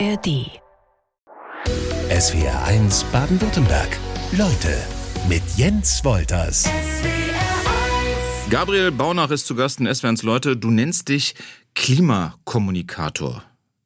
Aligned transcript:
ARD. 0.00 0.50
SWR 2.10 2.64
1 2.64 3.04
Baden-Württemberg. 3.12 3.96
Leute 4.32 4.76
mit 5.28 5.42
Jens 5.56 6.04
Wolters. 6.04 6.68
Gabriel 8.50 8.90
Baunach 8.90 9.30
ist 9.30 9.46
zu 9.46 9.54
Gast 9.54 9.80
in 9.80 9.92
SWR 9.92 10.08
1 10.10 10.22
Leute. 10.24 10.56
Du 10.56 10.70
nennst 10.70 11.08
dich 11.08 11.34
Klimakommunikator. 11.74 13.44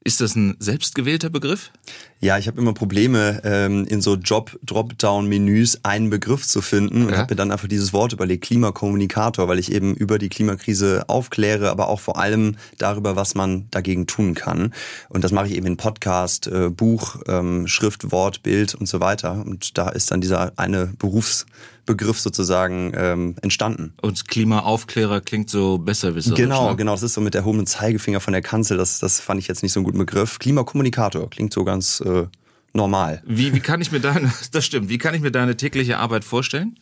Ist 0.09 0.23
das 0.23 0.37
ein 0.37 0.57
selbstgewählter 0.59 1.29
Begriff? 1.29 1.71
Ja, 2.19 2.39
ich 2.39 2.47
habe 2.47 2.59
immer 2.59 2.73
Probleme, 2.73 3.43
ähm, 3.45 3.85
in 3.85 4.01
so 4.01 4.15
Job-Dropdown-Menüs 4.15 5.81
einen 5.83 6.09
Begriff 6.09 6.47
zu 6.47 6.63
finden 6.63 7.03
und 7.03 7.11
ja. 7.11 7.19
habe 7.19 7.35
mir 7.35 7.37
dann 7.37 7.53
einfach 7.53 7.69
dieses 7.69 7.93
Wort 7.93 8.15
überlegt, 8.15 8.43
Klimakommunikator, 8.45 9.49
weil 9.49 9.59
ich 9.59 9.71
eben 9.71 9.95
über 9.95 10.19
die 10.19 10.31
Klimakrise 10.31 11.05
aufkläre, 11.09 11.69
aber 11.69 11.89
auch 11.91 12.01
vor 12.01 12.19
allem 12.19 12.57
darüber, 12.79 13.17
was 13.17 13.35
man 13.35 13.67
dagegen 13.71 14.07
tun 14.07 14.33
kann. 14.33 14.73
Und 15.11 15.25
das 15.25 15.33
mache 15.33 15.49
ich 15.49 15.57
eben 15.57 15.67
in 15.67 15.77
Podcast, 15.77 16.47
äh, 16.47 16.71
Buch, 16.71 17.17
ähm, 17.29 17.67
Schrift, 17.67 18.11
Wort, 18.11 18.43
Bild 18.43 18.75
und 18.75 18.87
so 18.87 19.01
weiter. 19.01 19.45
Und 19.45 19.77
da 19.77 19.91
ist 19.91 20.11
dann 20.11 20.23
dieser 20.23 20.59
eine 20.59 20.87
Berufs 20.99 21.45
Begriff 21.89 22.21
sozusagen 22.21 22.93
ähm, 22.95 23.35
entstanden. 23.43 23.95
Und 24.01 24.29
Klimaaufklärer 24.29 25.21
klingt 25.21 25.51
so 25.51 25.79
besserwisserisch. 25.79 26.39
Genau, 26.39 26.71
ne? 26.71 26.77
genau. 26.77 26.93
Das 26.93 27.03
ist 27.03 27.15
so 27.15 27.21
mit 27.21 27.35
der 27.35 27.41
erhobenen 27.41 27.67
Zeigefinger 27.67 28.21
von 28.21 28.33
der 28.33 28.43
Kanzel. 28.43 28.77
Das, 28.77 29.01
das 29.01 29.21
fand 29.21 29.41
ich 29.41 29.49
jetzt 29.49 29.63
nicht 29.63 29.73
so 29.73 29.81
einen 29.81 29.85
guten 29.85 29.99
Begriff. 29.99 30.39
Klimakommunikator 30.39 31.29
klingt 31.31 31.53
so 31.53 31.65
ganz 31.65 32.01
äh, 32.01 32.27
normal. 32.73 33.23
Wie, 33.27 33.53
wie 33.53 33.61
kann 33.61 33.81
ich 33.81 33.91
mir 33.93 34.01
deine, 34.01 34.33
das 34.53 34.65
stimmt, 34.65 34.89
wie 34.89 34.99
kann 34.99 35.15
ich 35.15 35.21
mir 35.21 35.33
deine 35.33 35.57
tägliche 35.57 35.99
Arbeit 35.99 36.25
vorstellen? 36.25 36.79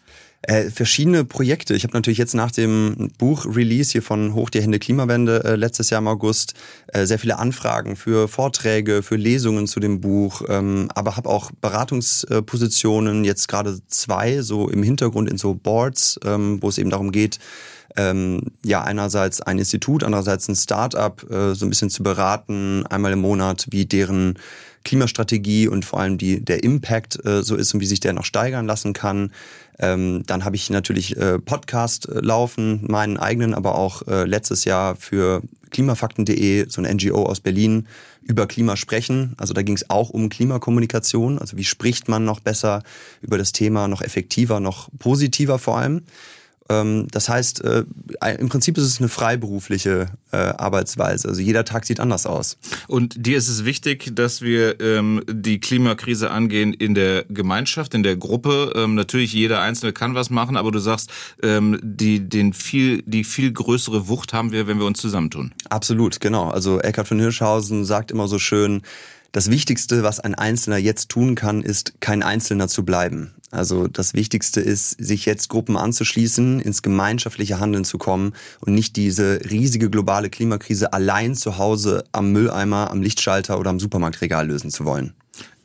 Äh, 0.48 0.70
verschiedene 0.70 1.24
Projekte. 1.24 1.74
Ich 1.74 1.82
habe 1.82 1.94
natürlich 1.94 2.18
jetzt 2.18 2.34
nach 2.34 2.52
dem 2.52 3.10
Buch-Release 3.18 3.90
hier 3.90 4.02
von 4.02 4.32
Hoch 4.34 4.48
die 4.48 4.62
Hände 4.62 4.78
Klimawende 4.78 5.42
äh, 5.42 5.56
letztes 5.56 5.90
Jahr 5.90 5.98
im 5.98 6.06
August 6.06 6.54
äh, 6.86 7.04
sehr 7.04 7.18
viele 7.18 7.40
Anfragen 7.40 7.96
für 7.96 8.28
Vorträge, 8.28 9.02
für 9.02 9.16
Lesungen 9.16 9.66
zu 9.66 9.80
dem 9.80 10.00
Buch, 10.00 10.42
ähm, 10.48 10.88
aber 10.94 11.16
habe 11.16 11.28
auch 11.28 11.50
Beratungspositionen, 11.60 13.24
jetzt 13.24 13.48
gerade 13.48 13.80
zwei, 13.88 14.40
so 14.40 14.68
im 14.68 14.84
Hintergrund 14.84 15.28
in 15.28 15.36
so 15.36 15.52
Boards, 15.54 16.20
ähm, 16.24 16.62
wo 16.62 16.68
es 16.68 16.78
eben 16.78 16.90
darum 16.90 17.10
geht, 17.10 17.40
ähm, 17.96 18.42
ja 18.64 18.84
einerseits 18.84 19.40
ein 19.40 19.58
Institut, 19.58 20.04
andererseits 20.04 20.46
ein 20.48 20.54
Start-up 20.54 21.28
äh, 21.28 21.54
so 21.54 21.66
ein 21.66 21.70
bisschen 21.70 21.90
zu 21.90 22.04
beraten, 22.04 22.86
einmal 22.86 23.12
im 23.12 23.20
Monat, 23.20 23.66
wie 23.70 23.84
deren 23.84 24.38
Klimastrategie 24.86 25.66
und 25.66 25.84
vor 25.84 26.00
allem 26.00 26.16
die, 26.16 26.42
der 26.42 26.62
Impact 26.62 27.24
äh, 27.26 27.42
so 27.42 27.56
ist 27.56 27.74
und 27.74 27.80
wie 27.80 27.86
sich 27.86 28.00
der 28.00 28.12
noch 28.12 28.24
steigern 28.24 28.66
lassen 28.66 28.92
kann. 28.92 29.32
Ähm, 29.78 30.22
dann 30.26 30.44
habe 30.44 30.54
ich 30.54 30.70
natürlich 30.70 31.16
äh, 31.16 31.40
Podcast 31.40 32.08
äh, 32.08 32.20
laufen, 32.20 32.80
meinen 32.86 33.18
eigenen, 33.18 33.52
aber 33.52 33.74
auch 33.74 34.06
äh, 34.06 34.24
letztes 34.24 34.64
Jahr 34.64 34.94
für 34.94 35.42
klimafakten.de, 35.70 36.68
so 36.68 36.80
ein 36.80 36.96
NGO 36.96 37.24
aus 37.24 37.40
Berlin, 37.40 37.88
über 38.22 38.46
Klima 38.46 38.76
sprechen. 38.76 39.34
Also 39.36 39.54
da 39.54 39.62
ging 39.62 39.74
es 39.74 39.90
auch 39.90 40.10
um 40.10 40.28
Klimakommunikation. 40.28 41.40
Also 41.40 41.56
wie 41.56 41.64
spricht 41.64 42.08
man 42.08 42.24
noch 42.24 42.38
besser 42.38 42.82
über 43.20 43.38
das 43.38 43.50
Thema, 43.52 43.88
noch 43.88 44.02
effektiver, 44.02 44.60
noch 44.60 44.88
positiver 44.98 45.58
vor 45.58 45.78
allem. 45.78 46.02
Ähm, 46.68 47.06
das 47.10 47.28
heißt, 47.28 47.64
äh, 47.64 47.84
im 48.38 48.48
Prinzip 48.48 48.78
ist 48.78 48.84
es 48.84 48.98
eine 48.98 49.08
freiberufliche 49.08 50.06
äh, 50.32 50.36
Arbeitsweise. 50.36 51.28
Also 51.28 51.40
jeder 51.40 51.64
Tag 51.64 51.86
sieht 51.86 52.00
anders 52.00 52.26
aus. 52.26 52.58
Und 52.88 53.26
dir 53.26 53.36
ist 53.36 53.48
es 53.48 53.64
wichtig, 53.64 54.10
dass 54.14 54.42
wir 54.42 54.80
ähm, 54.80 55.22
die 55.28 55.60
Klimakrise 55.60 56.30
angehen 56.30 56.72
in 56.72 56.94
der 56.94 57.24
Gemeinschaft, 57.24 57.94
in 57.94 58.02
der 58.02 58.16
Gruppe. 58.16 58.72
Ähm, 58.76 58.94
natürlich 58.94 59.32
jeder 59.32 59.60
Einzelne 59.60 59.92
kann 59.92 60.14
was 60.14 60.30
machen, 60.30 60.56
aber 60.56 60.70
du 60.72 60.78
sagst, 60.78 61.10
die, 61.42 62.28
den 62.28 62.52
viel, 62.52 63.02
die 63.02 63.24
viel 63.24 63.52
größere 63.52 64.08
Wucht 64.08 64.32
haben 64.32 64.52
wir, 64.52 64.66
wenn 64.66 64.78
wir 64.78 64.86
uns 64.86 65.00
zusammentun. 65.00 65.52
Absolut, 65.68 66.20
genau. 66.20 66.50
Also 66.50 66.80
Eckhard 66.80 67.08
von 67.08 67.18
Hirschhausen 67.18 67.84
sagt 67.84 68.10
immer 68.10 68.28
so 68.28 68.38
schön, 68.38 68.82
das 69.32 69.50
Wichtigste, 69.50 70.02
was 70.02 70.20
ein 70.20 70.34
Einzelner 70.34 70.78
jetzt 70.78 71.08
tun 71.08 71.34
kann, 71.34 71.62
ist, 71.62 72.00
kein 72.00 72.22
Einzelner 72.22 72.68
zu 72.68 72.84
bleiben. 72.84 73.34
Also 73.50 73.86
das 73.86 74.14
Wichtigste 74.14 74.60
ist, 74.60 74.90
sich 74.90 75.24
jetzt 75.24 75.48
Gruppen 75.48 75.76
anzuschließen, 75.76 76.60
ins 76.60 76.82
gemeinschaftliche 76.82 77.60
Handeln 77.60 77.84
zu 77.84 77.96
kommen 77.96 78.32
und 78.60 78.74
nicht 78.74 78.96
diese 78.96 79.40
riesige 79.48 79.88
globale 79.88 80.30
Klimakrise 80.30 80.92
allein 80.92 81.34
zu 81.34 81.56
Hause 81.58 82.04
am 82.12 82.32
Mülleimer, 82.32 82.90
am 82.90 83.02
Lichtschalter 83.02 83.58
oder 83.58 83.70
am 83.70 83.80
Supermarktregal 83.80 84.48
lösen 84.48 84.70
zu 84.70 84.84
wollen. 84.84 85.14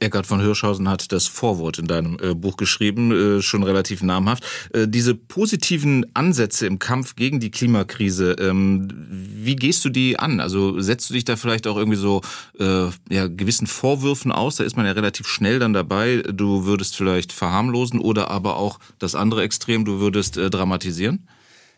Eckart 0.02 0.26
von 0.26 0.42
Hirschhausen 0.42 0.90
hat 0.90 1.12
das 1.12 1.28
Vorwort 1.28 1.80
in 1.80 1.88
deinem 1.88 2.18
äh, 2.22 2.34
Buch 2.34 2.58
geschrieben, 2.58 3.12
äh, 3.12 3.42
schon 3.42 3.64
relativ 3.64 4.04
namhaft. 4.04 4.44
Äh, 4.74 4.88
diese 4.88 5.16
positiven 5.16 6.06
Ansätze 6.14 6.66
im 6.66 6.80
Kampf 6.80 7.16
gegen 7.16 7.40
die 7.40 7.52
Klimakrise, 7.52 8.36
ähm, 8.40 8.88
wie 9.10 9.56
gehst 9.56 9.86
du 9.86 9.90
die 9.90 10.20
an? 10.20 10.40
Also 10.40 10.80
setzt 10.82 11.10
du 11.10 11.14
dich 11.14 11.26
da 11.26 11.36
vielleicht 11.36 11.68
auch 11.68 11.78
irgendwie 11.78 11.98
so 11.98 12.22
äh, 12.60 12.88
ja, 13.10 13.28
gewissen 13.28 13.68
Vorwürfen 13.68 14.32
aus? 14.32 14.56
Da 14.56 14.64
ist 14.64 14.76
man 14.76 14.86
ja 14.86 14.92
relativ 14.92 15.28
schnell 15.28 15.60
dann 15.60 15.74
dabei. 15.74 16.24
Du 16.32 16.66
würdest 16.66 16.96
vielleicht 16.96 17.32
verharmlosen 17.32 18.00
oder 18.00 18.30
aber 18.30 18.58
auch 18.58 18.80
das 19.00 19.16
andere 19.16 19.44
Extrem, 19.44 19.86
du 19.86 20.00
würdest 20.00 20.38
äh, 20.38 20.50
dramatisieren? 20.50 21.28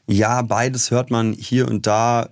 Ja, 0.06 0.42
beides 0.42 0.92
hört 0.92 1.12
man 1.12 1.32
hier 1.32 1.70
und 1.70 1.88
da. 1.88 2.28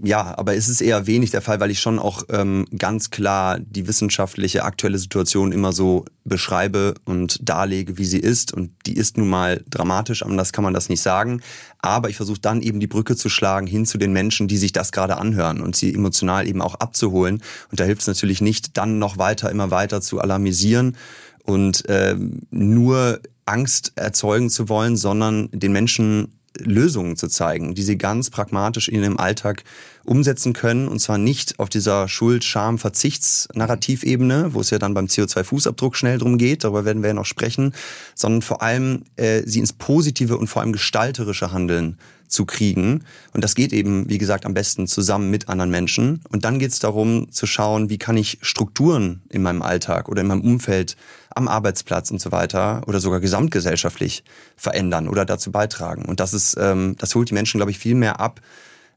Ja, 0.00 0.38
aber 0.38 0.54
es 0.54 0.68
ist 0.68 0.80
eher 0.80 1.08
wenig 1.08 1.32
der 1.32 1.42
Fall, 1.42 1.58
weil 1.58 1.72
ich 1.72 1.80
schon 1.80 1.98
auch 1.98 2.22
ähm, 2.28 2.64
ganz 2.78 3.10
klar 3.10 3.58
die 3.58 3.88
wissenschaftliche 3.88 4.62
aktuelle 4.62 4.98
Situation 4.98 5.50
immer 5.50 5.72
so 5.72 6.04
beschreibe 6.24 6.94
und 7.04 7.40
darlege, 7.42 7.98
wie 7.98 8.04
sie 8.04 8.20
ist. 8.20 8.54
Und 8.54 8.70
die 8.86 8.92
ist 8.92 9.18
nun 9.18 9.28
mal 9.28 9.64
dramatisch, 9.68 10.22
anders 10.22 10.52
kann 10.52 10.62
man 10.62 10.74
das 10.74 10.88
nicht 10.88 11.02
sagen. 11.02 11.40
Aber 11.80 12.08
ich 12.08 12.14
versuche 12.14 12.38
dann 12.38 12.62
eben 12.62 12.78
die 12.78 12.86
Brücke 12.86 13.16
zu 13.16 13.28
schlagen 13.28 13.66
hin 13.66 13.84
zu 13.84 13.98
den 13.98 14.12
Menschen, 14.12 14.46
die 14.46 14.56
sich 14.56 14.70
das 14.70 14.92
gerade 14.92 15.16
anhören 15.16 15.60
und 15.60 15.74
sie 15.74 15.92
emotional 15.92 16.46
eben 16.46 16.62
auch 16.62 16.76
abzuholen. 16.76 17.42
Und 17.72 17.80
da 17.80 17.84
hilft 17.84 18.02
es 18.02 18.06
natürlich 18.06 18.40
nicht, 18.40 18.76
dann 18.76 19.00
noch 19.00 19.18
weiter, 19.18 19.50
immer 19.50 19.72
weiter 19.72 20.00
zu 20.00 20.20
alarmisieren 20.20 20.96
und 21.42 21.88
äh, 21.88 22.14
nur 22.50 23.20
Angst 23.46 23.92
erzeugen 23.96 24.50
zu 24.50 24.68
wollen, 24.68 24.96
sondern 24.96 25.48
den 25.50 25.72
Menschen 25.72 26.37
Lösungen 26.60 27.16
zu 27.16 27.28
zeigen, 27.28 27.74
die 27.74 27.82
sie 27.82 27.98
ganz 27.98 28.30
pragmatisch 28.30 28.88
in 28.88 29.02
ihrem 29.02 29.18
Alltag 29.18 29.64
umsetzen 30.04 30.52
können. 30.52 30.88
Und 30.88 31.00
zwar 31.00 31.18
nicht 31.18 31.58
auf 31.58 31.68
dieser 31.68 32.08
Schuld, 32.08 32.44
Scham, 32.44 32.78
Verzichts-Narrativebene, 32.78 34.54
wo 34.54 34.60
es 34.60 34.70
ja 34.70 34.78
dann 34.78 34.94
beim 34.94 35.06
CO2-Fußabdruck 35.06 35.94
schnell 35.94 36.18
drum 36.18 36.38
geht, 36.38 36.64
darüber 36.64 36.84
werden 36.84 37.02
wir 37.02 37.08
ja 37.08 37.14
noch 37.14 37.26
sprechen, 37.26 37.74
sondern 38.14 38.42
vor 38.42 38.62
allem 38.62 39.02
äh, 39.16 39.42
sie 39.44 39.60
ins 39.60 39.72
positive 39.72 40.36
und 40.36 40.48
vor 40.48 40.62
allem 40.62 40.72
gestalterische 40.72 41.52
Handeln 41.52 41.98
zu 42.28 42.44
kriegen. 42.44 43.04
Und 43.32 43.42
das 43.42 43.54
geht 43.54 43.72
eben, 43.72 44.08
wie 44.08 44.18
gesagt, 44.18 44.46
am 44.46 44.54
besten 44.54 44.86
zusammen 44.86 45.30
mit 45.30 45.48
anderen 45.48 45.70
Menschen. 45.70 46.22
Und 46.30 46.44
dann 46.44 46.58
geht 46.58 46.70
es 46.70 46.78
darum 46.78 47.30
zu 47.32 47.46
schauen, 47.46 47.90
wie 47.90 47.98
kann 47.98 48.16
ich 48.16 48.38
Strukturen 48.42 49.22
in 49.28 49.42
meinem 49.42 49.62
Alltag 49.62 50.08
oder 50.08 50.20
in 50.20 50.28
meinem 50.28 50.42
Umfeld 50.42 50.96
am 51.30 51.48
Arbeitsplatz 51.48 52.10
und 52.10 52.20
so 52.20 52.32
weiter 52.32 52.82
oder 52.86 53.00
sogar 53.00 53.20
gesamtgesellschaftlich 53.20 54.24
verändern 54.56 55.08
oder 55.08 55.24
dazu 55.24 55.50
beitragen. 55.50 56.04
Und 56.04 56.20
das 56.20 56.34
ist, 56.34 56.56
ähm, 56.58 56.96
das 56.98 57.14
holt 57.14 57.30
die 57.30 57.34
Menschen, 57.34 57.58
glaube 57.58 57.70
ich, 57.70 57.78
viel 57.78 57.94
mehr 57.94 58.20
ab 58.20 58.40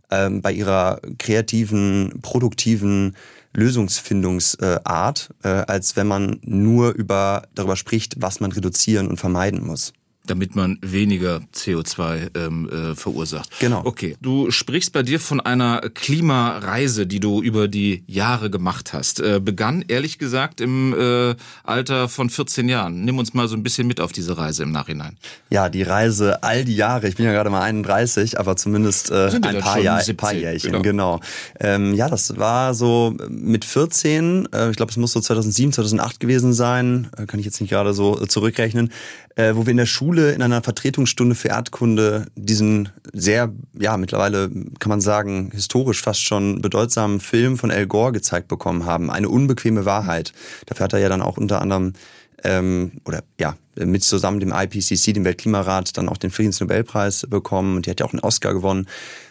ähm, 0.09 0.41
bei 0.41 0.51
ihrer 0.51 0.99
kreativen, 1.17 2.19
produktiven 2.21 3.15
Lösungsfindungsart, 3.53 5.29
äh, 5.43 5.47
als 5.47 5.95
wenn 5.95 6.07
man 6.07 6.39
nur 6.41 6.91
über 6.91 7.43
darüber 7.53 7.75
spricht, 7.75 8.15
was 8.19 8.39
man 8.39 8.51
reduzieren 8.51 9.07
und 9.07 9.17
vermeiden 9.17 9.65
muss 9.65 9.93
damit 10.31 10.55
man 10.55 10.77
weniger 10.81 11.41
CO2 11.53 12.37
ähm, 12.37 12.69
äh, 12.69 12.95
verursacht. 12.95 13.49
Genau. 13.59 13.81
Okay. 13.83 14.15
Du 14.21 14.49
sprichst 14.49 14.93
bei 14.93 15.03
dir 15.03 15.19
von 15.19 15.41
einer 15.41 15.81
Klimareise, 15.93 17.05
die 17.05 17.19
du 17.19 17.41
über 17.41 17.67
die 17.67 18.05
Jahre 18.07 18.49
gemacht 18.49 18.93
hast. 18.93 19.19
Äh, 19.19 19.41
begann 19.43 19.83
ehrlich 19.89 20.19
gesagt 20.19 20.61
im 20.61 20.95
äh, 20.97 21.35
Alter 21.65 22.07
von 22.07 22.29
14 22.29 22.69
Jahren. 22.69 23.03
Nimm 23.03 23.19
uns 23.19 23.33
mal 23.33 23.49
so 23.49 23.57
ein 23.57 23.63
bisschen 23.63 23.87
mit 23.87 23.99
auf 23.99 24.13
diese 24.13 24.37
Reise 24.37 24.63
im 24.63 24.71
Nachhinein. 24.71 25.17
Ja, 25.49 25.67
die 25.67 25.83
Reise 25.83 26.41
all 26.43 26.63
die 26.63 26.77
Jahre. 26.77 27.09
Ich 27.09 27.17
bin 27.17 27.25
ja 27.25 27.33
gerade 27.33 27.49
mal 27.49 27.61
31, 27.61 28.39
aber 28.39 28.55
zumindest 28.55 29.11
äh, 29.11 29.31
ein 29.41 29.59
paar, 29.59 29.79
Jahr, 29.79 29.99
ein 29.99 30.17
paar 30.17 30.33
Jährchen. 30.33 30.71
Genau. 30.71 31.17
genau. 31.17 31.19
Ähm, 31.59 31.93
ja, 31.93 32.07
das 32.07 32.37
war 32.37 32.73
so 32.73 33.17
mit 33.27 33.65
14. 33.65 34.47
Äh, 34.53 34.69
ich 34.69 34.77
glaube, 34.77 34.91
es 34.91 34.97
muss 34.97 35.11
so 35.11 35.19
2007, 35.19 35.73
2008 35.73 36.21
gewesen 36.21 36.53
sein. 36.53 37.09
Äh, 37.17 37.25
kann 37.25 37.41
ich 37.41 37.45
jetzt 37.45 37.59
nicht 37.59 37.71
gerade 37.71 37.93
so 37.93 38.15
zurückrechnen 38.27 38.91
äh, 39.35 39.55
wo 39.55 39.65
wir 39.65 39.71
in 39.71 39.77
der 39.77 39.85
Schule 39.85 40.20
in 40.29 40.41
einer 40.41 40.61
Vertretungsstunde 40.61 41.35
für 41.35 41.49
Erdkunde 41.49 42.27
diesen 42.35 42.89
sehr, 43.13 43.51
ja, 43.79 43.97
mittlerweile 43.97 44.49
kann 44.79 44.89
man 44.89 45.01
sagen, 45.01 45.51
historisch 45.53 46.01
fast 46.01 46.21
schon 46.23 46.61
bedeutsamen 46.61 47.19
Film 47.19 47.57
von 47.57 47.71
Al 47.71 47.87
Gore 47.87 48.11
gezeigt 48.11 48.47
bekommen 48.47 48.85
haben. 48.85 49.09
Eine 49.09 49.29
unbequeme 49.29 49.85
Wahrheit. 49.85 50.33
Dafür 50.65 50.85
hat 50.85 50.93
er 50.93 50.99
ja 50.99 51.09
dann 51.09 51.21
auch 51.21 51.37
unter 51.37 51.61
anderem 51.61 51.93
ähm, 52.43 52.93
oder 53.05 53.23
ja, 53.39 53.55
mit 53.75 54.03
zusammen 54.03 54.39
dem 54.39 54.53
IPCC, 54.53 55.13
dem 55.13 55.25
Weltklimarat, 55.25 55.97
dann 55.97 56.09
auch 56.09 56.17
den 56.17 56.31
Friedensnobelpreis 56.31 57.27
bekommen 57.29 57.77
und 57.77 57.85
die 57.85 57.89
hat 57.89 57.99
ja 57.99 58.05
auch 58.05 58.13
einen 58.13 58.21
Oscar 58.21 58.53
gewonnen. 58.53 58.87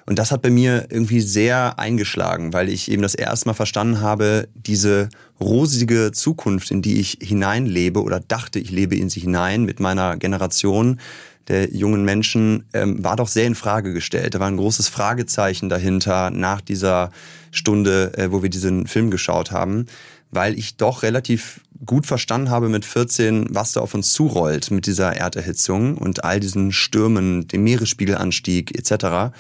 Und 0.07 0.19
das 0.19 0.33
hat 0.33 0.43
bei 0.43 0.51
mir 0.51 0.87
irgendwie 0.91 1.21
sehr 1.21 1.79
eingeschlagen, 1.79 2.53
weil 2.53 2.69
ich 2.69 2.91
eben 2.91 3.03
das 3.03 3.15
erste 3.15 3.49
Mal 3.49 3.55
verstanden 3.55 4.01
habe, 4.01 4.49
diese 4.55 5.09
rosige 5.41 6.11
Zukunft, 6.13 6.71
in 6.71 6.83
die 6.83 7.01
ich 7.01 7.19
hineinlebe 7.21 8.03
oder 8.03 8.21
dachte, 8.21 8.59
ich 8.59 8.71
lebe 8.71 8.97
in 8.97 9.11
sie 9.11 9.21
hinein 9.21 9.65
mit 9.65 9.79
meiner 9.79 10.17
Generation 10.17 11.01
der 11.49 11.75
jungen 11.75 12.05
Menschen, 12.05 12.65
ähm, 12.73 13.03
war 13.03 13.17
doch 13.17 13.29
sehr 13.29 13.47
in 13.47 13.55
Frage 13.55 13.93
gestellt. 13.93 14.35
Da 14.35 14.41
war 14.41 14.49
ein 14.49 14.57
großes 14.57 14.89
Fragezeichen 14.89 15.69
dahinter 15.69 16.31
nach 16.31 16.61
dieser 16.61 17.11
Stunde, 17.51 18.13
äh, 18.17 18.31
wo 18.31 18.43
wir 18.43 18.51
diesen 18.51 18.87
Film 18.87 19.11
geschaut 19.11 19.51
haben 19.51 19.87
weil 20.31 20.59
ich 20.59 20.77
doch 20.77 21.03
relativ 21.03 21.61
gut 21.87 22.07
verstanden 22.07 22.51
habe 22.51 22.69
mit 22.69 22.85
14, 22.85 23.49
was 23.51 23.73
da 23.73 23.81
auf 23.81 23.95
uns 23.95 24.13
zurollt 24.13 24.71
mit 24.71 24.87
dieser 24.87 25.17
Erderhitzung 25.17 25.97
und 25.97 26.25
all 26.25 26.41
diesen 26.41 26.73
Stürmen, 26.73 27.49
dem 27.49 27.65
Meeresspiegelanstieg 27.65 28.77
etc. 28.79 29.33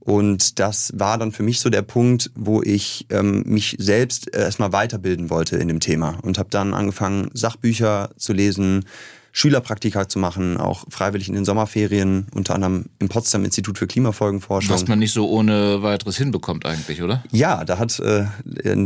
Und 0.00 0.58
das 0.58 0.92
war 0.96 1.18
dann 1.18 1.32
für 1.32 1.42
mich 1.42 1.60
so 1.60 1.70
der 1.70 1.82
Punkt, 1.82 2.30
wo 2.34 2.62
ich 2.62 3.06
ähm, 3.10 3.42
mich 3.46 3.76
selbst 3.78 4.34
erstmal 4.34 4.72
weiterbilden 4.72 5.28
wollte 5.28 5.56
in 5.56 5.68
dem 5.68 5.80
Thema 5.80 6.18
und 6.22 6.38
habe 6.38 6.50
dann 6.50 6.72
angefangen, 6.72 7.30
Sachbücher 7.34 8.10
zu 8.16 8.32
lesen, 8.32 8.84
Schülerpraktika 9.32 10.08
zu 10.08 10.18
machen, 10.18 10.56
auch 10.56 10.84
freiwillig 10.88 11.28
in 11.28 11.34
den 11.34 11.44
Sommerferien, 11.44 12.26
unter 12.34 12.54
anderem 12.54 12.86
im 12.98 13.08
Potsdam 13.08 13.44
Institut 13.44 13.78
für 13.78 13.86
Klimafolgenforschung. 13.86 14.74
Was 14.74 14.88
man 14.88 14.98
nicht 14.98 15.12
so 15.12 15.28
ohne 15.28 15.82
weiteres 15.82 16.16
hinbekommt 16.16 16.66
eigentlich, 16.66 17.02
oder? 17.02 17.22
Ja, 17.30 17.64
da 17.64 17.78
hat 17.78 17.98
äh, 18.00 18.24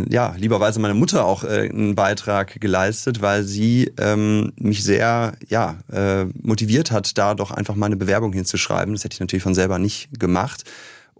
ja 0.08 0.34
lieberweise 0.36 0.80
meine 0.80 0.94
Mutter 0.94 1.24
auch 1.24 1.44
äh, 1.44 1.68
einen 1.70 1.94
Beitrag 1.94 2.60
geleistet, 2.60 3.22
weil 3.22 3.44
sie 3.44 3.92
ähm, 3.98 4.52
mich 4.56 4.84
sehr 4.84 5.32
ja 5.48 5.76
äh, 5.92 6.24
motiviert 6.42 6.90
hat, 6.90 7.16
da 7.16 7.34
doch 7.34 7.50
einfach 7.50 7.74
mal 7.74 7.86
eine 7.86 7.96
Bewerbung 7.96 8.32
hinzuschreiben. 8.32 8.94
Das 8.94 9.04
hätte 9.04 9.14
ich 9.14 9.20
natürlich 9.20 9.42
von 9.42 9.54
selber 9.54 9.78
nicht 9.78 10.08
gemacht. 10.18 10.64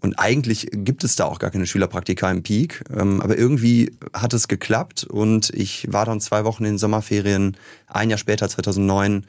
Und 0.02 0.19
eigentlich 0.19 0.69
gibt 0.72 1.04
es 1.04 1.14
da 1.14 1.26
auch 1.26 1.38
gar 1.38 1.50
keine 1.50 1.66
Schülerpraktika 1.66 2.31
im 2.31 2.43
Peak. 2.43 2.82
Ähm, 2.94 3.20
aber 3.20 3.38
irgendwie 3.38 3.96
hat 4.12 4.34
es 4.34 4.49
geklappt 4.49 5.04
und 5.04 5.50
ich 5.50 5.87
war 5.93 6.04
dann 6.04 6.20
zwei 6.20 6.44
Wochen 6.44 6.64
in 6.64 6.72
den 6.72 6.78
Sommerferien, 6.78 7.56
ein 7.87 8.10
Jahr 8.10 8.19
später, 8.19 8.49
2009, 8.49 9.25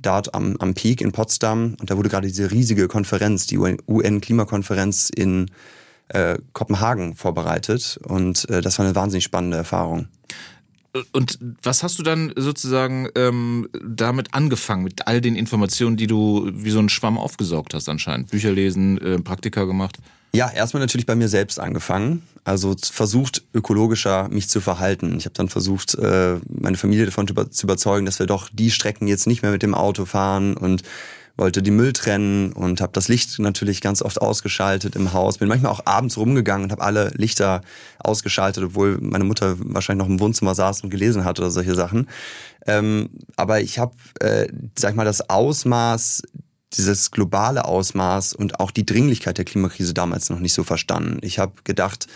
dort 0.00 0.34
am, 0.34 0.56
am 0.58 0.74
Peak 0.74 1.02
in 1.02 1.12
Potsdam. 1.12 1.76
Und 1.78 1.90
da 1.90 1.96
wurde 1.98 2.08
gerade 2.08 2.26
diese 2.26 2.50
riesige 2.50 2.88
Konferenz, 2.88 3.46
die 3.46 3.58
UN-Klimakonferenz 3.58 5.10
in 5.14 5.50
äh, 6.08 6.38
Kopenhagen 6.54 7.14
vorbereitet. 7.14 8.00
Und 8.02 8.48
äh, 8.48 8.62
das 8.62 8.78
war 8.78 8.86
eine 8.86 8.94
wahnsinnig 8.94 9.24
spannende 9.24 9.58
Erfahrung. 9.58 10.08
Und 11.12 11.38
was 11.62 11.82
hast 11.82 11.98
du 11.98 12.02
dann 12.04 12.32
sozusagen 12.36 13.08
ähm, 13.16 13.68
damit 13.84 14.32
angefangen, 14.32 14.84
mit 14.84 15.08
all 15.08 15.20
den 15.20 15.34
Informationen, 15.34 15.96
die 15.96 16.06
du 16.06 16.50
wie 16.54 16.70
so 16.70 16.78
ein 16.78 16.88
Schwamm 16.88 17.18
aufgesaugt 17.18 17.74
hast 17.74 17.88
anscheinend? 17.88 18.30
Bücher 18.30 18.52
lesen, 18.52 18.98
äh, 18.98 19.18
Praktika 19.18 19.64
gemacht? 19.64 19.98
Ja, 20.32 20.50
erstmal 20.50 20.80
natürlich 20.80 21.06
bei 21.06 21.14
mir 21.14 21.28
selbst 21.28 21.60
angefangen. 21.60 22.22
Also 22.44 22.74
versucht, 22.78 23.42
ökologischer 23.54 24.28
mich 24.28 24.48
zu 24.48 24.60
verhalten. 24.60 25.16
Ich 25.16 25.24
habe 25.24 25.34
dann 25.34 25.48
versucht, 25.48 25.94
äh, 25.94 26.36
meine 26.48 26.76
Familie 26.76 27.06
davon 27.06 27.26
zu 27.26 27.66
überzeugen, 27.66 28.04
dass 28.04 28.18
wir 28.18 28.26
doch 28.26 28.48
die 28.52 28.70
Strecken 28.70 29.06
jetzt 29.06 29.26
nicht 29.26 29.42
mehr 29.42 29.52
mit 29.52 29.62
dem 29.62 29.74
Auto 29.74 30.04
fahren 30.04 30.56
und 30.56 30.82
wollte 31.36 31.62
die 31.62 31.70
Müll 31.70 31.92
trennen 31.92 32.52
und 32.52 32.80
habe 32.80 32.92
das 32.92 33.08
Licht 33.08 33.38
natürlich 33.38 33.80
ganz 33.80 34.02
oft 34.02 34.20
ausgeschaltet 34.20 34.94
im 34.94 35.12
Haus. 35.12 35.38
Bin 35.38 35.48
manchmal 35.48 35.72
auch 35.72 35.84
abends 35.84 36.16
rumgegangen 36.16 36.64
und 36.64 36.72
habe 36.72 36.82
alle 36.82 37.10
Lichter 37.16 37.62
ausgeschaltet, 37.98 38.62
obwohl 38.62 38.98
meine 39.00 39.24
Mutter 39.24 39.56
wahrscheinlich 39.58 40.06
noch 40.06 40.12
im 40.12 40.20
Wohnzimmer 40.20 40.54
saß 40.54 40.82
und 40.82 40.90
gelesen 40.90 41.24
hat 41.24 41.40
oder 41.40 41.50
solche 41.50 41.74
Sachen. 41.74 42.08
Ähm, 42.66 43.10
aber 43.36 43.60
ich 43.60 43.78
habe, 43.78 43.94
äh, 44.20 44.48
sag 44.78 44.90
ich 44.90 44.96
mal, 44.96 45.04
das 45.04 45.28
Ausmaß 45.28 46.22
dieses 46.76 47.10
globale 47.10 47.64
Ausmaß 47.64 48.34
und 48.34 48.60
auch 48.60 48.70
die 48.70 48.86
Dringlichkeit 48.86 49.38
der 49.38 49.44
Klimakrise 49.44 49.94
damals 49.94 50.30
noch 50.30 50.40
nicht 50.40 50.54
so 50.54 50.64
verstanden. 50.64 51.18
Ich 51.22 51.38
habe 51.38 51.52
gedacht, 51.64 52.06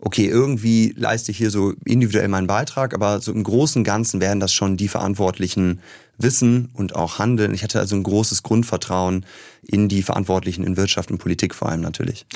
okay, 0.00 0.26
irgendwie 0.26 0.94
leiste 0.96 1.32
ich 1.32 1.38
hier 1.38 1.50
so 1.50 1.72
individuell 1.84 2.28
meinen 2.28 2.46
Beitrag, 2.46 2.94
aber 2.94 3.20
so 3.20 3.32
im 3.32 3.42
Großen 3.42 3.80
und 3.80 3.84
Ganzen 3.84 4.20
werden 4.20 4.40
das 4.40 4.52
schon 4.52 4.76
die 4.76 4.88
Verantwortlichen 4.88 5.80
wissen 6.18 6.68
und 6.74 6.94
auch 6.96 7.18
handeln. 7.18 7.54
Ich 7.54 7.62
hatte 7.62 7.78
also 7.78 7.96
ein 7.96 8.02
großes 8.02 8.42
Grundvertrauen 8.42 9.24
in 9.62 9.88
die 9.88 10.02
Verantwortlichen 10.02 10.64
in 10.64 10.76
Wirtschaft 10.76 11.10
und 11.10 11.18
Politik 11.18 11.54
vor 11.54 11.68
allem 11.68 11.80
natürlich. 11.80 12.26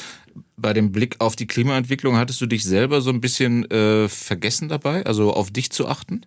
Bei 0.57 0.73
dem 0.73 0.93
Blick 0.93 1.17
auf 1.19 1.37
die 1.37 1.47
Klimaentwicklung 1.47 2.17
hattest 2.17 2.41
du 2.41 2.47
dich 2.47 2.65
selber 2.65 3.01
so 3.01 3.11
ein 3.11 3.21
bisschen 3.21 3.69
äh, 3.71 4.09
vergessen 4.09 4.69
dabei, 4.69 5.05
also 5.05 5.35
auf 5.35 5.51
dich 5.51 5.71
zu 5.71 5.89
achten? 5.89 6.25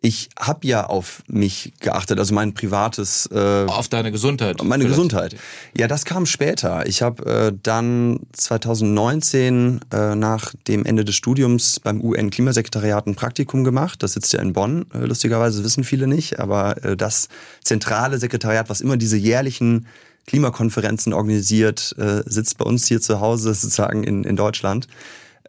Ich 0.00 0.28
habe 0.38 0.66
ja 0.66 0.86
auf 0.86 1.22
mich 1.26 1.72
geachtet, 1.80 2.18
also 2.18 2.34
mein 2.34 2.54
privates. 2.54 3.26
Äh, 3.32 3.64
auf 3.66 3.88
deine 3.88 4.12
Gesundheit. 4.12 4.62
Meine 4.62 4.84
vielleicht. 4.84 4.96
Gesundheit. 4.96 5.36
Ja, 5.76 5.88
das 5.88 6.04
kam 6.04 6.26
später. 6.26 6.86
Ich 6.86 7.02
habe 7.02 7.24
äh, 7.26 7.52
dann 7.62 8.20
2019 8.32 9.80
äh, 9.92 10.14
nach 10.14 10.54
dem 10.66 10.84
Ende 10.84 11.04
des 11.04 11.16
Studiums 11.16 11.80
beim 11.80 12.00
UN-Klimasekretariat 12.00 13.06
ein 13.06 13.14
Praktikum 13.14 13.64
gemacht. 13.64 14.02
Das 14.02 14.12
sitzt 14.12 14.32
ja 14.32 14.40
in 14.40 14.52
Bonn. 14.52 14.86
Äh, 14.94 15.06
lustigerweise 15.06 15.64
wissen 15.64 15.84
viele 15.84 16.06
nicht, 16.06 16.38
aber 16.38 16.84
äh, 16.84 16.96
das 16.96 17.28
zentrale 17.64 18.18
Sekretariat, 18.18 18.70
was 18.70 18.80
immer 18.80 18.96
diese 18.96 19.16
jährlichen 19.16 19.86
Klimakonferenzen 20.26 21.12
organisiert, 21.12 21.94
äh, 21.98 22.22
sitzt 22.26 22.58
bei 22.58 22.64
uns 22.64 22.86
hier 22.86 23.00
zu 23.00 23.20
Hause 23.20 23.54
sozusagen 23.54 24.04
in, 24.04 24.24
in 24.24 24.36
Deutschland. 24.36 24.86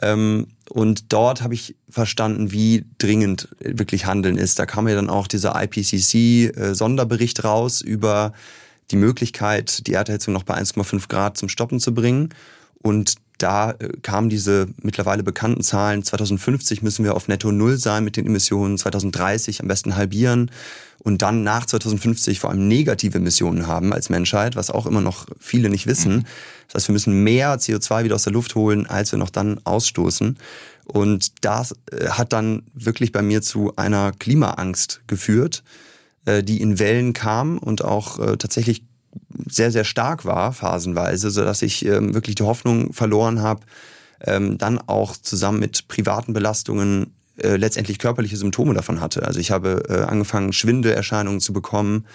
Ähm, 0.01 0.47
und 0.69 1.11
dort 1.11 1.41
habe 1.41 1.53
ich 1.53 1.75
verstanden, 1.89 2.51
wie 2.51 2.85
dringend 2.99 3.49
wirklich 3.59 4.05
Handeln 4.05 4.37
ist. 4.37 4.59
Da 4.59 4.65
kam 4.65 4.87
ja 4.87 4.95
dann 4.95 5.09
auch 5.09 5.27
dieser 5.27 5.61
IPCC-Sonderbericht 5.61 7.39
äh, 7.39 7.41
raus 7.41 7.81
über 7.81 8.33
die 8.91 8.95
Möglichkeit, 8.95 9.87
die 9.87 9.93
Erderhitzung 9.93 10.33
noch 10.33 10.43
bei 10.43 10.55
1,5 10.55 11.07
Grad 11.09 11.37
zum 11.37 11.49
Stoppen 11.49 11.79
zu 11.79 11.93
bringen. 11.93 12.29
Und 12.81 13.15
da 13.39 13.71
äh, 13.71 13.89
kamen 14.01 14.29
diese 14.29 14.67
mittlerweile 14.81 15.23
bekannten 15.23 15.63
Zahlen. 15.63 16.03
2050 16.03 16.81
müssen 16.81 17.03
wir 17.03 17.15
auf 17.15 17.27
Netto 17.27 17.51
Null 17.51 17.77
sein 17.77 18.03
mit 18.03 18.17
den 18.17 18.25
Emissionen, 18.25 18.77
2030 18.77 19.61
am 19.61 19.67
besten 19.67 19.95
halbieren 19.95 20.51
und 20.99 21.21
dann 21.21 21.43
nach 21.43 21.65
2050 21.65 22.39
vor 22.39 22.49
allem 22.49 22.67
negative 22.67 23.17
Emissionen 23.17 23.67
haben 23.67 23.93
als 23.93 24.09
Menschheit, 24.09 24.55
was 24.55 24.69
auch 24.69 24.85
immer 24.85 25.01
noch 25.01 25.25
viele 25.39 25.69
nicht 25.69 25.87
wissen. 25.87 26.17
Mhm. 26.17 26.25
Das 26.67 26.75
heißt, 26.75 26.89
wir 26.89 26.93
müssen 26.93 27.23
mehr 27.23 27.57
CO2 27.57 28.03
wieder 28.03 28.15
aus 28.15 28.23
der 28.23 28.33
Luft 28.33 28.55
holen, 28.55 28.85
als 28.85 29.11
wir 29.11 29.19
noch 29.19 29.29
dann 29.29 29.59
ausstoßen. 29.63 30.37
Und 30.85 31.45
das 31.45 31.75
äh, 31.91 32.09
hat 32.09 32.33
dann 32.33 32.63
wirklich 32.73 33.11
bei 33.11 33.21
mir 33.21 33.41
zu 33.41 33.75
einer 33.75 34.11
Klimaangst 34.11 35.01
geführt, 35.07 35.63
äh, 36.25 36.43
die 36.43 36.61
in 36.61 36.79
Wellen 36.79 37.13
kam 37.13 37.57
und 37.57 37.83
auch 37.83 38.17
tatsächlich 38.37 38.83
sehr, 39.47 39.71
sehr 39.71 39.83
stark 39.83 40.25
war, 40.25 40.53
phasenweise, 40.53 41.31
so 41.31 41.43
dass 41.43 41.61
ich 41.61 41.85
ähm, 41.85 42.13
wirklich 42.13 42.35
die 42.35 42.43
Hoffnung 42.43 42.93
verloren 42.93 43.41
habe, 43.41 43.61
ähm, 44.21 44.57
dann 44.57 44.79
auch 44.79 45.15
zusammen 45.17 45.59
mit 45.59 45.87
privaten 45.87 46.33
Belastungen 46.33 47.13
äh, 47.37 47.55
letztendlich 47.55 47.99
körperliche 47.99 48.37
Symptome 48.37 48.73
davon 48.73 48.99
hatte. 48.99 49.23
Also 49.25 49.39
ich 49.39 49.51
habe 49.51 49.83
äh, 49.89 50.03
angefangen, 50.03 50.53
Schwindelerscheinungen 50.53 51.39
zu 51.39 51.53
bekommen, 51.53 52.05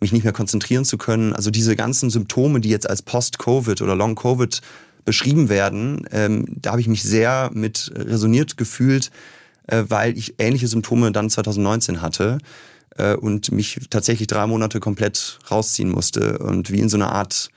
mich 0.00 0.12
nicht 0.12 0.22
mehr 0.22 0.32
konzentrieren 0.32 0.84
zu 0.84 0.98
können. 0.98 1.32
Also 1.32 1.50
diese 1.50 1.74
ganzen 1.74 2.10
Symptome, 2.10 2.60
die 2.60 2.68
jetzt 2.68 2.88
als 2.88 3.02
Post-Covid 3.02 3.82
oder 3.82 3.96
Long-Covid 3.96 4.60
beschrieben 5.04 5.48
werden, 5.48 6.06
ähm, 6.12 6.46
da 6.48 6.72
habe 6.72 6.80
ich 6.80 6.88
mich 6.88 7.02
sehr 7.02 7.50
mit 7.52 7.90
resoniert 7.94 8.56
gefühlt, 8.56 9.10
äh, 9.66 9.84
weil 9.88 10.16
ich 10.16 10.34
ähnliche 10.38 10.68
Symptome 10.68 11.10
dann 11.10 11.28
2019 11.28 12.00
hatte 12.00 12.38
und 13.20 13.52
mich 13.52 13.80
tatsächlich 13.90 14.26
drei 14.26 14.46
Monate 14.46 14.80
komplett 14.80 15.38
rausziehen 15.50 15.90
musste 15.90 16.38
und 16.38 16.70
wie 16.70 16.80
in 16.80 16.88
so 16.88 16.96
einer 16.96 17.12
Art 17.12 17.50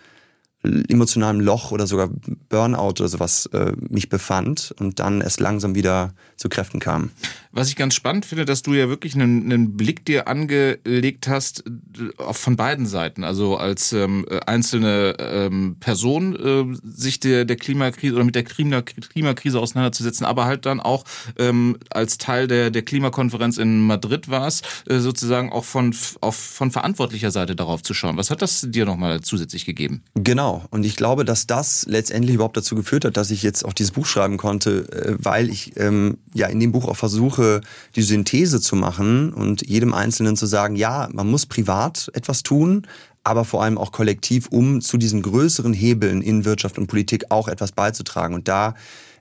emotionalem 0.63 1.39
Loch 1.39 1.71
oder 1.71 1.87
sogar 1.87 2.09
Burnout 2.49 2.99
oder 2.99 3.07
sowas 3.07 3.47
äh, 3.47 3.71
mich 3.89 4.09
befand 4.09 4.73
und 4.79 4.99
dann 4.99 5.21
erst 5.21 5.39
langsam 5.39 5.73
wieder 5.75 6.13
zu 6.37 6.49
Kräften 6.49 6.79
kam. 6.79 7.09
Was 7.51 7.67
ich 7.67 7.75
ganz 7.75 7.95
spannend 7.95 8.25
finde, 8.25 8.45
dass 8.45 8.61
du 8.61 8.73
ja 8.73 8.87
wirklich 8.87 9.15
einen, 9.15 9.51
einen 9.51 9.75
Blick 9.75 10.05
dir 10.05 10.27
angelegt 10.27 11.27
hast, 11.27 11.63
auch 12.17 12.35
von 12.35 12.55
beiden 12.55 12.85
Seiten. 12.85 13.23
Also 13.23 13.57
als 13.57 13.91
ähm, 13.91 14.25
einzelne 14.45 15.15
ähm, 15.19 15.77
Person 15.79 16.35
äh, 16.35 16.77
sich 16.83 17.19
der, 17.19 17.45
der 17.45 17.57
Klimakrise 17.57 18.15
oder 18.15 18.23
mit 18.23 18.35
der 18.35 18.43
Klimakrise 18.43 19.59
auseinanderzusetzen, 19.59 20.25
aber 20.25 20.45
halt 20.45 20.65
dann 20.65 20.79
auch 20.79 21.03
ähm, 21.37 21.77
als 21.89 22.17
Teil 22.17 22.47
der, 22.47 22.69
der 22.69 22.83
Klimakonferenz 22.83 23.57
in 23.57 23.81
Madrid 23.81 24.29
war 24.29 24.47
es, 24.47 24.61
äh, 24.87 24.99
sozusagen 24.99 25.51
auch 25.51 25.65
von, 25.65 25.95
auf, 26.21 26.35
von 26.35 26.71
verantwortlicher 26.71 27.31
Seite 27.31 27.55
darauf 27.55 27.81
zu 27.81 27.93
schauen. 27.93 28.17
Was 28.17 28.29
hat 28.29 28.41
das 28.41 28.65
dir 28.69 28.85
nochmal 28.85 29.21
zusätzlich 29.21 29.65
gegeben? 29.65 30.03
Genau. 30.13 30.50
Und 30.69 30.85
ich 30.85 30.95
glaube, 30.95 31.25
dass 31.25 31.47
das 31.47 31.85
letztendlich 31.87 32.35
überhaupt 32.35 32.57
dazu 32.57 32.75
geführt 32.75 33.05
hat, 33.05 33.17
dass 33.17 33.31
ich 33.31 33.43
jetzt 33.43 33.65
auch 33.65 33.73
dieses 33.73 33.91
Buch 33.91 34.05
schreiben 34.05 34.37
konnte, 34.37 34.91
äh, 34.91 35.15
weil 35.17 35.49
ich 35.49 35.77
ähm, 35.77 36.17
ja 36.33 36.47
in 36.47 36.59
dem 36.59 36.71
Buch 36.71 36.87
auch 36.87 36.97
versuche, 36.97 37.21
versuche, 37.21 37.61
die 37.95 38.01
Synthese 38.01 38.61
zu 38.61 38.75
machen 38.75 39.33
und 39.33 39.67
jedem 39.67 39.93
Einzelnen 39.93 40.35
zu 40.37 40.45
sagen, 40.45 40.75
ja, 40.75 41.09
man 41.11 41.29
muss 41.29 41.45
privat 41.45 42.09
etwas 42.13 42.43
tun, 42.43 42.87
aber 43.23 43.45
vor 43.45 43.63
allem 43.63 43.77
auch 43.77 43.91
kollektiv, 43.91 44.47
um 44.47 44.81
zu 44.81 44.97
diesen 44.97 45.21
größeren 45.21 45.73
Hebeln 45.73 46.21
in 46.21 46.45
Wirtschaft 46.45 46.77
und 46.77 46.87
Politik 46.87 47.25
auch 47.29 47.47
etwas 47.47 47.71
beizutragen 47.71 48.33
und 48.33 48.47
da 48.47 48.75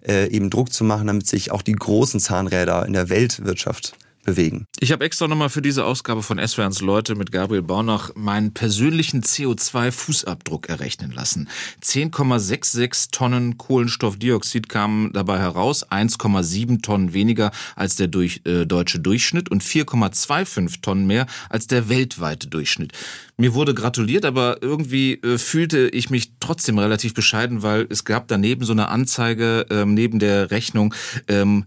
äh, 0.07 0.29
eben 0.29 0.51
Druck 0.51 0.73
zu 0.73 0.85
machen, 0.85 1.07
damit 1.09 1.27
sich 1.27 1.51
auch 1.51 1.63
die 1.63 1.73
großen 1.73 2.21
Zahnräder 2.21 2.87
in 2.87 2.93
der 2.93 3.09
Weltwirtschaft 3.09 3.97
bewegen. 4.25 4.67
Ich 4.79 4.93
habe 4.93 5.05
extra 5.05 5.29
nochmal 5.29 5.49
für 5.49 5.63
diese 5.63 5.85
Ausgabe 5.85 6.23
von 6.23 6.39
SWRs 6.39 6.81
Leute 6.81 7.15
mit 7.15 7.33
Gabriel 7.33 7.63
Baunach 7.63 8.11
meinen 8.15 8.53
persönlichen 8.53 9.23
CO2-Fußabdruck 9.23 10.69
errechnen 10.69 11.13
lassen. 11.13 11.49
10,66 11.83 13.11
Tonnen 13.11 13.59
Kohlenstoffdioxid 13.59 14.69
kamen 14.69 15.13
dabei 15.13 15.39
heraus, 15.39 15.89
1,7 15.91 16.83
Tonnen 16.83 17.13
weniger 17.13 17.51
als 17.77 17.97
der 17.97 18.09
durch, 18.09 18.43
äh, 18.45 18.67
deutsche 18.67 19.01
Durchschnitt 19.01 19.51
und 19.51 19.63
4,25 19.63 20.83
Tonnen 20.83 21.07
mehr 21.07 21.27
als 21.49 21.67
der 21.67 21.89
weltweite 21.89 22.49
Durchschnitt. 22.49 22.93
Mir 23.37 23.55
wurde 23.55 23.73
gratuliert, 23.75 24.25
aber 24.27 24.59
irgendwie 24.61 25.15
äh, 25.15 25.39
fühlte 25.39 25.89
ich 25.89 26.11
mich 26.11 26.33
trotzdem 26.41 26.79
relativ 26.79 27.15
bescheiden, 27.15 27.63
weil 27.63 27.87
es 27.89 28.05
gab 28.05 28.29
daneben 28.29 28.65
so 28.65 28.73
eine 28.73 28.89
Anzeige 28.89 29.67
ähm, 29.71 29.95
neben 29.95 30.19
der 30.19 30.51
Rechnung, 30.51 30.95
ähm, 31.27 31.65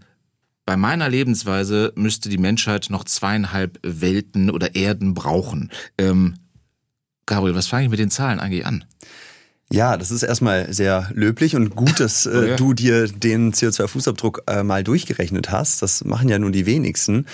bei 0.65 0.77
meiner 0.77 1.09
Lebensweise 1.09 1.91
müsste 1.95 2.29
die 2.29 2.37
Menschheit 2.37 2.87
noch 2.89 3.03
zweieinhalb 3.03 3.79
Welten 3.83 4.49
oder 4.49 4.75
Erden 4.75 5.13
brauchen. 5.13 5.71
Ähm, 5.97 6.35
Gabriel, 7.25 7.55
was 7.55 7.67
fange 7.67 7.85
ich 7.85 7.89
mit 7.89 7.99
den 7.99 8.11
Zahlen 8.11 8.39
eigentlich 8.39 8.65
an? 8.65 8.85
Ja, 9.71 9.97
das 9.97 10.11
ist 10.11 10.23
erstmal 10.23 10.71
sehr 10.71 11.09
löblich 11.13 11.55
und 11.55 11.75
gut, 11.75 11.99
dass 11.99 12.25
äh, 12.25 12.29
oh 12.29 12.43
ja. 12.43 12.55
du 12.55 12.73
dir 12.73 13.07
den 13.07 13.53
CO2-Fußabdruck 13.53 14.43
äh, 14.47 14.61
mal 14.61 14.83
durchgerechnet 14.83 15.49
hast. 15.49 15.81
Das 15.81 16.03
machen 16.05 16.29
ja 16.29 16.37
nur 16.37 16.51
die 16.51 16.65
wenigsten 16.65 17.25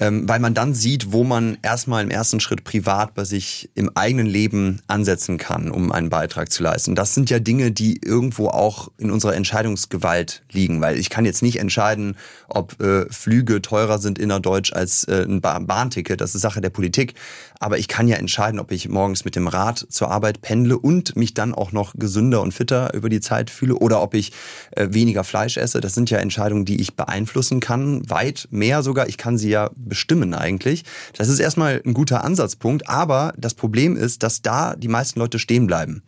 ähm, 0.00 0.26
weil 0.28 0.40
man 0.40 0.54
dann 0.54 0.74
sieht, 0.74 1.12
wo 1.12 1.24
man 1.24 1.58
erstmal 1.62 2.02
im 2.02 2.10
ersten 2.10 2.40
Schritt 2.40 2.64
privat 2.64 3.14
bei 3.14 3.24
sich 3.24 3.70
im 3.74 3.90
eigenen 3.94 4.26
Leben 4.26 4.80
ansetzen 4.88 5.36
kann, 5.36 5.70
um 5.70 5.92
einen 5.92 6.08
Beitrag 6.08 6.50
zu 6.50 6.62
leisten. 6.62 6.94
Das 6.94 7.14
sind 7.14 7.28
ja 7.28 7.38
Dinge, 7.38 7.70
die 7.70 8.00
irgendwo 8.02 8.48
auch 8.48 8.88
in 8.96 9.10
unserer 9.10 9.34
Entscheidungsgewalt 9.34 10.42
liegen, 10.50 10.80
weil 10.80 10.98
ich 10.98 11.10
kann 11.10 11.26
jetzt 11.26 11.42
nicht 11.42 11.58
entscheiden, 11.58 12.16
ob 12.48 12.80
äh, 12.80 13.04
Flüge 13.10 13.60
teurer 13.60 13.98
sind 13.98 14.18
innerdeutsch 14.18 14.72
als 14.72 15.04
äh, 15.04 15.26
ein 15.28 15.40
Bahnticket. 15.40 16.20
Das 16.20 16.34
ist 16.34 16.40
Sache 16.40 16.62
der 16.62 16.70
Politik. 16.70 17.14
Aber 17.62 17.78
ich 17.78 17.88
kann 17.88 18.08
ja 18.08 18.16
entscheiden, 18.16 18.58
ob 18.58 18.72
ich 18.72 18.88
morgens 18.88 19.26
mit 19.26 19.36
dem 19.36 19.46
Rad 19.46 19.86
zur 19.90 20.10
Arbeit 20.10 20.40
pendle 20.40 20.78
und 20.78 21.14
mich 21.14 21.34
dann 21.34 21.54
auch 21.54 21.72
noch 21.72 21.92
gesünder 21.94 22.40
und 22.40 22.52
fitter 22.52 22.94
über 22.94 23.10
die 23.10 23.20
Zeit 23.20 23.50
fühle 23.50 23.74
oder 23.74 24.00
ob 24.00 24.14
ich 24.14 24.32
äh, 24.70 24.88
weniger 24.90 25.24
Fleisch 25.24 25.58
esse. 25.58 25.82
Das 25.82 25.94
sind 25.94 26.08
ja 26.08 26.18
Entscheidungen, 26.18 26.64
die 26.64 26.80
ich 26.80 26.94
beeinflussen 26.94 27.60
kann, 27.60 28.08
weit 28.08 28.48
mehr 28.50 28.82
sogar. 28.82 29.08
Ich 29.08 29.18
kann 29.18 29.36
sie 29.36 29.50
ja 29.50 29.70
bestimmen 29.90 30.32
eigentlich. 30.32 30.84
Das 31.18 31.28
ist 31.28 31.38
erstmal 31.38 31.82
ein 31.84 31.92
guter 31.92 32.24
Ansatzpunkt, 32.24 32.88
aber 32.88 33.34
das 33.36 33.52
Problem 33.52 33.96
ist, 33.96 34.22
dass 34.22 34.40
da 34.40 34.74
die 34.74 34.88
meisten 34.88 35.20
Leute 35.20 35.38
stehen 35.38 35.66
bleiben 35.66 36.02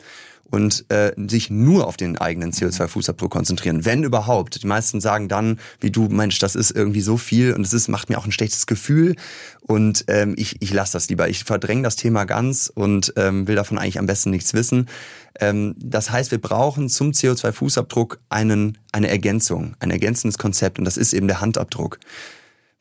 und 0.52 0.84
äh, 0.90 1.12
sich 1.16 1.50
nur 1.50 1.86
auf 1.86 1.96
den 1.96 2.18
eigenen 2.18 2.52
CO2-Fußabdruck 2.52 3.30
konzentrieren, 3.30 3.86
wenn 3.86 4.04
überhaupt. 4.04 4.62
Die 4.62 4.66
meisten 4.66 5.00
sagen 5.00 5.28
dann, 5.28 5.58
wie 5.80 5.90
du, 5.90 6.08
Mensch, 6.08 6.38
das 6.38 6.54
ist 6.54 6.70
irgendwie 6.70 7.00
so 7.00 7.16
viel 7.16 7.54
und 7.54 7.62
es 7.62 7.72
ist, 7.72 7.88
macht 7.88 8.10
mir 8.10 8.18
auch 8.18 8.26
ein 8.26 8.32
schlechtes 8.32 8.66
Gefühl 8.66 9.16
und 9.62 10.04
ähm, 10.08 10.34
ich, 10.36 10.60
ich 10.60 10.72
lasse 10.72 10.92
das 10.92 11.08
lieber. 11.08 11.28
Ich 11.30 11.44
verdränge 11.44 11.82
das 11.82 11.96
Thema 11.96 12.24
ganz 12.24 12.70
und 12.72 13.14
ähm, 13.16 13.48
will 13.48 13.56
davon 13.56 13.78
eigentlich 13.78 13.98
am 13.98 14.04
besten 14.04 14.28
nichts 14.28 14.52
wissen. 14.52 14.88
Ähm, 15.40 15.74
das 15.78 16.10
heißt, 16.10 16.30
wir 16.30 16.40
brauchen 16.40 16.90
zum 16.90 17.12
CO2-Fußabdruck 17.12 18.18
einen, 18.28 18.76
eine 18.92 19.08
Ergänzung, 19.08 19.74
ein 19.80 19.90
ergänzendes 19.90 20.36
Konzept 20.36 20.78
und 20.78 20.84
das 20.84 20.98
ist 20.98 21.14
eben 21.14 21.28
der 21.28 21.40
Handabdruck 21.40 21.98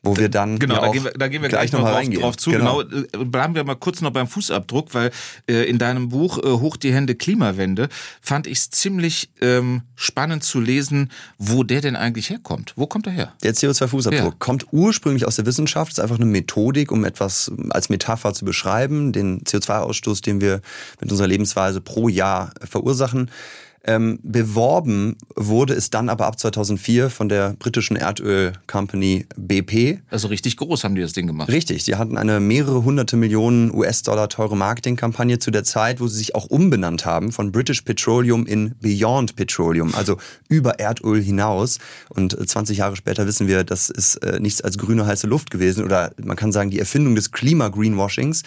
wo 0.02 0.16
wir 0.16 0.28
dann 0.28 0.58
genau, 0.58 0.80
da 0.80 0.88
gehen 0.90 1.04
wir, 1.04 1.12
da 1.12 1.28
gehen 1.28 1.42
wir 1.42 1.48
gleich, 1.48 1.70
gleich 1.70 1.80
noch, 1.80 1.88
mal 1.88 2.04
drauf, 2.04 2.14
drauf 2.20 2.36
zu. 2.36 2.50
Genau. 2.50 2.82
genau. 2.82 3.02
Äh, 3.02 3.24
bleiben 3.24 3.54
wir 3.54 3.62
mal 3.62 3.76
kurz 3.76 4.00
noch 4.00 4.10
beim 4.10 4.26
Fußabdruck, 4.26 4.94
weil 4.94 5.12
äh, 5.48 5.68
in 5.68 5.78
deinem 5.78 6.08
Buch 6.08 6.38
äh, 6.38 6.42
Hoch 6.42 6.76
die 6.76 6.92
Hände 6.92 7.14
Klimawende 7.14 7.88
fand 8.20 8.48
ich 8.48 8.58
es 8.58 8.70
ziemlich 8.70 9.30
ähm, 9.40 9.82
spannend 9.94 10.42
zu 10.42 10.60
lesen, 10.60 11.10
wo 11.38 11.62
der 11.62 11.80
denn 11.80 11.94
eigentlich 11.94 12.30
herkommt. 12.30 12.72
Wo 12.76 12.86
kommt 12.86 13.06
er 13.06 13.12
her? 13.12 13.32
Der 13.44 13.54
CO2-Fußabdruck 13.54 14.12
ja. 14.12 14.34
kommt 14.38 14.66
ursprünglich 14.72 15.24
aus 15.24 15.36
der 15.36 15.46
Wissenschaft. 15.46 15.92
ist 15.92 16.00
einfach 16.00 16.16
eine 16.16 16.26
Methodik, 16.26 16.90
um 16.90 17.04
etwas 17.04 17.52
als 17.70 17.88
Metapher 17.88 18.34
zu 18.34 18.44
beschreiben, 18.44 19.12
den 19.12 19.42
CO2-Ausstoß, 19.42 20.22
den 20.22 20.40
wir 20.40 20.62
mit 21.00 21.12
unserer 21.12 21.28
Lebensweise 21.28 21.80
pro 21.80 22.08
Jahr 22.08 22.52
verursachen. 22.64 23.30
Ähm, 23.84 24.20
beworben 24.22 25.16
wurde 25.34 25.74
es 25.74 25.90
dann 25.90 26.08
aber 26.08 26.26
ab 26.26 26.38
2004 26.38 27.10
von 27.10 27.28
der 27.28 27.56
britischen 27.58 27.96
Erdöl-Company 27.96 29.26
BP. 29.36 29.98
Also 30.08 30.28
richtig 30.28 30.56
groß 30.56 30.84
haben 30.84 30.94
die 30.94 31.00
das 31.00 31.12
Ding 31.14 31.26
gemacht. 31.26 31.48
Richtig, 31.48 31.82
die 31.84 31.96
hatten 31.96 32.16
eine 32.16 32.38
mehrere 32.38 32.84
hunderte 32.84 33.16
Millionen 33.16 33.74
US-Dollar 33.74 34.28
teure 34.28 34.56
Marketingkampagne 34.56 35.40
zu 35.40 35.50
der 35.50 35.64
Zeit, 35.64 36.00
wo 36.00 36.06
sie 36.06 36.18
sich 36.18 36.36
auch 36.36 36.46
umbenannt 36.46 37.06
haben 37.06 37.32
von 37.32 37.50
British 37.50 37.82
Petroleum 37.82 38.46
in 38.46 38.76
Beyond 38.80 39.34
Petroleum, 39.34 39.94
also 39.96 40.16
über 40.48 40.78
Erdöl 40.78 41.20
hinaus. 41.20 41.80
Und 42.08 42.36
20 42.48 42.78
Jahre 42.78 42.94
später 42.94 43.26
wissen 43.26 43.48
wir, 43.48 43.64
das 43.64 43.90
ist 43.90 44.16
äh, 44.16 44.38
nichts 44.38 44.60
als 44.60 44.78
grüne 44.78 45.06
heiße 45.06 45.26
Luft 45.26 45.50
gewesen 45.50 45.84
oder 45.84 46.12
man 46.22 46.36
kann 46.36 46.52
sagen 46.52 46.70
die 46.70 46.78
Erfindung 46.78 47.16
des 47.16 47.32
Klima-Greenwashings. 47.32 48.44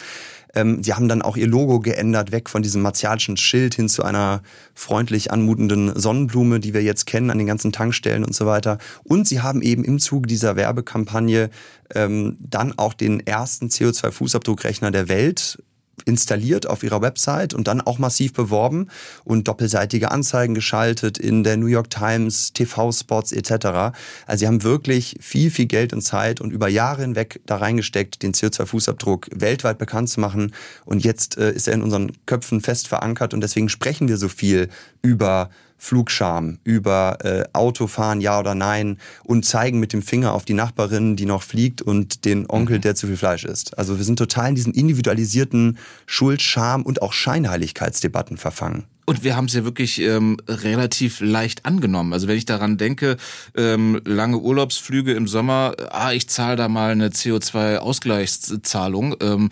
Ähm, 0.56 0.84
sie 0.84 0.94
haben 0.94 1.08
dann 1.08 1.22
auch 1.22 1.38
ihr 1.38 1.48
Logo 1.48 1.80
geändert, 1.80 2.32
weg 2.32 2.50
von 2.50 2.64
diesem 2.64 2.82
martialischen 2.82 3.38
Schild 3.38 3.76
hin 3.76 3.90
zu 3.90 4.04
einer 4.04 4.42
freundlich 4.74 5.32
anmutenden 5.32 5.98
Sonnenblume, 6.00 6.60
die 6.60 6.74
wir 6.74 6.82
jetzt 6.82 7.06
kennen 7.06 7.30
an 7.30 7.38
den 7.38 7.48
ganzen 7.48 7.72
Tankstellen 7.72 8.24
und 8.24 8.34
so 8.34 8.46
weiter. 8.46 8.78
Und 9.04 9.28
sie 9.28 9.42
haben 9.42 9.62
eben 9.62 9.84
im 9.84 10.00
Zuge 10.00 10.28
dieser 10.28 10.56
Werbekampagne 10.56 11.50
ähm, 11.94 12.38
dann 12.40 12.74
auch 12.78 12.94
den 12.94 13.20
ersten 13.20 13.68
CO2-Fußabdruckrechner 13.68 14.92
der 14.92 15.10
Welt 15.10 15.60
installiert 16.04 16.68
auf 16.68 16.84
ihrer 16.84 17.02
Website 17.02 17.54
und 17.54 17.68
dann 17.68 17.82
auch 17.82 17.98
massiv 17.98 18.34
beworben 18.34 18.90
und 19.24 19.48
doppelseitige 19.48 20.12
Anzeigen 20.12 20.54
geschaltet 20.54 21.18
in 21.18 21.44
der 21.44 21.58
New 21.58 21.68
York 21.68 21.90
Times, 21.90 22.54
TV-Spots 22.54 23.32
etc. 23.32 23.96
Also 24.28 24.40
sie 24.40 24.48
haben 24.48 24.64
wirklich 24.64 25.16
viel, 25.22 25.50
viel 25.50 25.66
Geld 25.66 25.94
und 25.94 26.02
Zeit 26.02 26.42
und 26.42 26.52
über 26.52 26.68
Jahre 26.68 27.02
hinweg 27.02 27.42
da 27.46 27.58
reingesteckt, 27.58 28.22
den 28.22 28.34
CO2-Fußabdruck 28.34 29.28
weltweit 29.34 29.78
bekannt 29.78 30.10
zu 30.10 30.20
machen. 30.20 30.54
Und 30.86 31.04
jetzt 31.04 31.38
äh, 31.38 31.52
ist 31.52 31.68
er 31.68 31.74
in 31.74 31.82
unseren 31.82 32.12
Köpfen 32.26 32.62
fest 32.62 32.88
verankert 32.88 33.34
und 33.34 33.42
deswegen 33.42 33.70
sprechen 33.70 34.08
wir 34.08 34.18
so 34.18 34.28
viel 34.28 34.70
über 35.02 35.50
Flugscham, 35.78 36.60
über 36.64 37.18
äh, 37.24 37.44
Autofahren, 37.54 38.22
ja 38.22 38.40
oder 38.40 38.56
nein 38.56 38.98
und 39.24 39.46
zeigen 39.46 39.80
mit 39.80 39.94
dem 39.94 40.02
Finger 40.02 40.34
auf 40.34 40.46
die 40.46 40.54
Nachbarin, 40.54 41.16
die 41.16 41.26
noch 41.26 41.44
fliegt 41.44 41.82
und 41.82 42.26
den 42.26 42.50
Onkel, 42.50 42.78
mhm. 42.78 42.82
der 42.82 42.96
zu 42.96 43.08
viel 43.08 43.18
Fleisch 43.18 43.46
isst. 43.46 43.78
Also 43.78 43.98
wir 43.98 44.06
sind 44.06 44.18
total 44.18 44.50
in 44.50 44.56
diesen 44.56 44.74
individualisierten 44.74 45.78
Schuld, 46.06 46.42
Scham 46.42 46.84
und 46.84 47.02
auch 47.02 47.14
Scheinheiligkeitsdebatten 47.14 48.38
verfangen. 48.38 48.86
Und 49.06 49.24
wir 49.24 49.36
haben 49.36 49.46
es 49.46 49.54
ja 49.54 49.64
wirklich 49.64 50.02
ähm, 50.02 50.38
relativ 50.48 51.20
leicht 51.20 51.66
angenommen. 51.66 52.12
Also 52.12 52.28
wenn 52.28 52.38
ich 52.38 52.46
daran 52.46 52.78
denke, 52.78 53.18
ähm, 53.56 54.02
lange 54.04 54.40
Urlaubsflüge 54.40 55.14
im 55.14 55.28
Sommer, 55.28 55.76
ah, 55.92 56.12
ich 56.12 56.28
zahle 56.28 56.56
da 56.56 56.68
mal 56.68 56.92
eine 56.92 57.10
CO2-Ausgleichszahlung. 57.10 59.16
Ähm, 59.22 59.50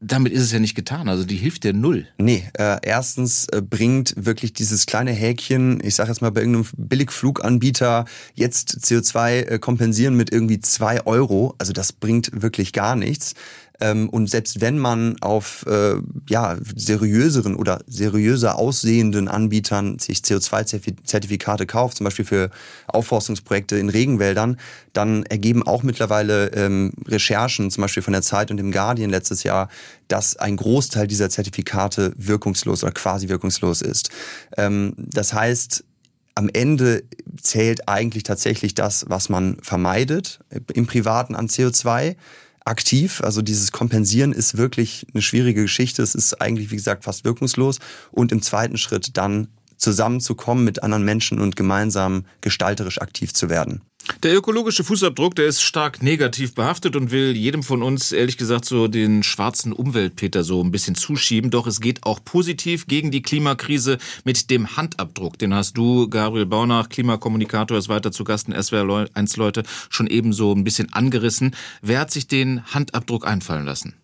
damit 0.00 0.32
ist 0.32 0.42
es 0.42 0.52
ja 0.52 0.60
nicht 0.60 0.74
getan. 0.74 1.08
Also 1.08 1.24
die 1.24 1.36
hilft 1.36 1.64
ja 1.64 1.72
null. 1.72 2.06
Nee, 2.18 2.44
äh, 2.54 2.78
erstens 2.82 3.46
äh, 3.48 3.60
bringt 3.60 4.14
wirklich 4.16 4.52
dieses 4.52 4.86
kleine 4.86 5.12
Häkchen, 5.12 5.80
ich 5.82 5.94
sage 5.94 6.10
jetzt 6.10 6.20
mal 6.20 6.30
bei 6.30 6.40
irgendeinem 6.40 6.66
Billigfluganbieter, 6.76 8.04
jetzt 8.34 8.78
CO2 8.84 9.30
äh, 9.40 9.58
kompensieren 9.58 10.14
mit 10.14 10.32
irgendwie 10.32 10.60
zwei 10.60 11.04
Euro. 11.06 11.54
Also 11.58 11.72
das 11.72 11.92
bringt 11.92 12.30
wirklich 12.32 12.72
gar 12.72 12.96
nichts. 12.96 13.34
Ähm, 13.80 14.08
und 14.08 14.28
selbst 14.28 14.60
wenn 14.60 14.78
man 14.78 15.16
auf 15.20 15.64
äh, 15.66 15.94
ja, 16.28 16.56
seriöseren 16.74 17.54
oder 17.54 17.80
seriöser 17.86 18.56
aussehenden 18.56 19.28
Anbietern 19.28 19.98
sich 19.98 20.18
CO2-Zertifikate 20.18 21.66
kauft, 21.66 21.98
zum 21.98 22.04
Beispiel 22.04 22.24
für 22.24 22.50
Aufforstungsprojekte 22.88 23.78
in 23.78 23.88
Regenwäldern, 23.88 24.58
dann 24.92 25.24
ergeben 25.24 25.62
auch 25.62 25.82
mittlerweile 25.82 26.48
ähm, 26.48 26.92
Recherchen, 27.06 27.70
zum 27.70 27.82
Beispiel 27.82 28.02
von 28.02 28.12
der 28.12 28.22
Zeit 28.22 28.50
und 28.50 28.56
dem 28.56 28.72
Guardian 28.72 29.10
letztes 29.10 29.44
Jahr, 29.44 29.68
dass 30.08 30.36
ein 30.36 30.56
Großteil 30.56 31.06
dieser 31.06 31.30
Zertifikate 31.30 32.12
wirkungslos 32.16 32.82
oder 32.82 32.92
quasi 32.92 33.28
wirkungslos 33.28 33.82
ist. 33.82 34.10
Ähm, 34.56 34.94
das 34.96 35.32
heißt, 35.32 35.84
am 36.34 36.48
Ende 36.52 37.02
zählt 37.42 37.88
eigentlich 37.88 38.22
tatsächlich 38.22 38.74
das, 38.74 39.06
was 39.08 39.28
man 39.28 39.56
vermeidet 39.60 40.38
im 40.72 40.86
Privaten 40.86 41.34
an 41.34 41.48
CO2 41.48 42.14
aktiv. 42.68 43.20
Also 43.22 43.42
dieses 43.42 43.72
Kompensieren 43.72 44.32
ist 44.32 44.56
wirklich 44.56 45.06
eine 45.12 45.22
schwierige 45.22 45.62
Geschichte. 45.62 46.02
Es 46.02 46.14
ist 46.14 46.40
eigentlich, 46.40 46.70
wie 46.70 46.76
gesagt, 46.76 47.04
fast 47.04 47.24
wirkungslos. 47.24 47.78
Und 48.12 48.32
im 48.32 48.42
zweiten 48.42 48.76
Schritt 48.76 49.16
dann 49.16 49.48
zusammenzukommen 49.76 50.64
mit 50.64 50.82
anderen 50.82 51.04
Menschen 51.04 51.40
und 51.40 51.56
gemeinsam 51.56 52.24
gestalterisch 52.40 53.00
aktiv 53.00 53.32
zu 53.32 53.48
werden. 53.48 53.82
Der 54.22 54.36
ökologische 54.36 54.82
Fußabdruck, 54.82 55.36
der 55.36 55.46
ist 55.46 55.62
stark 55.62 56.02
negativ 56.02 56.54
behaftet 56.54 56.96
und 56.96 57.12
will 57.12 57.36
jedem 57.36 57.62
von 57.62 57.84
uns, 57.84 58.10
ehrlich 58.10 58.36
gesagt, 58.36 58.64
so 58.64 58.88
den 58.88 59.22
schwarzen 59.22 59.72
Umweltpeter 59.72 60.42
so 60.42 60.60
ein 60.60 60.72
bisschen 60.72 60.96
zuschieben. 60.96 61.52
Doch 61.52 61.68
es 61.68 61.80
geht 61.80 62.02
auch 62.04 62.24
positiv 62.24 62.88
gegen 62.88 63.12
die 63.12 63.22
Klimakrise 63.22 63.98
mit 64.24 64.50
dem 64.50 64.76
Handabdruck. 64.76 65.38
Den 65.38 65.54
hast 65.54 65.76
du, 65.76 66.08
Gabriel 66.08 66.46
Baunach, 66.46 66.88
Klimakommunikator, 66.88 67.78
ist 67.78 67.88
weiter 67.88 68.10
zu 68.10 68.24
Gast 68.24 68.48
in 68.48 68.60
SWR 68.60 69.06
1 69.14 69.36
Leute, 69.36 69.62
schon 69.88 70.08
eben 70.08 70.32
so 70.32 70.52
ein 70.52 70.64
bisschen 70.64 70.92
angerissen. 70.92 71.54
Wer 71.80 72.00
hat 72.00 72.10
sich 72.10 72.26
den 72.26 72.64
Handabdruck 72.74 73.24
einfallen 73.24 73.66
lassen? 73.66 73.94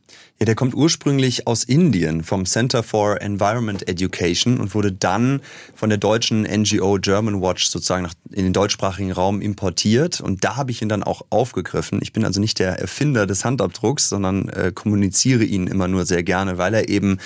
Ja, 0.44 0.46
der 0.46 0.56
kommt 0.56 0.74
ursprünglich 0.74 1.46
aus 1.46 1.64
Indien 1.64 2.22
vom 2.22 2.44
Center 2.44 2.82
for 2.82 3.22
Environment 3.22 3.88
Education 3.88 4.60
und 4.60 4.74
wurde 4.74 4.92
dann 4.92 5.40
von 5.74 5.88
der 5.88 5.96
deutschen 5.96 6.42
NGO 6.42 6.98
German 7.00 7.40
Watch 7.40 7.64
sozusagen 7.64 8.10
in 8.30 8.44
den 8.44 8.52
deutschsprachigen 8.52 9.10
Raum 9.10 9.40
importiert. 9.40 10.20
Und 10.20 10.44
da 10.44 10.56
habe 10.56 10.70
ich 10.70 10.82
ihn 10.82 10.90
dann 10.90 11.02
auch 11.02 11.22
aufgegriffen. 11.30 12.00
Ich 12.02 12.12
bin 12.12 12.26
also 12.26 12.42
nicht 12.42 12.58
der 12.58 12.78
Erfinder 12.78 13.26
des 13.26 13.42
Handabdrucks, 13.46 14.10
sondern 14.10 14.50
äh, 14.50 14.70
kommuniziere 14.74 15.44
ihn 15.44 15.66
immer 15.66 15.88
nur 15.88 16.04
sehr 16.04 16.22
gerne, 16.22 16.58
weil 16.58 16.74
er 16.74 16.90
eben 16.90 17.20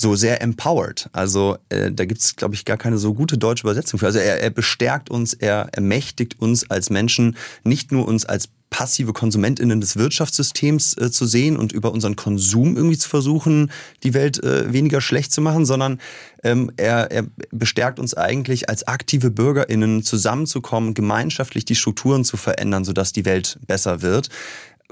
so 0.00 0.14
sehr 0.14 0.40
empowered. 0.40 1.10
Also 1.12 1.58
äh, 1.70 1.90
da 1.90 2.04
gibt's, 2.04 2.36
glaube 2.36 2.54
ich, 2.54 2.64
gar 2.64 2.76
keine 2.76 2.98
so 2.98 3.14
gute 3.14 3.36
deutsche 3.36 3.62
Übersetzung 3.64 3.98
für. 3.98 4.06
Also 4.06 4.20
er, 4.20 4.40
er 4.40 4.50
bestärkt 4.50 5.10
uns, 5.10 5.34
er 5.34 5.68
ermächtigt 5.72 6.40
uns 6.40 6.70
als 6.70 6.88
Menschen, 6.88 7.36
nicht 7.64 7.90
nur 7.90 8.06
uns 8.06 8.24
als 8.24 8.48
passive 8.70 9.12
KonsumentInnen 9.12 9.80
des 9.80 9.96
Wirtschaftssystems 9.96 10.96
äh, 10.98 11.10
zu 11.10 11.26
sehen 11.26 11.56
und 11.56 11.72
über 11.72 11.90
unseren 11.90 12.14
Konsum 12.14 12.76
irgendwie 12.76 12.98
zu 12.98 13.08
versuchen, 13.08 13.72
die 14.02 14.14
Welt 14.14 14.42
äh, 14.44 14.72
weniger 14.72 15.00
schlecht 15.00 15.32
zu 15.32 15.40
machen, 15.40 15.64
sondern 15.64 16.00
ähm, 16.44 16.70
er, 16.76 17.10
er 17.10 17.24
bestärkt 17.50 17.98
uns 17.98 18.14
eigentlich 18.14 18.68
als 18.68 18.86
aktive 18.86 19.30
BürgerInnen 19.30 20.04
zusammenzukommen, 20.04 20.94
gemeinschaftlich 20.94 21.64
die 21.64 21.74
Strukturen 21.74 22.24
zu 22.24 22.36
verändern, 22.36 22.84
sodass 22.84 23.12
die 23.12 23.24
Welt 23.24 23.58
besser 23.66 24.02
wird. 24.02 24.28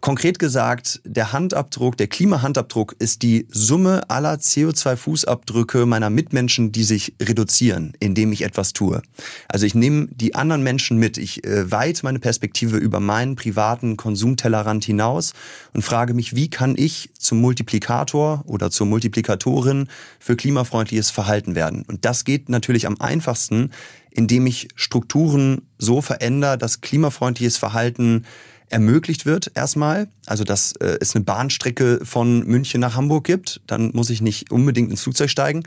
Konkret 0.02 0.38
gesagt, 0.38 1.00
der 1.04 1.32
Handabdruck, 1.32 1.96
der 1.96 2.06
Klimahandabdruck 2.06 2.94
ist 2.98 3.22
die 3.22 3.46
Summe 3.50 4.02
aller 4.10 4.34
CO2-Fußabdrücke 4.34 5.86
meiner 5.86 6.10
Mitmenschen, 6.10 6.70
die 6.70 6.84
sich 6.84 7.14
reduzieren, 7.20 7.94
indem 7.98 8.30
ich 8.30 8.42
etwas 8.42 8.74
tue. 8.74 9.00
Also 9.48 9.64
ich 9.64 9.74
nehme 9.74 10.06
die 10.10 10.34
anderen 10.34 10.62
Menschen 10.62 10.98
mit, 10.98 11.16
ich 11.16 11.44
äh, 11.44 11.70
weite 11.72 12.04
meine 12.04 12.18
Perspektive 12.18 12.76
über 12.76 13.00
meinen 13.00 13.36
privaten 13.36 13.96
Konsumtellerrand 13.96 14.84
hinaus 14.84 15.32
und 15.72 15.80
frage 15.80 16.12
mich, 16.12 16.36
wie 16.36 16.50
kann 16.50 16.74
ich 16.76 17.08
zum 17.18 17.40
Multiplikator 17.40 18.44
oder 18.46 18.70
zur 18.70 18.86
Multiplikatorin 18.86 19.88
für 20.20 20.36
klimafreundliches 20.36 21.10
Verhalten 21.10 21.54
werden? 21.54 21.84
Und 21.88 22.04
das 22.04 22.24
geht 22.24 22.50
natürlich 22.50 22.86
am 22.86 23.00
einfachsten, 23.00 23.70
indem 24.10 24.46
ich 24.46 24.68
Strukturen 24.74 25.62
so 25.78 26.02
verändere, 26.02 26.58
dass 26.58 26.82
klimafreundliches 26.82 27.56
Verhalten 27.56 28.24
ermöglicht 28.68 29.26
wird 29.26 29.52
erstmal. 29.54 30.08
Also 30.26 30.44
dass 30.44 30.72
äh, 30.72 30.98
es 31.00 31.14
eine 31.14 31.24
Bahnstrecke 31.24 32.00
von 32.04 32.44
München 32.46 32.80
nach 32.80 32.96
Hamburg 32.96 33.24
gibt, 33.24 33.60
dann 33.66 33.90
muss 33.94 34.10
ich 34.10 34.20
nicht 34.20 34.50
unbedingt 34.50 34.90
ins 34.90 35.02
Flugzeug 35.02 35.30
steigen. 35.30 35.64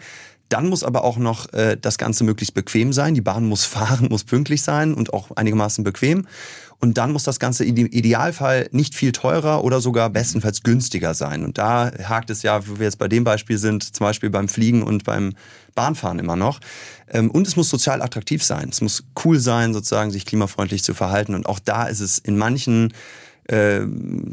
Dann 0.49 0.67
muss 0.67 0.83
aber 0.83 1.03
auch 1.03 1.17
noch 1.17 1.53
äh, 1.53 1.77
das 1.79 1.97
Ganze 1.97 2.23
möglichst 2.23 2.55
bequem 2.55 2.91
sein. 2.91 3.13
Die 3.13 3.21
Bahn 3.21 3.45
muss 3.45 3.65
fahren, 3.65 4.07
muss 4.09 4.23
pünktlich 4.23 4.63
sein 4.63 4.93
und 4.93 5.13
auch 5.13 5.31
einigermaßen 5.31 5.83
bequem. 5.83 6.27
Und 6.81 6.97
dann 6.97 7.11
muss 7.11 7.23
das 7.23 7.39
Ganze 7.39 7.65
im 7.65 7.75
Idealfall 7.75 8.69
nicht 8.71 8.95
viel 8.95 9.11
teurer 9.11 9.65
oder 9.65 9.81
sogar 9.81 10.09
bestenfalls 10.09 10.63
günstiger 10.63 11.13
sein. 11.13 11.43
Und 11.43 11.57
da 11.57 11.91
hakt 12.03 12.29
es 12.29 12.41
ja, 12.41 12.65
wo 12.67 12.79
wir 12.79 12.85
jetzt 12.85 12.99
bei 12.99 13.09
dem 13.09 13.25
Beispiel 13.25 13.57
sind, 13.57 13.83
zum 13.83 14.05
Beispiel 14.05 14.29
beim 14.29 14.47
Fliegen 14.47 14.81
und 14.83 15.03
beim 15.03 15.33
Bahnfahren 15.75 16.19
immer 16.19 16.37
noch. 16.37 16.59
Ähm, 17.09 17.31
und 17.31 17.47
es 17.47 17.57
muss 17.57 17.69
sozial 17.69 18.01
attraktiv 18.01 18.43
sein. 18.43 18.69
Es 18.71 18.79
muss 18.79 19.03
cool 19.25 19.39
sein, 19.39 19.73
sozusagen 19.73 20.11
sich 20.11 20.25
klimafreundlich 20.25 20.83
zu 20.83 20.93
verhalten. 20.93 21.35
Und 21.35 21.47
auch 21.47 21.59
da 21.59 21.83
ist 21.85 21.99
es 21.99 22.17
in 22.17 22.37
manchen 22.37 22.93
äh, 23.49 23.81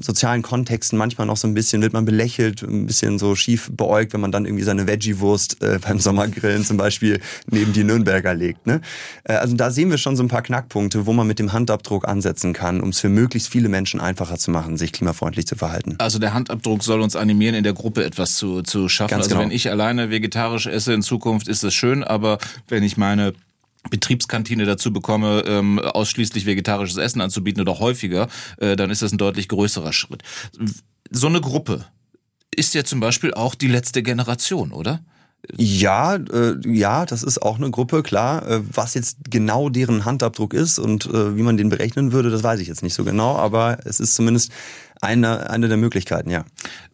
sozialen 0.00 0.42
Kontexten 0.42 0.99
manchmal 0.99 1.26
noch 1.26 1.38
so 1.38 1.49
ein 1.49 1.54
bisschen, 1.54 1.80
wird 1.80 1.94
man 1.94 2.04
belächelt, 2.04 2.62
ein 2.62 2.87
bisschen 2.87 3.18
so 3.18 3.35
schief 3.35 3.70
beäugt, 3.73 4.12
wenn 4.12 4.20
man 4.20 4.30
dann 4.30 4.44
irgendwie 4.44 4.64
seine 4.64 4.87
Veggie-Wurst 4.87 5.62
äh, 5.62 5.78
beim 5.87 5.99
Sommergrillen 5.99 6.64
zum 6.64 6.76
Beispiel 6.76 7.20
neben 7.50 7.73
die 7.73 7.82
Nürnberger 7.82 8.35
legt. 8.35 8.66
Ne? 8.66 8.82
Äh, 9.25 9.35
also 9.35 9.56
da 9.56 9.70
sehen 9.70 9.90
wir 9.90 9.96
schon 9.96 10.16
so 10.16 10.23
ein 10.23 10.28
paar 10.28 10.42
Knackpunkte, 10.42 11.06
wo 11.06 11.14
man 11.14 11.26
mit 11.26 11.38
dem 11.38 11.52
Handabdruck 11.52 12.06
ansetzen 12.06 12.52
kann, 12.52 12.82
um 12.82 12.90
es 12.90 13.00
für 13.00 13.08
möglichst 13.08 13.49
viele 13.49 13.70
Menschen 13.70 14.00
einfacher 14.00 14.37
zu 14.37 14.50
machen, 14.50 14.76
sich 14.76 14.92
klimafreundlich 14.92 15.46
zu 15.46 15.56
verhalten. 15.56 15.94
Also 15.99 16.18
der 16.18 16.35
Handabdruck 16.35 16.82
soll 16.82 17.00
uns 17.00 17.16
animieren, 17.16 17.54
in 17.54 17.64
der 17.64 17.73
Gruppe 17.73 18.04
etwas 18.04 18.37
zu, 18.37 18.62
zu 18.62 18.88
schaffen. 18.88 19.12
Ganz 19.12 19.25
also 19.25 19.37
genau. 19.37 19.46
wenn 19.46 19.50
ich 19.50 19.70
alleine 19.70 20.11
vegetarisch 20.11 20.66
esse 20.66 20.92
in 20.92 21.00
Zukunft, 21.00 21.49
ist 21.49 21.64
das 21.64 21.73
schön, 21.73 22.04
aber 22.04 22.38
wenn 22.68 22.82
ich 22.82 22.96
meine 22.99 23.32
Betriebskantine 23.90 24.64
dazu 24.64 24.92
bekomme, 24.92 25.44
ähm, 25.46 25.78
ausschließlich 25.78 26.46
vegetarisches 26.46 26.96
Essen 26.96 27.20
anzubieten 27.20 27.60
oder 27.60 27.78
häufiger, 27.78 28.28
äh, 28.58 28.76
dann 28.76 28.90
ist 28.90 29.02
das 29.02 29.12
ein 29.12 29.18
deutlich 29.18 29.48
größerer 29.48 29.92
Schritt. 29.92 30.22
So 31.10 31.26
eine 31.26 31.40
Gruppe 31.40 31.84
ist 32.54 32.74
ja 32.74 32.84
zum 32.84 33.00
Beispiel 33.00 33.34
auch 33.34 33.54
die 33.54 33.68
letzte 33.68 34.02
Generation, 34.02 34.72
oder? 34.72 35.00
Ja, 35.56 36.16
äh, 36.16 36.56
ja, 36.66 37.06
das 37.06 37.22
ist 37.22 37.40
auch 37.40 37.56
eine 37.56 37.70
Gruppe, 37.70 38.02
klar. 38.02 38.46
Äh, 38.48 38.62
was 38.72 38.94
jetzt 38.94 39.18
genau 39.30 39.68
deren 39.68 40.04
Handabdruck 40.04 40.54
ist 40.54 40.78
und 40.78 41.06
äh, 41.06 41.36
wie 41.36 41.42
man 41.42 41.56
den 41.56 41.68
berechnen 41.68 42.12
würde, 42.12 42.30
das 42.30 42.42
weiß 42.42 42.60
ich 42.60 42.68
jetzt 42.68 42.82
nicht 42.82 42.94
so 42.94 43.04
genau, 43.04 43.36
aber 43.36 43.78
es 43.84 44.00
ist 44.00 44.14
zumindest 44.14 44.50
eine, 45.06 45.48
eine 45.50 45.68
der 45.68 45.76
Möglichkeiten, 45.76 46.30
ja. 46.30 46.44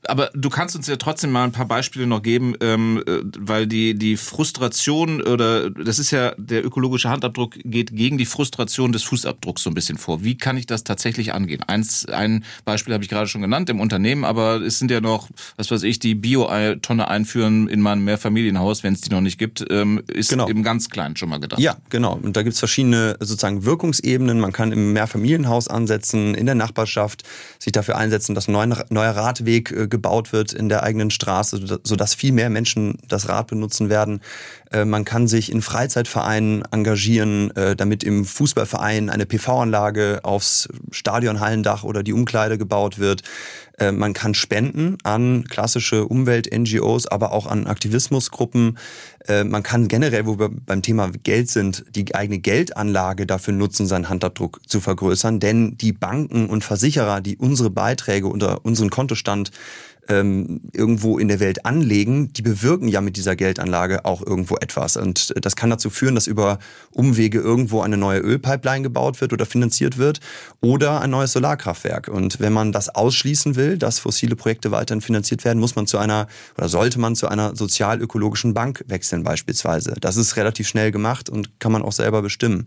Aber 0.09 0.31
du 0.35 0.51
kannst 0.51 0.75
uns 0.75 0.89
ja 0.89 0.97
trotzdem 0.97 1.31
mal 1.31 1.45
ein 1.45 1.53
paar 1.53 1.67
Beispiele 1.67 2.07
noch 2.07 2.23
geben, 2.23 2.55
ähm, 2.61 3.03
äh, 3.07 3.21
weil 3.39 3.67
die, 3.69 3.95
die 3.95 4.17
Frustration 4.17 5.23
oder 5.23 5.71
das 5.71 6.01
ist 6.01 6.11
ja, 6.11 6.35
der 6.37 6.65
ökologische 6.65 7.09
Handabdruck 7.09 7.55
geht 7.65 7.95
gegen 7.95 8.19
die 8.19 8.27
Frustration 8.27 8.93
des 8.93 9.05
Fußabdrucks 9.05 9.63
so 9.63 9.71
ein 9.71 9.75
bisschen 9.75 9.99
vor. 9.99 10.25
Wie 10.25 10.37
kann 10.37 10.57
ich 10.57 10.67
das 10.67 10.83
tatsächlich 10.83 11.33
angehen? 11.33 11.63
Eins, 11.63 12.07
ein 12.07 12.45
Beispiel 12.65 12.95
habe 12.95 13.05
ich 13.05 13.11
gerade 13.11 13.29
schon 13.29 13.43
genannt 13.43 13.71
im 13.71 13.81
Unternehmen, 13.81 14.25
aber 14.25 14.61
es 14.61 14.81
sind 14.81 14.91
ja 14.91 15.01
noch, 15.01 15.29
was 15.57 15.71
weiß 15.71 15.85
ich, 15.85 16.01
die 16.01 16.17
Bio-Tonne 16.17 17.07
einführen 17.07 17.69
in 17.69 17.81
meinem 17.81 18.05
Mehrfamilienhaus, 18.05 18.83
wenn 18.83 18.95
es 18.95 19.03
die 19.03 19.11
noch 19.11 19.21
nicht 19.21 19.39
gibt, 19.39 19.65
ähm, 19.71 20.03
ist 20.09 20.31
genau. 20.31 20.49
im 20.49 20.65
ganz 20.65 20.91
Kleinen 20.91 21.17
schon 21.17 21.29
mal 21.29 21.39
gedacht. 21.39 21.61
Ja, 21.61 21.77
genau. 21.91 22.19
Und 22.21 22.37
da 22.37 22.43
gibt 22.43 22.55
es 22.55 22.59
verschiedene 22.59 23.17
sozusagen 23.21 23.65
Wirkungsebenen. 23.65 24.41
Man 24.41 24.53
kann 24.53 24.73
im 24.73 24.93
Mehrfamilienhaus 24.93 25.69
ansetzen, 25.69 26.35
in 26.35 26.47
der 26.47 26.57
Nachbarschaft, 26.57 27.23
sich 27.61 27.73
dafür 27.73 27.97
einsetzen, 28.03 28.35
dass 28.35 28.49
ein 28.49 28.75
neuer, 28.91 29.11
Radweg 29.11 29.71
äh, 29.71 29.89
gebaut 29.89 30.33
wird 30.33 30.53
in 30.53 30.69
der 30.69 30.83
eigenen 30.83 31.11
Straße, 31.11 31.81
sodass 31.83 32.15
viel 32.15 32.33
mehr 32.33 32.51
Menschen 32.51 32.99
das 33.09 33.29
Rad 33.29 33.49
benutzen 33.49 33.89
werden. 33.89 34.21
Äh, 34.73 34.85
man 34.85 35.05
kann 35.05 35.29
sich 35.29 35.53
in 35.53 35.63
Freizeitvereinen 35.63 36.63
engagieren, 36.71 37.55
äh, 37.57 37.77
damit 37.77 38.03
im 38.03 38.25
Fußballverein 38.25 39.11
eine 39.11 39.27
PV-Anlage 39.27 40.21
aufs 40.23 40.69
Stadionhallendach 40.91 41.85
oder 41.85 42.03
die 42.03 42.13
Umkleide 42.13 42.59
gebaut 42.59 42.99
wird. 42.99 43.23
Äh, 43.79 43.93
man 43.93 44.15
kann 44.15 44.35
spenden 44.35 44.99
an 45.03 45.45
klassische 45.45 46.07
Umwelt-NGOs, 46.07 47.07
aber 47.07 47.33
auch 47.33 47.47
an 47.47 47.67
Aktivismusgruppen. 47.67 48.79
Man 49.29 49.63
kann 49.63 49.87
generell, 49.87 50.27
wo 50.27 50.41
wir 50.41 50.49
beim 50.49 50.83
Thema 50.83 51.09
Geld 51.23 51.49
sind, 51.49 51.85
die 51.95 52.13
eigene 52.13 52.41
Geldanlage 52.41 53.25
dafür 53.25 53.55
nutzen, 53.55 53.87
seinen 53.87 54.09
Handabdruck 54.09 54.61
zu 54.67 54.81
vergrößern. 54.81 55.39
Denn 55.39 55.79
die 55.79 55.93
Banken 55.93 56.49
und 56.49 56.65
Versicherer, 56.65 57.21
die 57.21 57.37
unsere 57.37 57.71
Beiträge 57.71 58.27
unter 58.27 58.65
unseren 58.65 58.91
Kontostand 58.91 59.53
ähm, 60.09 60.61
irgendwo 60.73 61.19
in 61.19 61.29
der 61.29 61.41
Welt 61.41 61.65
anlegen, 61.65 62.33
die 62.33 62.43
bewirken 62.43 62.89
ja 62.89 63.01
mit 63.01 63.17
dieser 63.17 63.37
Geldanlage 63.37 64.05
auch 64.05 64.25
irgendwo 64.25 64.57
etwas. 64.57 64.97
Und 64.97 65.33
das 65.45 65.55
kann 65.57 65.71
dazu 65.71 65.91
führen, 65.91 66.15
dass 66.15 66.27
über 66.27 66.59
Umwege 66.91 67.39
irgendwo 67.39 67.83
eine 67.83 67.97
neue 67.97 68.19
Ölpipeline 68.19 68.83
gebaut 68.83 69.21
wird 69.21 69.33
oder 69.33 69.47
finanziert 69.47 69.99
wird 69.99 70.21
oder 70.61 71.01
ein 71.01 71.11
neues 71.11 71.33
Solarkraftwerk. 71.33 72.09
Und 72.09 72.41
wenn 72.41 72.53
man 72.53 72.73
das 72.73 72.89
ausschließen 72.89 73.55
will, 73.55 73.79
dass 73.79 74.01
fossile 74.01 74.35
Projekte 74.35 74.71
weiterhin 74.73 75.01
finanziert 75.01 75.45
werden, 75.45 75.61
muss 75.61 75.77
man 75.77 75.87
zu 75.87 75.99
einer 75.99 76.27
oder 76.59 76.69
sollte 76.69 76.99
man 76.99 77.15
zu 77.15 77.29
einer 77.29 77.55
sozial-ökologischen 77.55 78.55
Bank 78.55 78.85
wechseln 78.89 79.23
beispielsweise. 79.23 79.95
Das 80.01 80.17
ist 80.17 80.37
relativ 80.37 80.67
schnell 80.67 80.91
gemacht 80.91 81.31
und 81.31 81.61
kann 81.61 81.73
man 81.73 81.83
auch 81.83 81.93
selber 81.93 82.23
bestimmen. 82.23 82.65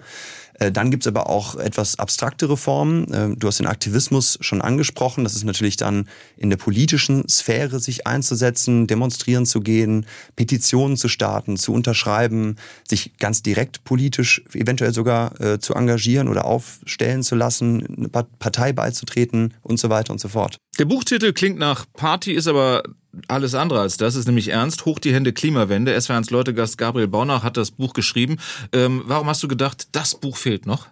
Äh, 0.59 0.71
dann 0.71 0.91
gibt's 0.91 1.07
aber 1.07 1.29
auch 1.29 1.55
etwas 1.55 1.99
abstraktere 1.99 2.57
Formen. 2.57 3.11
Äh, 3.13 3.35
du 3.35 3.47
hast 3.47 3.59
den 3.59 3.67
Aktivismus 3.67 4.37
schon 4.41 4.61
angesprochen. 4.61 5.23
Das 5.23 5.35
ist 5.35 5.43
natürlich 5.43 5.77
dann 5.77 6.07
in 6.37 6.49
der 6.49 6.57
politischen 6.57 7.27
Sphäre 7.27 7.79
sich 7.79 8.07
einzusetzen, 8.07 8.87
demonstrieren 8.87 9.45
zu 9.45 9.61
gehen, 9.61 10.05
Petitionen 10.35 10.97
zu 10.97 11.07
starten, 11.07 11.57
zu 11.57 11.73
unterschreiben, 11.73 12.55
sich 12.87 13.17
ganz 13.17 13.43
direkt 13.43 13.83
politisch 13.83 14.43
eventuell 14.53 14.93
sogar 14.93 15.39
äh, 15.41 15.59
zu 15.59 15.73
engagieren 15.73 16.27
oder 16.27 16.45
aufstellen 16.45 17.23
zu 17.23 17.35
lassen, 17.35 17.85
eine 17.97 18.09
Partei 18.09 18.73
beizutreten 18.73 19.53
und 19.61 19.79
so 19.79 19.89
weiter 19.89 20.11
und 20.11 20.19
so 20.19 20.29
fort. 20.29 20.57
Der 20.79 20.85
Buchtitel 20.85 21.33
klingt 21.33 21.57
nach 21.57 21.85
Party, 21.93 22.33
ist 22.33 22.47
aber 22.47 22.83
alles 23.28 23.56
andere 23.56 23.82
als 23.82 23.97
das, 23.97 24.15
ist 24.15 24.28
nämlich 24.28 24.49
ernst. 24.49 24.86
Hoch 24.86 24.99
die 24.99 25.13
Hände 25.13 25.34
Klimawende. 25.34 25.93
Es 25.93 26.10
war 26.10 26.17
1 26.17 26.30
Leute-Gast 26.30 26.78
Gabriel 26.78 27.08
Baunach 27.08 27.43
hat 27.43 27.58
das 27.58 27.71
Buch 27.71 27.93
geschrieben. 27.93 28.38
Ähm, 28.71 29.04
warum 29.06 29.28
hast 29.28 29.43
du 29.43 29.47
gedacht, 29.47 29.88
das 29.91 30.15
Buch 30.15 30.38
fehlt 30.38 30.65
noch? 30.65 30.88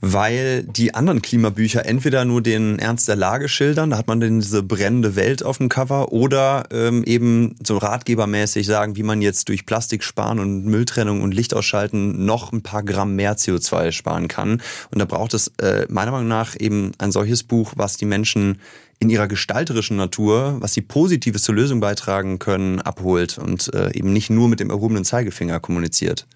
weil 0.00 0.62
die 0.64 0.94
anderen 0.94 1.22
Klimabücher 1.22 1.86
entweder 1.86 2.24
nur 2.24 2.42
den 2.42 2.78
Ernst 2.78 3.08
der 3.08 3.16
Lage 3.16 3.48
schildern, 3.48 3.90
da 3.90 3.98
hat 3.98 4.06
man 4.06 4.20
dann 4.20 4.40
diese 4.40 4.62
brennende 4.62 5.16
Welt 5.16 5.42
auf 5.42 5.58
dem 5.58 5.68
Cover, 5.68 6.12
oder 6.12 6.64
ähm, 6.70 7.02
eben 7.04 7.56
so 7.64 7.78
ratgebermäßig 7.78 8.66
sagen, 8.66 8.96
wie 8.96 9.02
man 9.02 9.22
jetzt 9.22 9.48
durch 9.48 9.66
Plastik 9.66 10.04
sparen 10.04 10.38
und 10.38 10.66
Mülltrennung 10.66 11.22
und 11.22 11.32
Licht 11.32 11.54
ausschalten 11.54 12.24
noch 12.24 12.52
ein 12.52 12.62
paar 12.62 12.82
Gramm 12.82 13.16
mehr 13.16 13.36
CO2 13.36 13.92
sparen 13.92 14.28
kann. 14.28 14.62
Und 14.90 14.98
da 14.98 15.04
braucht 15.04 15.34
es 15.34 15.48
äh, 15.58 15.86
meiner 15.88 16.10
Meinung 16.10 16.28
nach 16.28 16.54
eben 16.58 16.92
ein 16.98 17.12
solches 17.12 17.42
Buch, 17.42 17.72
was 17.76 17.96
die 17.96 18.06
Menschen 18.06 18.60
in 18.98 19.10
ihrer 19.10 19.28
gestalterischen 19.28 19.96
Natur, 19.96 20.56
was 20.60 20.74
sie 20.74 20.80
Positives 20.80 21.42
zur 21.42 21.54
Lösung 21.54 21.80
beitragen 21.80 22.38
können, 22.38 22.80
abholt 22.80 23.38
und 23.38 23.72
äh, 23.74 23.92
eben 23.92 24.12
nicht 24.12 24.30
nur 24.30 24.48
mit 24.48 24.60
dem 24.60 24.70
erhobenen 24.70 25.04
Zeigefinger 25.04 25.60
kommuniziert. 25.60 26.26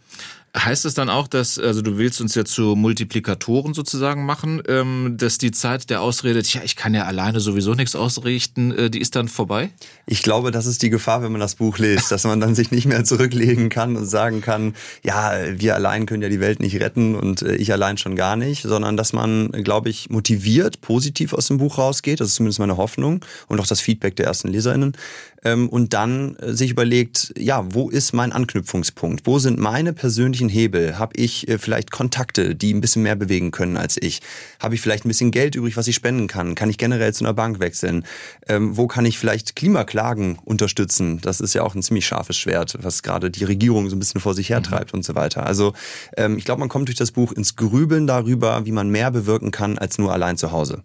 Heißt 0.57 0.85
es 0.85 0.95
dann 0.95 1.09
auch, 1.09 1.29
dass, 1.29 1.61
also 1.61 1.81
du 1.81 1.97
willst 1.97 2.21
uns 2.21 2.35
ja 2.35 2.45
zu 2.45 2.75
Multiplikatoren 2.75 3.73
sozusagen 3.73 4.27
machen, 4.27 4.61
ähm, 4.67 5.15
dass 5.17 5.39
die 5.39 5.53
Zeit 5.53 5.91
der 5.91 6.01
Ausrede, 6.01 6.43
tja, 6.43 6.63
ich 6.65 6.75
kann 6.75 6.93
ja 6.93 7.05
alleine 7.05 7.39
sowieso 7.39 7.75
nichts 7.75 7.95
ausrichten, 7.95 8.73
äh, 8.73 8.91
die 8.91 9.01
ist 9.01 9.15
dann 9.15 9.29
vorbei? 9.29 9.71
Ich 10.07 10.25
glaube, 10.25 10.51
das 10.51 10.67
ist 10.67 10.83
die 10.83 10.91
Gefahr, 10.91 11.23
wenn 11.23 11.31
man 11.31 11.41
das 11.41 11.55
Buch 11.55 11.79
liest, 11.79 12.11
dass 12.11 12.25
man 12.25 12.41
dann 12.41 12.55
sich 12.57 12.73
nicht 12.73 12.87
mehr 12.87 13.05
zurücklegen 13.05 13.69
kann 13.69 13.95
und 13.95 14.07
sagen 14.07 14.41
kann, 14.41 14.75
ja, 15.05 15.35
wir 15.53 15.77
allein 15.77 16.07
können 16.07 16.23
ja 16.23 16.29
die 16.29 16.41
Welt 16.41 16.59
nicht 16.59 16.81
retten 16.81 17.15
und 17.15 17.43
äh, 17.43 17.55
ich 17.55 17.73
allein 17.73 17.97
schon 17.97 18.17
gar 18.17 18.35
nicht, 18.35 18.63
sondern 18.63 18.97
dass 18.97 19.13
man, 19.13 19.53
glaube 19.53 19.89
ich, 19.89 20.11
motiviert, 20.11 20.81
positiv 20.81 21.33
aus 21.33 21.47
dem 21.47 21.59
Buch 21.59 21.79
rausgeht, 21.79 22.19
das 22.19 22.29
ist 22.29 22.35
zumindest 22.35 22.59
meine 22.59 22.77
Hoffnung 22.77 23.25
und 23.47 23.61
auch 23.61 23.69
das 23.69 23.81
Feedback 23.81 24.17
der 24.17 24.27
ersten 24.27 24.49
LeserInnen, 24.49 24.97
ähm, 25.45 25.69
und 25.69 25.95
dann 25.95 26.37
äh, 26.37 26.53
sich 26.53 26.71
überlegt, 26.71 27.33
ja, 27.39 27.65
wo 27.71 27.89
ist 27.89 28.13
mein 28.13 28.33
Anknüpfungspunkt? 28.33 29.27
Wo 29.27 29.39
sind 29.39 29.59
meine 29.59 29.93
persönlichen 29.93 30.40
ich 30.41 30.43
einen 30.43 30.51
Hebel? 30.51 30.99
Habe 30.99 31.13
ich 31.17 31.49
äh, 31.49 31.59
vielleicht 31.59 31.91
Kontakte, 31.91 32.55
die 32.55 32.73
ein 32.73 32.81
bisschen 32.81 33.03
mehr 33.03 33.17
bewegen 33.17 33.51
können 33.51 33.77
als 33.77 33.97
ich? 34.01 34.21
Habe 34.59 34.75
ich 34.75 34.81
vielleicht 34.81 35.05
ein 35.05 35.09
bisschen 35.09 35.31
Geld 35.31 35.55
übrig, 35.55 35.77
was 35.77 35.87
ich 35.87 35.95
spenden 35.95 36.27
kann? 36.27 36.55
Kann 36.55 36.71
ich 36.71 36.79
generell 36.79 37.13
zu 37.15 37.25
einer 37.25 37.35
Bank 37.35 37.61
wechseln? 37.61 38.05
Ähm, 38.49 38.77
wo 38.77 38.87
kann 38.87 39.05
ich 39.05 39.19
vielleicht 39.19 39.57
Klimaklagen 39.57 40.39
unterstützen? 40.45 41.21
Das 41.21 41.41
ist 41.41 41.55
ja 41.55 41.63
auch 41.63 41.75
ein 41.75 41.83
ziemlich 41.83 42.07
scharfes 42.07 42.37
Schwert, 42.37 42.79
was 42.81 43.03
gerade 43.03 43.31
die 43.31 43.45
Regierung 43.45 43.89
so 43.91 43.97
ein 43.97 43.99
bisschen 43.99 44.21
vor 44.21 44.35
sich 44.35 44.51
hertreibt 44.51 44.93
mhm. 44.93 44.99
und 44.99 45.05
so 45.05 45.15
weiter. 45.15 45.47
Also 45.47 45.75
ähm, 46.17 46.39
ich 46.39 46.45
glaube, 46.45 46.61
man 46.61 46.69
kommt 46.69 46.89
durch 46.89 46.99
das 46.99 47.13
Buch 47.13 47.33
ins 47.33 47.57
Grübeln 47.57 48.07
darüber, 48.07 48.65
wie 48.67 48.73
man 48.73 48.89
mehr 48.89 49.11
bewirken 49.11 49.51
kann 49.51 49.79
als 49.79 49.99
nur 49.99 50.13
allein 50.13 50.37
zu 50.37 50.53
Hause. 50.53 50.83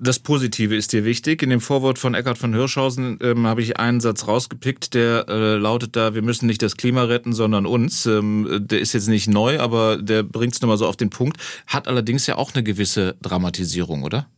Das 0.00 0.20
Positive 0.20 0.76
ist 0.76 0.92
dir 0.92 1.04
wichtig. 1.04 1.42
In 1.42 1.50
dem 1.50 1.60
Vorwort 1.60 1.98
von 1.98 2.14
Eckhard 2.14 2.38
von 2.38 2.54
Hirschhausen 2.54 3.18
ähm, 3.20 3.48
habe 3.48 3.62
ich 3.62 3.80
einen 3.80 3.98
Satz 3.98 4.28
rausgepickt, 4.28 4.94
der 4.94 5.26
äh, 5.28 5.56
lautet 5.56 5.96
da, 5.96 6.14
wir 6.14 6.22
müssen 6.22 6.46
nicht 6.46 6.62
das 6.62 6.76
Klima 6.76 7.02
retten, 7.02 7.32
sondern 7.32 7.66
uns. 7.66 8.06
Ähm, 8.06 8.60
der 8.60 8.78
ist 8.78 8.92
jetzt 8.92 9.08
nicht 9.08 9.28
neu, 9.28 9.58
aber 9.58 9.96
der 9.96 10.22
bringt 10.22 10.54
es 10.54 10.62
nochmal 10.62 10.76
so 10.76 10.86
auf 10.86 10.96
den 10.96 11.10
Punkt. 11.10 11.38
Hat 11.66 11.88
allerdings 11.88 12.28
ja 12.28 12.36
auch 12.36 12.54
eine 12.54 12.62
gewisse 12.62 13.16
Dramatisierung, 13.22 14.04
oder? 14.04 14.28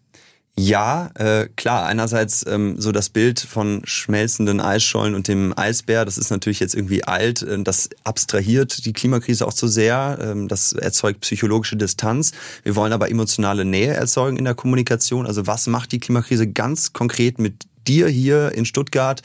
Ja, 0.58 1.10
äh, 1.14 1.48
klar. 1.56 1.86
Einerseits 1.86 2.44
ähm, 2.46 2.78
so 2.78 2.92
das 2.92 3.08
Bild 3.08 3.40
von 3.40 3.80
schmelzenden 3.84 4.60
Eisschollen 4.60 5.14
und 5.14 5.26
dem 5.26 5.56
Eisbär, 5.56 6.04
das 6.04 6.18
ist 6.18 6.30
natürlich 6.30 6.60
jetzt 6.60 6.74
irgendwie 6.74 7.04
alt. 7.04 7.42
Äh, 7.42 7.62
das 7.62 7.88
abstrahiert 8.04 8.84
die 8.84 8.92
Klimakrise 8.92 9.46
auch 9.46 9.54
zu 9.54 9.68
sehr. 9.68 10.18
Ähm, 10.20 10.48
das 10.48 10.72
erzeugt 10.72 11.22
psychologische 11.22 11.76
Distanz. 11.76 12.32
Wir 12.62 12.76
wollen 12.76 12.92
aber 12.92 13.10
emotionale 13.10 13.64
Nähe 13.64 13.94
erzeugen 13.94 14.36
in 14.36 14.44
der 14.44 14.54
Kommunikation. 14.54 15.26
Also 15.26 15.46
was 15.46 15.66
macht 15.66 15.92
die 15.92 16.00
Klimakrise 16.00 16.46
ganz 16.46 16.92
konkret 16.92 17.38
mit 17.38 17.64
dir 17.88 18.08
hier 18.08 18.52
in 18.52 18.66
Stuttgart? 18.66 19.22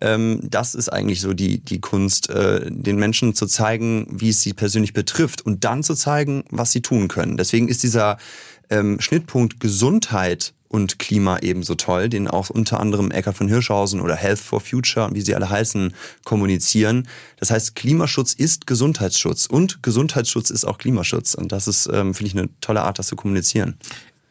Ähm, 0.00 0.40
das 0.42 0.74
ist 0.74 0.88
eigentlich 0.88 1.20
so 1.20 1.32
die, 1.32 1.60
die 1.60 1.80
Kunst, 1.80 2.28
äh, 2.28 2.68
den 2.68 2.96
Menschen 2.96 3.34
zu 3.34 3.46
zeigen, 3.46 4.08
wie 4.10 4.30
es 4.30 4.40
sie 4.40 4.52
persönlich 4.52 4.94
betrifft 4.94 5.46
und 5.46 5.62
dann 5.62 5.84
zu 5.84 5.94
zeigen, 5.94 6.42
was 6.50 6.72
sie 6.72 6.82
tun 6.82 7.06
können. 7.06 7.36
Deswegen 7.36 7.68
ist 7.68 7.84
dieser 7.84 8.18
ähm, 8.70 9.00
Schnittpunkt 9.00 9.60
Gesundheit 9.60 10.54
und 10.72 10.98
Klima 10.98 11.38
ebenso 11.40 11.74
toll, 11.74 12.08
den 12.08 12.28
auch 12.28 12.48
unter 12.48 12.80
anderem 12.80 13.10
Eckhard 13.10 13.36
von 13.36 13.48
Hirschhausen 13.48 14.00
oder 14.00 14.16
Health 14.16 14.38
for 14.38 14.60
Future 14.60 15.06
und 15.06 15.14
wie 15.14 15.20
sie 15.20 15.34
alle 15.34 15.50
heißen, 15.50 15.94
kommunizieren. 16.24 17.06
Das 17.36 17.50
heißt, 17.50 17.74
Klimaschutz 17.74 18.32
ist 18.32 18.66
Gesundheitsschutz 18.66 19.46
und 19.46 19.82
Gesundheitsschutz 19.82 20.50
ist 20.50 20.64
auch 20.64 20.78
Klimaschutz. 20.78 21.34
Und 21.34 21.52
das 21.52 21.68
ist, 21.68 21.86
ähm, 21.92 22.14
finde 22.14 22.28
ich, 22.28 22.38
eine 22.38 22.48
tolle 22.60 22.82
Art, 22.82 22.98
das 22.98 23.08
zu 23.08 23.16
kommunizieren. 23.16 23.76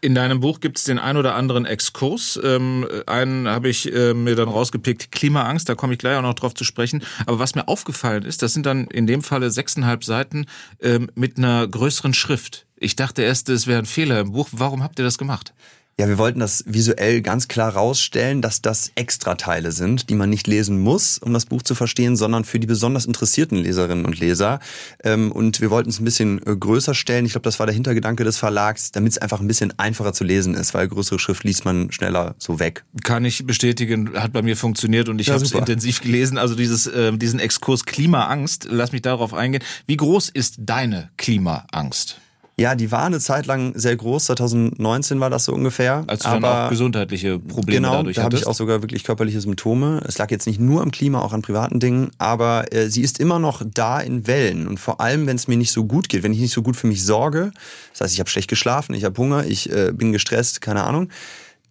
In 0.03 0.15
deinem 0.15 0.39
Buch 0.39 0.61
gibt 0.61 0.79
es 0.79 0.85
den 0.85 0.97
ein 0.97 1.15
oder 1.15 1.35
anderen 1.35 1.65
Exkurs. 1.65 2.39
Ähm, 2.43 2.87
einen 3.05 3.47
habe 3.47 3.69
ich 3.69 3.93
äh, 3.93 4.15
mir 4.15 4.35
dann 4.35 4.49
rausgepickt, 4.49 5.11
Klimaangst, 5.11 5.69
da 5.69 5.75
komme 5.75 5.93
ich 5.93 5.99
gleich 5.99 6.17
auch 6.17 6.23
noch 6.23 6.33
drauf 6.33 6.55
zu 6.55 6.63
sprechen. 6.63 7.03
Aber 7.27 7.37
was 7.37 7.53
mir 7.53 7.67
aufgefallen 7.67 8.23
ist, 8.23 8.41
das 8.41 8.53
sind 8.53 8.65
dann 8.65 8.87
in 8.87 9.05
dem 9.05 9.21
Falle 9.21 9.51
sechseinhalb 9.51 10.03
Seiten 10.03 10.47
ähm, 10.81 11.11
mit 11.13 11.37
einer 11.37 11.67
größeren 11.67 12.15
Schrift. 12.15 12.65
Ich 12.83 12.95
dachte 12.95 13.21
erst, 13.21 13.47
es 13.49 13.67
wäre 13.67 13.77
ein 13.77 13.85
Fehler 13.85 14.19
im 14.19 14.31
Buch. 14.31 14.49
Warum 14.51 14.81
habt 14.81 14.97
ihr 14.97 15.05
das 15.05 15.19
gemacht? 15.19 15.53
Ja, 15.99 16.07
wir 16.07 16.17
wollten 16.17 16.39
das 16.39 16.63
visuell 16.65 17.21
ganz 17.21 17.47
klar 17.47 17.73
rausstellen, 17.73 18.41
dass 18.41 18.63
das 18.63 18.91
Extrateile 18.95 19.71
sind, 19.71 20.09
die 20.09 20.15
man 20.15 20.31
nicht 20.31 20.47
lesen 20.47 20.79
muss, 20.79 21.19
um 21.19 21.31
das 21.31 21.45
Buch 21.45 21.61
zu 21.61 21.75
verstehen, 21.75 22.15
sondern 22.15 22.43
für 22.43 22.59
die 22.59 22.65
besonders 22.65 23.05
interessierten 23.05 23.55
Leserinnen 23.59 24.03
und 24.03 24.19
Leser. 24.19 24.61
Ähm, 25.03 25.31
und 25.31 25.61
wir 25.61 25.69
wollten 25.69 25.91
es 25.91 25.99
ein 25.99 26.05
bisschen 26.05 26.39
äh, 26.47 26.55
größer 26.55 26.95
stellen. 26.95 27.27
Ich 27.27 27.33
glaube, 27.33 27.43
das 27.43 27.59
war 27.59 27.67
der 27.67 27.75
Hintergedanke 27.75 28.23
des 28.23 28.39
Verlags, 28.39 28.91
damit 28.91 29.11
es 29.11 29.17
einfach 29.19 29.41
ein 29.41 29.47
bisschen 29.47 29.77
einfacher 29.77 30.13
zu 30.13 30.23
lesen 30.23 30.55
ist, 30.55 30.73
weil 30.73 30.87
größere 30.87 31.19
Schrift 31.19 31.43
liest 31.43 31.65
man 31.65 31.91
schneller 31.91 32.33
so 32.39 32.59
weg. 32.59 32.83
Kann 33.03 33.23
ich 33.23 33.45
bestätigen, 33.45 34.15
hat 34.15 34.33
bei 34.33 34.41
mir 34.41 34.57
funktioniert 34.57 35.07
und 35.07 35.19
ich 35.19 35.27
ja, 35.27 35.35
habe 35.35 35.45
es 35.45 35.51
intensiv 35.51 36.01
gelesen. 36.01 36.39
Also 36.39 36.55
dieses, 36.55 36.87
äh, 36.87 37.15
diesen 37.15 37.39
Exkurs 37.39 37.85
Klimaangst, 37.85 38.65
lass 38.71 38.91
mich 38.91 39.03
darauf 39.03 39.35
eingehen. 39.35 39.63
Wie 39.85 39.97
groß 39.97 40.29
ist 40.29 40.55
deine 40.57 41.11
Klimaangst? 41.17 42.19
Ja, 42.61 42.75
die 42.75 42.91
war 42.91 43.05
eine 43.05 43.19
Zeit 43.19 43.47
lang 43.47 43.73
sehr 43.75 43.95
groß. 43.95 44.25
2019 44.25 45.19
war 45.19 45.29
das 45.29 45.45
so 45.45 45.53
ungefähr. 45.53 46.03
Als 46.07 46.21
du 46.21 46.29
aber 46.29 46.39
dann 46.39 46.65
auch 46.65 46.69
gesundheitliche 46.69 47.39
Probleme 47.39 47.77
genau, 47.77 47.97
dadurch 47.97 48.17
da 48.17 48.23
habe 48.23 48.35
ich 48.35 48.45
auch 48.45 48.53
sogar 48.53 48.83
wirklich 48.83 49.03
körperliche 49.03 49.41
Symptome. 49.41 50.01
Es 50.07 50.17
lag 50.17 50.29
jetzt 50.29 50.45
nicht 50.45 50.59
nur 50.59 50.81
am 50.81 50.91
Klima, 50.91 51.21
auch 51.21 51.33
an 51.33 51.41
privaten 51.41 51.79
Dingen, 51.79 52.11
aber 52.19 52.71
äh, 52.73 52.89
sie 52.89 53.01
ist 53.01 53.19
immer 53.19 53.39
noch 53.39 53.63
da 53.65 53.99
in 53.99 54.27
Wellen. 54.27 54.67
Und 54.67 54.79
vor 54.79 55.01
allem, 55.01 55.25
wenn 55.25 55.35
es 55.35 55.47
mir 55.47 55.57
nicht 55.57 55.71
so 55.71 55.85
gut 55.85 56.07
geht, 56.07 56.21
wenn 56.21 56.33
ich 56.33 56.39
nicht 56.39 56.53
so 56.53 56.61
gut 56.61 56.75
für 56.75 56.87
mich 56.87 57.03
sorge, 57.03 57.51
das 57.91 58.01
heißt, 58.01 58.13
ich 58.13 58.19
habe 58.19 58.29
schlecht 58.29 58.47
geschlafen, 58.47 58.93
ich 58.93 59.03
habe 59.03 59.17
Hunger, 59.17 59.45
ich 59.45 59.71
äh, 59.71 59.91
bin 59.91 60.11
gestresst, 60.11 60.61
keine 60.61 60.83
Ahnung, 60.83 61.09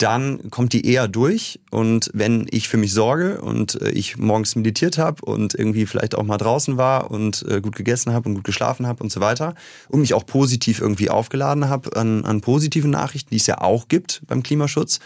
dann 0.03 0.51
kommt 0.51 0.73
die 0.73 0.87
eher 0.87 1.09
durch. 1.09 1.61
Und 1.71 2.11
wenn 2.15 2.47
ich 2.51 2.69
für 2.69 2.79
mich 2.79 2.93
sorge 2.93 3.41
und 3.41 3.81
äh, 3.81 3.91
ich 3.91 4.17
morgens 4.17 4.57
meditiert 4.57 4.99
habe 4.99 5.25
und 5.25 5.55
irgendwie 5.55 5.87
vielleicht 5.87 6.15
auch 6.15 6.23
mal 6.23 6.39
draußen 6.39 6.77
war 6.77 7.11
und 7.11 7.45
äh, 7.49 7.61
gut 7.61 7.77
gegessen 7.77 8.13
habe 8.13 8.29
und 8.29 8.37
gut 8.37 8.45
geschlafen 8.45 8.87
habe 8.87 9.03
und 9.03 9.13
so 9.13 9.21
weiter 9.21 9.55
und 9.89 10.01
mich 10.01 10.15
auch 10.15 10.25
positiv 10.25 10.81
irgendwie 10.81 11.11
aufgeladen 11.11 11.69
habe 11.69 11.97
an, 11.97 12.25
an 12.25 12.41
positiven 12.41 12.91
Nachrichten, 12.91 13.31
die 13.31 13.37
es 13.37 13.47
ja 13.47 13.61
auch 13.61 13.89
gibt 13.89 14.23
beim 14.27 14.43
Klimaschutz, 14.43 15.01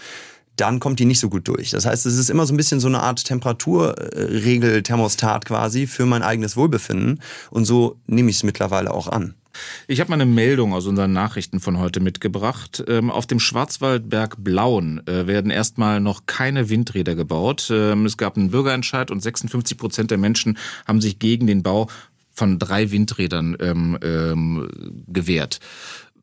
dann 0.56 0.78
kommt 0.78 1.00
die 1.00 1.04
nicht 1.04 1.18
so 1.18 1.28
gut 1.28 1.48
durch. 1.48 1.70
Das 1.70 1.84
heißt, 1.84 2.06
es 2.06 2.16
ist 2.16 2.30
immer 2.30 2.46
so 2.46 2.54
ein 2.54 2.56
bisschen 2.56 2.78
so 2.78 2.86
eine 2.86 3.02
Art 3.02 3.24
Temperaturregel, 3.24 4.84
Thermostat 4.84 5.44
quasi 5.44 5.88
für 5.88 6.06
mein 6.06 6.22
eigenes 6.22 6.56
Wohlbefinden. 6.56 7.20
Und 7.50 7.64
so 7.64 7.96
nehme 8.06 8.30
ich 8.30 8.36
es 8.36 8.42
mittlerweile 8.44 8.94
auch 8.94 9.08
an. 9.08 9.34
Ich 9.88 10.00
habe 10.00 10.10
mal 10.10 10.16
eine 10.16 10.26
Meldung 10.26 10.72
aus 10.72 10.86
unseren 10.86 11.12
Nachrichten 11.12 11.60
von 11.60 11.78
heute 11.78 12.00
mitgebracht. 12.00 12.84
Ähm, 12.88 13.10
auf 13.10 13.26
dem 13.26 13.40
Schwarzwaldberg 13.40 14.36
Blauen 14.42 15.06
äh, 15.06 15.26
werden 15.26 15.50
erstmal 15.50 16.00
noch 16.00 16.26
keine 16.26 16.68
Windräder 16.68 17.14
gebaut. 17.14 17.68
Ähm, 17.70 18.06
es 18.06 18.16
gab 18.16 18.36
einen 18.36 18.50
Bürgerentscheid 18.50 19.10
und 19.10 19.20
56 19.20 19.78
Prozent 19.78 20.10
der 20.10 20.18
Menschen 20.18 20.58
haben 20.86 21.00
sich 21.00 21.18
gegen 21.18 21.46
den 21.46 21.62
Bau 21.62 21.88
von 22.32 22.58
drei 22.58 22.90
Windrädern 22.90 23.56
ähm, 23.60 23.98
ähm, 24.02 24.68
gewehrt. 25.06 25.60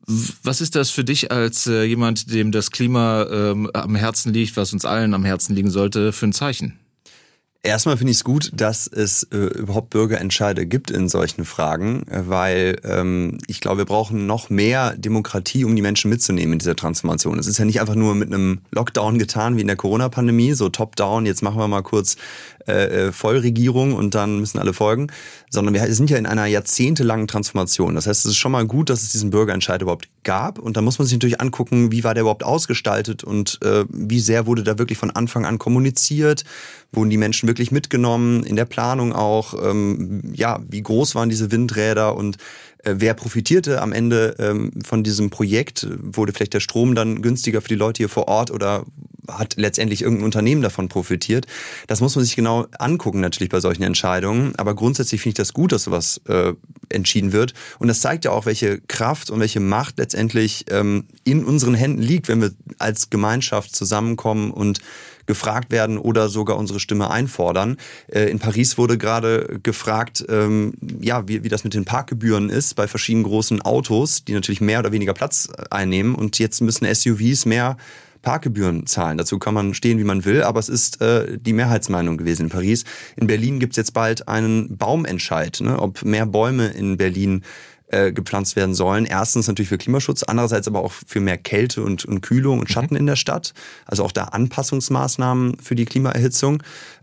Was 0.06 0.60
ist 0.60 0.74
das 0.74 0.90
für 0.90 1.04
dich 1.04 1.30
als 1.30 1.66
äh, 1.66 1.84
jemand, 1.84 2.32
dem 2.32 2.50
das 2.50 2.70
Klima 2.70 3.24
ähm, 3.30 3.70
am 3.72 3.94
Herzen 3.94 4.32
liegt, 4.32 4.56
was 4.56 4.72
uns 4.72 4.84
allen 4.84 5.14
am 5.14 5.24
Herzen 5.24 5.54
liegen 5.54 5.70
sollte, 5.70 6.12
für 6.12 6.26
ein 6.26 6.32
Zeichen? 6.32 6.78
Erstmal 7.64 7.96
finde 7.96 8.10
ich 8.10 8.16
es 8.16 8.24
gut, 8.24 8.50
dass 8.52 8.88
es 8.88 9.22
äh, 9.30 9.36
überhaupt 9.36 9.90
Bürgerentscheide 9.90 10.66
gibt 10.66 10.90
in 10.90 11.08
solchen 11.08 11.44
Fragen, 11.44 12.02
äh, 12.08 12.22
weil 12.26 12.80
ähm, 12.82 13.38
ich 13.46 13.60
glaube, 13.60 13.78
wir 13.78 13.84
brauchen 13.84 14.26
noch 14.26 14.50
mehr 14.50 14.96
Demokratie, 14.96 15.64
um 15.64 15.76
die 15.76 15.82
Menschen 15.82 16.10
mitzunehmen 16.10 16.54
in 16.54 16.58
dieser 16.58 16.74
Transformation. 16.74 17.38
Es 17.38 17.46
ist 17.46 17.58
ja 17.58 17.64
nicht 17.64 17.80
einfach 17.80 17.94
nur 17.94 18.16
mit 18.16 18.34
einem 18.34 18.62
Lockdown 18.72 19.16
getan 19.16 19.56
wie 19.56 19.60
in 19.60 19.68
der 19.68 19.76
Corona-Pandemie, 19.76 20.54
so 20.54 20.70
top-down, 20.70 21.24
jetzt 21.24 21.42
machen 21.42 21.58
wir 21.58 21.68
mal 21.68 21.82
kurz 21.82 22.16
äh, 22.66 23.08
äh, 23.08 23.12
Vollregierung 23.12 23.94
und 23.94 24.14
dann 24.14 24.38
müssen 24.38 24.58
alle 24.58 24.72
folgen, 24.72 25.08
sondern 25.50 25.74
wir 25.74 25.94
sind 25.94 26.10
ja 26.10 26.16
in 26.16 26.26
einer 26.26 26.46
jahrzehntelangen 26.46 27.26
Transformation. 27.26 27.94
Das 27.94 28.06
heißt, 28.06 28.24
es 28.24 28.32
ist 28.32 28.36
schon 28.38 28.52
mal 28.52 28.66
gut, 28.66 28.90
dass 28.90 29.02
es 29.02 29.10
diesen 29.10 29.30
Bürgerentscheid 29.30 29.82
überhaupt 29.82 30.08
gab. 30.22 30.58
Und 30.58 30.76
da 30.76 30.82
muss 30.82 30.98
man 30.98 31.06
sich 31.06 31.16
natürlich 31.16 31.40
angucken, 31.40 31.92
wie 31.92 32.04
war 32.04 32.14
der 32.14 32.22
überhaupt 32.22 32.44
ausgestaltet 32.44 33.24
und 33.24 33.58
äh, 33.64 33.84
wie 33.88 34.20
sehr 34.20 34.46
wurde 34.46 34.62
da 34.62 34.78
wirklich 34.78 34.98
von 34.98 35.10
Anfang 35.10 35.44
an 35.44 35.58
kommuniziert, 35.58 36.44
wurden 36.92 37.10
die 37.10 37.16
Menschen 37.16 37.48
wirklich 37.48 37.72
mitgenommen? 37.72 38.44
In 38.44 38.56
der 38.56 38.64
Planung 38.64 39.12
auch, 39.12 39.54
ähm, 39.62 40.32
ja, 40.34 40.60
wie 40.68 40.82
groß 40.82 41.14
waren 41.14 41.28
diese 41.28 41.50
Windräder? 41.50 42.14
Und 42.16 42.36
wer 42.84 43.14
profitierte 43.14 43.80
am 43.80 43.92
Ende 43.92 44.36
ähm, 44.38 44.72
von 44.84 45.02
diesem 45.02 45.30
Projekt? 45.30 45.86
Wurde 46.00 46.32
vielleicht 46.32 46.54
der 46.54 46.60
Strom 46.60 46.94
dann 46.94 47.22
günstiger 47.22 47.62
für 47.62 47.68
die 47.68 47.74
Leute 47.74 47.98
hier 47.98 48.08
vor 48.08 48.28
Ort 48.28 48.50
oder 48.50 48.84
hat 49.28 49.54
letztendlich 49.56 50.02
irgendein 50.02 50.24
Unternehmen 50.24 50.62
davon 50.62 50.88
profitiert? 50.88 51.46
Das 51.86 52.00
muss 52.00 52.16
man 52.16 52.24
sich 52.24 52.36
genau 52.36 52.66
angucken 52.78 53.20
natürlich 53.20 53.50
bei 53.50 53.60
solchen 53.60 53.82
Entscheidungen. 53.82 54.54
Aber 54.56 54.74
grundsätzlich 54.74 55.20
finde 55.20 55.30
ich 55.30 55.36
das 55.36 55.52
gut, 55.52 55.72
dass 55.72 55.84
sowas 55.84 56.20
äh, 56.28 56.54
entschieden 56.88 57.32
wird. 57.32 57.54
Und 57.78 57.88
das 57.88 58.00
zeigt 58.00 58.24
ja 58.24 58.32
auch, 58.32 58.46
welche 58.46 58.80
Kraft 58.80 59.30
und 59.30 59.40
welche 59.40 59.60
Macht 59.60 59.98
letztendlich 59.98 60.66
ähm, 60.70 61.06
in 61.24 61.44
unseren 61.44 61.74
Händen 61.74 62.02
liegt, 62.02 62.28
wenn 62.28 62.40
wir 62.40 62.50
als 62.78 63.10
Gemeinschaft 63.10 63.74
zusammenkommen 63.76 64.50
und 64.50 64.80
gefragt 65.32 65.70
werden 65.70 65.96
oder 65.96 66.28
sogar 66.28 66.58
unsere 66.58 66.78
Stimme 66.78 67.10
einfordern. 67.10 67.78
Äh, 68.08 68.30
in 68.30 68.38
Paris 68.38 68.76
wurde 68.76 68.98
gerade 68.98 69.58
gefragt, 69.62 70.22
ähm, 70.28 70.74
ja, 71.00 71.26
wie, 71.26 71.42
wie 71.42 71.48
das 71.48 71.64
mit 71.64 71.72
den 71.72 71.86
Parkgebühren 71.86 72.50
ist 72.50 72.74
bei 72.74 72.86
verschiedenen 72.86 73.24
großen 73.24 73.62
Autos, 73.62 74.24
die 74.26 74.34
natürlich 74.34 74.60
mehr 74.60 74.80
oder 74.80 74.92
weniger 74.92 75.14
Platz 75.14 75.48
einnehmen. 75.70 76.14
Und 76.14 76.38
jetzt 76.38 76.60
müssen 76.60 76.86
SUVs 76.92 77.46
mehr 77.46 77.78
Parkgebühren 78.20 78.86
zahlen. 78.86 79.16
Dazu 79.18 79.38
kann 79.38 79.54
man 79.54 79.74
stehen, 79.74 79.98
wie 79.98 80.04
man 80.04 80.24
will, 80.24 80.42
aber 80.42 80.60
es 80.60 80.68
ist 80.68 81.00
äh, 81.00 81.38
die 81.38 81.54
Mehrheitsmeinung 81.54 82.18
gewesen 82.18 82.42
in 82.42 82.48
Paris. 82.50 82.84
In 83.16 83.26
Berlin 83.26 83.58
gibt 83.58 83.72
es 83.72 83.78
jetzt 83.78 83.94
bald 83.94 84.28
einen 84.28 84.76
Baumentscheid, 84.76 85.60
ne, 85.60 85.78
ob 85.78 86.04
mehr 86.04 86.26
Bäume 86.26 86.68
in 86.68 86.96
Berlin 86.96 87.42
äh, 87.92 88.12
gepflanzt 88.12 88.56
werden 88.56 88.74
sollen. 88.74 89.04
Erstens 89.04 89.48
natürlich 89.48 89.68
für 89.68 89.78
Klimaschutz, 89.78 90.22
andererseits 90.22 90.66
aber 90.66 90.82
auch 90.82 90.92
für 91.06 91.20
mehr 91.20 91.38
Kälte 91.38 91.82
und, 91.82 92.04
und 92.04 92.20
Kühlung 92.22 92.58
und 92.60 92.70
Schatten 92.70 92.94
mhm. 92.94 93.00
in 93.00 93.06
der 93.06 93.16
Stadt. 93.16 93.54
Also 93.86 94.04
auch 94.04 94.12
da 94.12 94.24
Anpassungsmaßnahmen 94.24 95.58
für 95.58 95.74
die 95.74 95.84
Klimaerhitzung. 95.84 96.62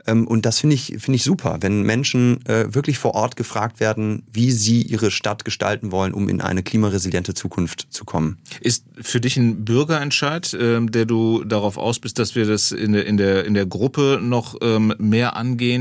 Ähm, 0.10 0.28
und 0.28 0.46
das 0.46 0.60
finde 0.60 0.76
ich, 0.76 0.96
finde 1.00 1.16
ich 1.16 1.24
super, 1.24 1.58
wenn 1.62 1.84
Menschen 1.84 2.46
äh, 2.46 2.74
wirklich 2.74 2.98
vor 2.98 3.16
Ort 3.16 3.36
gefragt 3.36 3.80
werden, 3.80 4.24
wie 4.32 4.52
sie 4.52 4.82
ihre 4.82 5.12
Stadt 5.12 5.46
gestalten 5.46 5.92
wollen, 5.92 6.14
um 6.14 6.30
in 6.30 6.42
eine 6.42 6.64
klimaresiliente 6.64 7.34
Zukunft 7.34 7.88
zu 7.90 8.06
kommen. 8.06 8.38
Ist 8.62 8.86
für 9.00 9.22
dich 9.22 9.38
ein 9.38 9.66
Bürgerentscheid, 9.66 10.58
ähm, 10.60 10.92
der 10.92 11.06
du 11.06 11.44
darauf 11.44 11.78
aus 11.78 12.00
bist, 12.00 12.20
dass 12.20 12.36
wir 12.36 12.46
das 12.46 12.72
in 12.72 12.94
der, 12.94 13.06
in 13.06 13.18
der, 13.18 13.46
in 13.46 13.54
der 13.54 13.66
Gruppe 13.66 14.20
noch 14.22 14.56
ähm, 14.62 14.94
mehr 14.98 15.36
angehen, 15.36 15.80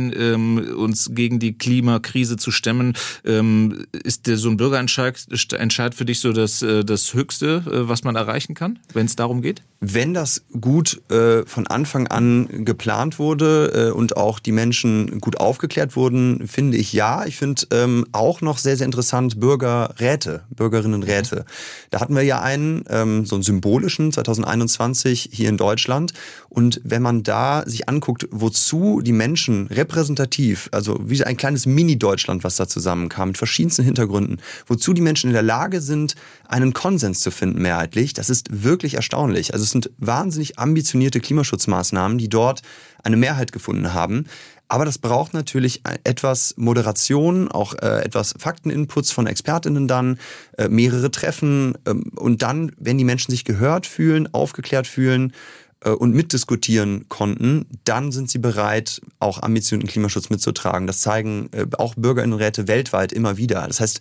uns 0.74 1.10
gegen 1.14 1.38
die 1.38 1.56
Klimakrise 1.56 2.36
zu 2.36 2.50
stemmen? 2.50 2.94
ist 3.24 4.26
der, 4.26 4.36
so 4.36 4.48
ein 4.48 4.56
Bürgerentscheid 4.56 5.26
Entscheid 5.52 5.94
für 5.94 6.04
dich 6.04 6.20
so 6.20 6.32
das, 6.32 6.62
äh, 6.62 6.84
das 6.84 7.14
Höchste, 7.14 7.62
äh, 7.66 7.88
was 7.88 8.04
man 8.04 8.16
erreichen 8.16 8.54
kann, 8.54 8.78
wenn 8.92 9.06
es 9.06 9.16
darum 9.16 9.42
geht? 9.42 9.62
Wenn 9.80 10.12
das 10.12 10.42
gut 10.60 11.00
äh, 11.10 11.44
von 11.46 11.66
Anfang 11.68 12.08
an 12.08 12.64
geplant 12.64 13.18
wurde 13.18 13.90
äh, 13.90 13.92
und 13.92 14.16
auch 14.18 14.38
die 14.38 14.52
Menschen 14.52 15.20
gut 15.20 15.38
aufgeklärt 15.38 15.96
wurden, 15.96 16.46
finde 16.46 16.76
ich 16.76 16.92
ja. 16.92 17.24
Ich 17.24 17.36
finde 17.36 17.62
ähm, 17.70 18.06
auch 18.12 18.40
noch 18.40 18.58
sehr, 18.58 18.76
sehr 18.76 18.84
interessant 18.84 19.40
Bürgerräte, 19.40 20.42
Bürgerinnenräte. 20.50 21.44
Da 21.90 22.00
hatten 22.00 22.14
wir 22.14 22.22
ja 22.22 22.42
einen, 22.42 22.84
ähm, 22.90 23.24
so 23.24 23.36
einen 23.36 23.42
symbolischen 23.42 24.12
2021 24.12 25.30
hier 25.32 25.48
in 25.48 25.56
Deutschland. 25.56 26.12
Und 26.48 26.80
wenn 26.84 27.02
man 27.02 27.22
da 27.22 27.62
sich 27.66 27.88
anguckt, 27.88 28.26
wozu 28.30 29.00
die 29.00 29.12
Menschen 29.12 29.68
repräsentativ, 29.68 30.68
also 30.72 30.98
wie 31.04 31.22
ein 31.22 31.36
kleines 31.36 31.66
Mini-Deutschland, 31.66 32.42
was 32.42 32.56
da 32.56 32.66
zusammenkam, 32.66 33.28
mit 33.28 33.38
verschiedensten 33.38 33.84
Hintergründen, 33.84 34.40
wozu 34.66 34.92
die 34.92 35.00
Menschen 35.00 35.28
in 35.28 35.34
der 35.34 35.42
Lage 35.42 35.80
sind, 35.80 36.14
einen 36.48 36.72
Konsens 36.72 37.20
zu 37.20 37.30
finden 37.30 37.62
mehrheitlich, 37.62 38.14
das 38.14 38.30
ist 38.30 38.64
wirklich 38.64 38.94
erstaunlich. 38.94 39.52
Also 39.52 39.64
es 39.64 39.70
sind 39.70 39.90
wahnsinnig 39.98 40.58
ambitionierte 40.58 41.20
Klimaschutzmaßnahmen, 41.20 42.18
die 42.18 42.28
dort 42.28 42.62
eine 43.02 43.16
Mehrheit 43.16 43.52
gefunden 43.52 43.94
haben. 43.94 44.26
Aber 44.68 44.84
das 44.84 44.98
braucht 44.98 45.32
natürlich 45.32 45.82
etwas 46.04 46.54
Moderation, 46.58 47.50
auch 47.50 47.74
äh, 47.74 48.04
etwas 48.04 48.34
Fakteninputs 48.38 49.10
von 49.10 49.26
Expertinnen 49.26 49.88
dann, 49.88 50.18
äh, 50.58 50.68
mehrere 50.68 51.10
Treffen 51.10 51.74
ähm, 51.86 52.12
und 52.16 52.42
dann, 52.42 52.72
wenn 52.78 52.98
die 52.98 53.04
Menschen 53.04 53.30
sich 53.30 53.44
gehört 53.44 53.86
fühlen, 53.86 54.32
aufgeklärt 54.34 54.86
fühlen 54.86 55.32
äh, 55.80 55.90
und 55.90 56.14
mitdiskutieren 56.14 57.08
konnten, 57.08 57.64
dann 57.84 58.12
sind 58.12 58.30
sie 58.30 58.38
bereit, 58.38 59.00
auch 59.20 59.42
ambitionierten 59.42 59.90
Klimaschutz 59.90 60.28
mitzutragen. 60.28 60.86
Das 60.86 61.00
zeigen 61.00 61.48
äh, 61.52 61.64
auch 61.78 61.94
Bürgerinnenräte 61.94 62.68
weltweit 62.68 63.12
immer 63.12 63.38
wieder. 63.38 63.66
Das 63.66 63.80
heißt, 63.80 64.00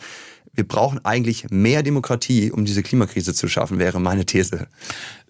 wir 0.57 0.67
brauchen 0.67 1.05
eigentlich 1.05 1.45
mehr 1.51 1.83
Demokratie, 1.83 2.51
um 2.51 2.65
diese 2.65 2.81
Klimakrise 2.81 3.33
zu 3.33 3.47
schaffen, 3.47 3.77
wäre 3.77 4.01
meine 4.01 4.25
These. 4.25 4.67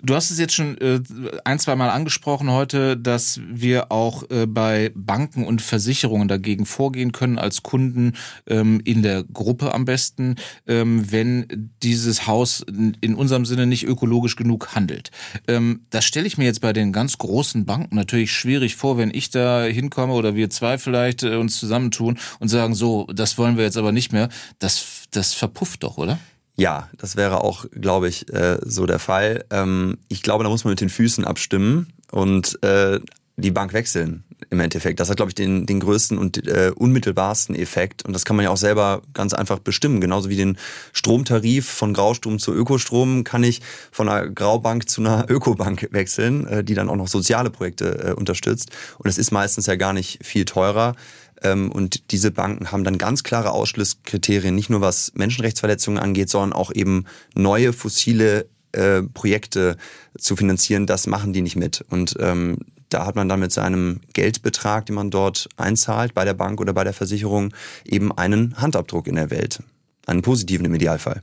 Du 0.02 0.14
hast 0.14 0.30
es 0.30 0.38
jetzt 0.38 0.54
schon 0.54 0.78
äh, 0.78 1.02
ein, 1.44 1.58
zwei 1.58 1.76
Mal 1.76 1.90
angesprochen 1.90 2.52
heute, 2.52 2.96
dass 2.96 3.42
wir 3.50 3.92
auch 3.92 4.30
äh, 4.30 4.46
bei 4.46 4.92
Banken 4.94 5.44
und 5.44 5.62
Versicherungen 5.62 6.28
dagegen 6.28 6.68
vorgehen 6.68 7.12
können 7.12 7.40
als 7.40 7.64
Kunden 7.64 8.14
ähm, 8.46 8.80
in 8.86 9.02
der 9.02 9.24
Gruppe 9.24 9.74
am 9.74 9.86
besten, 9.86 10.36
ähm, 10.68 11.12
wenn 11.12 11.72
dieses 11.82 12.28
Haus 12.28 12.64
in 12.68 13.16
unserem 13.16 13.46
Sinne 13.46 13.66
nicht 13.66 13.86
ökologisch 13.86 14.36
genug 14.36 14.76
handelt. 14.76 15.10
Ähm, 15.48 15.82
das 15.90 16.06
stelle 16.06 16.28
ich 16.28 16.38
mir 16.38 16.46
jetzt 16.46 16.62
bei 16.62 16.74
den 16.74 16.94
ganz 16.94 17.18
großen 17.18 17.66
Banken 17.66 17.96
natürlich 17.96 18.32
schwierig 18.32 18.76
vor, 18.76 19.00
wenn 19.00 19.10
ich 19.12 19.32
da 19.32 19.64
hinkomme 19.64 20.14
oder 20.14 20.36
wir 20.36 20.52
zwei 20.52 20.78
vielleicht 20.78 21.24
äh, 21.24 21.38
uns 21.38 21.60
zusammentun 21.60 22.20
und 22.40 22.50
sagen, 22.50 22.76
so, 22.76 23.08
das 23.08 23.40
wollen 23.40 23.58
wir 23.58 23.64
jetzt 23.64 23.78
aber 23.78 23.92
nicht 23.92 24.14
mehr. 24.14 24.30
Das, 24.60 25.07
das 25.12 25.34
verpufft 25.34 25.84
doch, 25.84 25.98
oder? 25.98 26.20
Ja, 26.56 26.90
das 26.98 27.16
wäre 27.16 27.44
auch, 27.44 27.66
glaube 27.72 28.10
ich, 28.10 28.34
äh, 28.34 28.58
so 28.64 28.86
der 28.86 29.00
Fall. 29.00 29.46
Ähm, 29.52 30.00
ich 30.08 30.24
glaube, 30.24 30.44
da 30.44 30.50
muss 30.50 30.64
man 30.64 30.72
mit 30.72 30.82
den 30.82 30.90
Füßen 30.90 31.24
abstimmen 31.24 31.94
und 32.12 32.62
äh, 32.64 33.00
die 33.38 33.52
Bank 33.52 33.74
wechseln 33.74 34.24
im 34.50 34.60
Endeffekt. 34.60 35.00
Das 35.00 35.10
hat, 35.10 35.18
glaube 35.18 35.30
ich, 35.30 35.36
den, 35.36 35.68
den 35.68 35.80
größten 35.80 36.18
und 36.18 36.48
äh, 36.48 36.72
unmittelbarsten 36.76 37.56
Effekt. 37.56 38.04
Und 38.04 38.14
das 38.14 38.26
kann 38.26 38.36
man 38.36 38.44
ja 38.44 38.50
auch 38.50 38.58
selber 38.58 39.04
ganz 39.14 39.34
einfach 39.34 39.60
bestimmen. 39.60 40.02
Genauso 40.02 40.30
wie 40.30 40.36
den 40.36 40.58
Stromtarif 40.94 41.68
von 41.68 41.94
Graustrom 41.94 42.40
zu 42.40 42.54
Ökostrom 42.54 43.24
kann 43.24 43.44
ich 43.44 43.62
von 43.92 44.10
einer 44.10 44.28
Graubank 44.28 44.90
zu 44.90 45.02
einer 45.02 45.26
Ökobank 45.30 45.88
wechseln, 45.92 46.48
äh, 46.48 46.64
die 46.64 46.74
dann 46.74 46.90
auch 46.90 46.96
noch 46.96 47.08
soziale 47.08 47.52
Projekte 47.52 48.10
äh, 48.10 48.14
unterstützt. 48.14 48.72
Und 48.98 49.08
es 49.10 49.20
ist 49.20 49.32
meistens 49.32 49.68
ja 49.68 49.76
gar 49.76 49.94
nicht 49.94 50.26
viel 50.26 50.46
teurer. 50.46 50.96
Ähm, 51.44 51.72
und 51.72 52.12
diese 52.12 52.32
Banken 52.32 52.72
haben 52.72 52.84
dann 52.84 52.98
ganz 52.98 53.24
klare 53.24 53.52
Ausschlusskriterien, 53.52 54.56
nicht 54.56 54.70
nur 54.70 54.82
was 54.82 55.12
Menschenrechtsverletzungen 55.16 56.02
angeht, 56.02 56.30
sondern 56.30 56.54
auch 56.54 56.72
eben 56.72 57.06
neue 57.36 57.74
fossile 57.74 58.48
äh, 58.72 59.02
Projekte 59.02 59.78
zu 60.18 60.36
finanzieren. 60.36 60.86
Das 60.86 61.08
machen 61.08 61.34
die 61.34 61.42
nicht 61.42 61.56
mit. 61.56 61.86
Und 61.90 62.16
ähm, 62.20 62.58
da 62.90 63.06
hat 63.06 63.16
man 63.16 63.28
dann 63.28 63.40
mit 63.40 63.52
seinem 63.52 64.02
Geldbetrag, 64.14 64.86
den 64.86 64.96
man 64.96 65.12
dort 65.12 65.50
einzahlt, 65.58 66.14
bei 66.14 66.26
der 66.26 66.34
Bank 66.34 66.62
oder 66.62 66.74
bei 66.74 66.84
der 66.84 66.94
Versicherung, 66.94 67.54
eben 67.86 68.12
einen 68.18 68.60
Handabdruck 68.62 69.08
in 69.08 69.16
der 69.16 69.30
Welt. 69.30 69.62
Einen 70.06 70.22
positiven 70.22 70.66
im 70.66 70.74
Idealfall. 70.74 71.22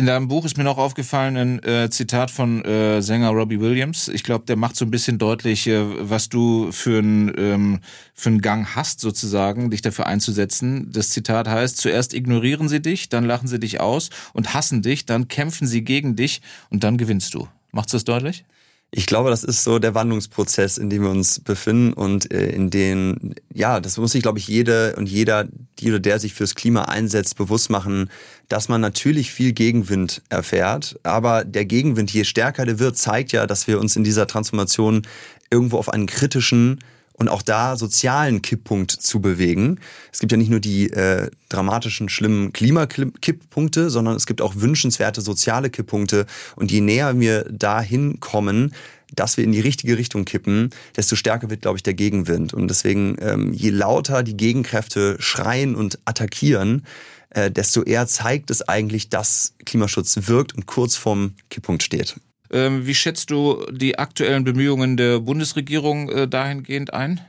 In 0.00 0.06
deinem 0.06 0.28
Buch 0.28 0.46
ist 0.46 0.56
mir 0.56 0.64
noch 0.64 0.78
aufgefallen 0.78 1.36
ein 1.36 1.62
äh, 1.62 1.90
Zitat 1.90 2.30
von 2.30 2.64
äh, 2.64 3.02
Sänger 3.02 3.28
Robbie 3.32 3.60
Williams. 3.60 4.08
Ich 4.08 4.24
glaube, 4.24 4.46
der 4.46 4.56
macht 4.56 4.74
so 4.74 4.86
ein 4.86 4.90
bisschen 4.90 5.18
deutlich, 5.18 5.66
äh, 5.66 5.82
was 6.08 6.30
du 6.30 6.72
für 6.72 7.00
einen 7.00 7.30
ähm, 7.36 7.80
für 8.14 8.30
einen 8.30 8.40
Gang 8.40 8.66
hast, 8.74 9.00
sozusagen, 9.00 9.70
dich 9.70 9.82
dafür 9.82 10.06
einzusetzen. 10.06 10.90
Das 10.90 11.10
Zitat 11.10 11.48
heißt: 11.48 11.76
Zuerst 11.76 12.14
ignorieren 12.14 12.66
sie 12.66 12.80
dich, 12.80 13.10
dann 13.10 13.24
lachen 13.26 13.46
sie 13.46 13.60
dich 13.60 13.80
aus 13.80 14.08
und 14.32 14.54
hassen 14.54 14.80
dich, 14.80 15.04
dann 15.04 15.28
kämpfen 15.28 15.66
sie 15.66 15.84
gegen 15.84 16.16
dich 16.16 16.40
und 16.70 16.82
dann 16.82 16.96
gewinnst 16.96 17.34
du. 17.34 17.46
Macht's 17.70 17.92
das 17.92 18.04
deutlich? 18.04 18.46
Ich 18.92 19.06
glaube, 19.06 19.30
das 19.30 19.44
ist 19.44 19.62
so 19.62 19.78
der 19.78 19.94
Wandlungsprozess, 19.94 20.76
in 20.76 20.90
dem 20.90 21.02
wir 21.02 21.10
uns 21.10 21.38
befinden 21.38 21.92
und 21.92 22.32
äh, 22.32 22.48
in 22.48 22.70
den, 22.70 23.36
ja, 23.54 23.78
das 23.78 23.98
muss 23.98 24.12
sich, 24.12 24.22
glaube 24.22 24.40
ich, 24.40 24.48
jede 24.48 24.96
und 24.96 25.08
jeder, 25.08 25.46
die 25.78 25.90
oder 25.90 26.00
der 26.00 26.18
sich 26.18 26.34
fürs 26.34 26.56
Klima 26.56 26.86
einsetzt, 26.86 27.36
bewusst 27.36 27.70
machen, 27.70 28.10
dass 28.50 28.68
man 28.68 28.80
natürlich 28.80 29.30
viel 29.30 29.52
Gegenwind 29.52 30.22
erfährt. 30.28 30.98
Aber 31.04 31.44
der 31.44 31.64
Gegenwind, 31.64 32.10
je 32.10 32.24
stärker 32.24 32.66
der 32.66 32.80
wird, 32.80 32.98
zeigt 32.98 33.30
ja, 33.32 33.46
dass 33.46 33.68
wir 33.68 33.78
uns 33.78 33.94
in 33.94 34.02
dieser 34.02 34.26
Transformation 34.26 35.02
irgendwo 35.50 35.78
auf 35.78 35.88
einen 35.88 36.06
kritischen 36.06 36.80
und 37.14 37.28
auch 37.28 37.42
da 37.42 37.76
sozialen 37.76 38.42
Kipppunkt 38.42 38.90
zu 38.90 39.20
bewegen. 39.20 39.78
Es 40.12 40.18
gibt 40.18 40.32
ja 40.32 40.38
nicht 40.38 40.50
nur 40.50 40.58
die 40.58 40.90
äh, 40.90 41.30
dramatischen, 41.48 42.08
schlimmen 42.08 42.52
Klimakipppunkte, 42.52 43.88
sondern 43.88 44.16
es 44.16 44.26
gibt 44.26 44.42
auch 44.42 44.56
wünschenswerte 44.56 45.20
soziale 45.20 45.70
Kipppunkte. 45.70 46.26
Und 46.56 46.72
je 46.72 46.80
näher 46.80 47.20
wir 47.20 47.44
dahin 47.44 48.18
kommen, 48.18 48.74
dass 49.14 49.36
wir 49.36 49.44
in 49.44 49.52
die 49.52 49.60
richtige 49.60 49.96
Richtung 49.96 50.24
kippen, 50.24 50.70
desto 50.96 51.14
stärker 51.14 51.50
wird, 51.50 51.62
glaube 51.62 51.76
ich, 51.76 51.82
der 51.84 51.94
Gegenwind. 51.94 52.52
Und 52.52 52.68
deswegen, 52.68 53.16
ähm, 53.20 53.52
je 53.52 53.70
lauter 53.70 54.24
die 54.24 54.36
Gegenkräfte 54.36 55.16
schreien 55.20 55.76
und 55.76 56.00
attackieren, 56.04 56.84
äh, 57.30 57.50
desto 57.50 57.82
eher 57.82 58.06
zeigt 58.06 58.50
es 58.50 58.62
eigentlich, 58.68 59.08
dass 59.08 59.54
Klimaschutz 59.64 60.16
wirkt 60.28 60.54
und 60.54 60.66
kurz 60.66 60.96
vorm 60.96 61.34
Kipppunkt 61.48 61.82
steht. 61.82 62.16
Ähm, 62.52 62.86
wie 62.86 62.94
schätzt 62.94 63.30
du 63.30 63.64
die 63.70 63.98
aktuellen 63.98 64.44
Bemühungen 64.44 64.96
der 64.96 65.20
Bundesregierung 65.20 66.08
äh, 66.08 66.28
dahingehend 66.28 66.92
ein? 66.92 67.20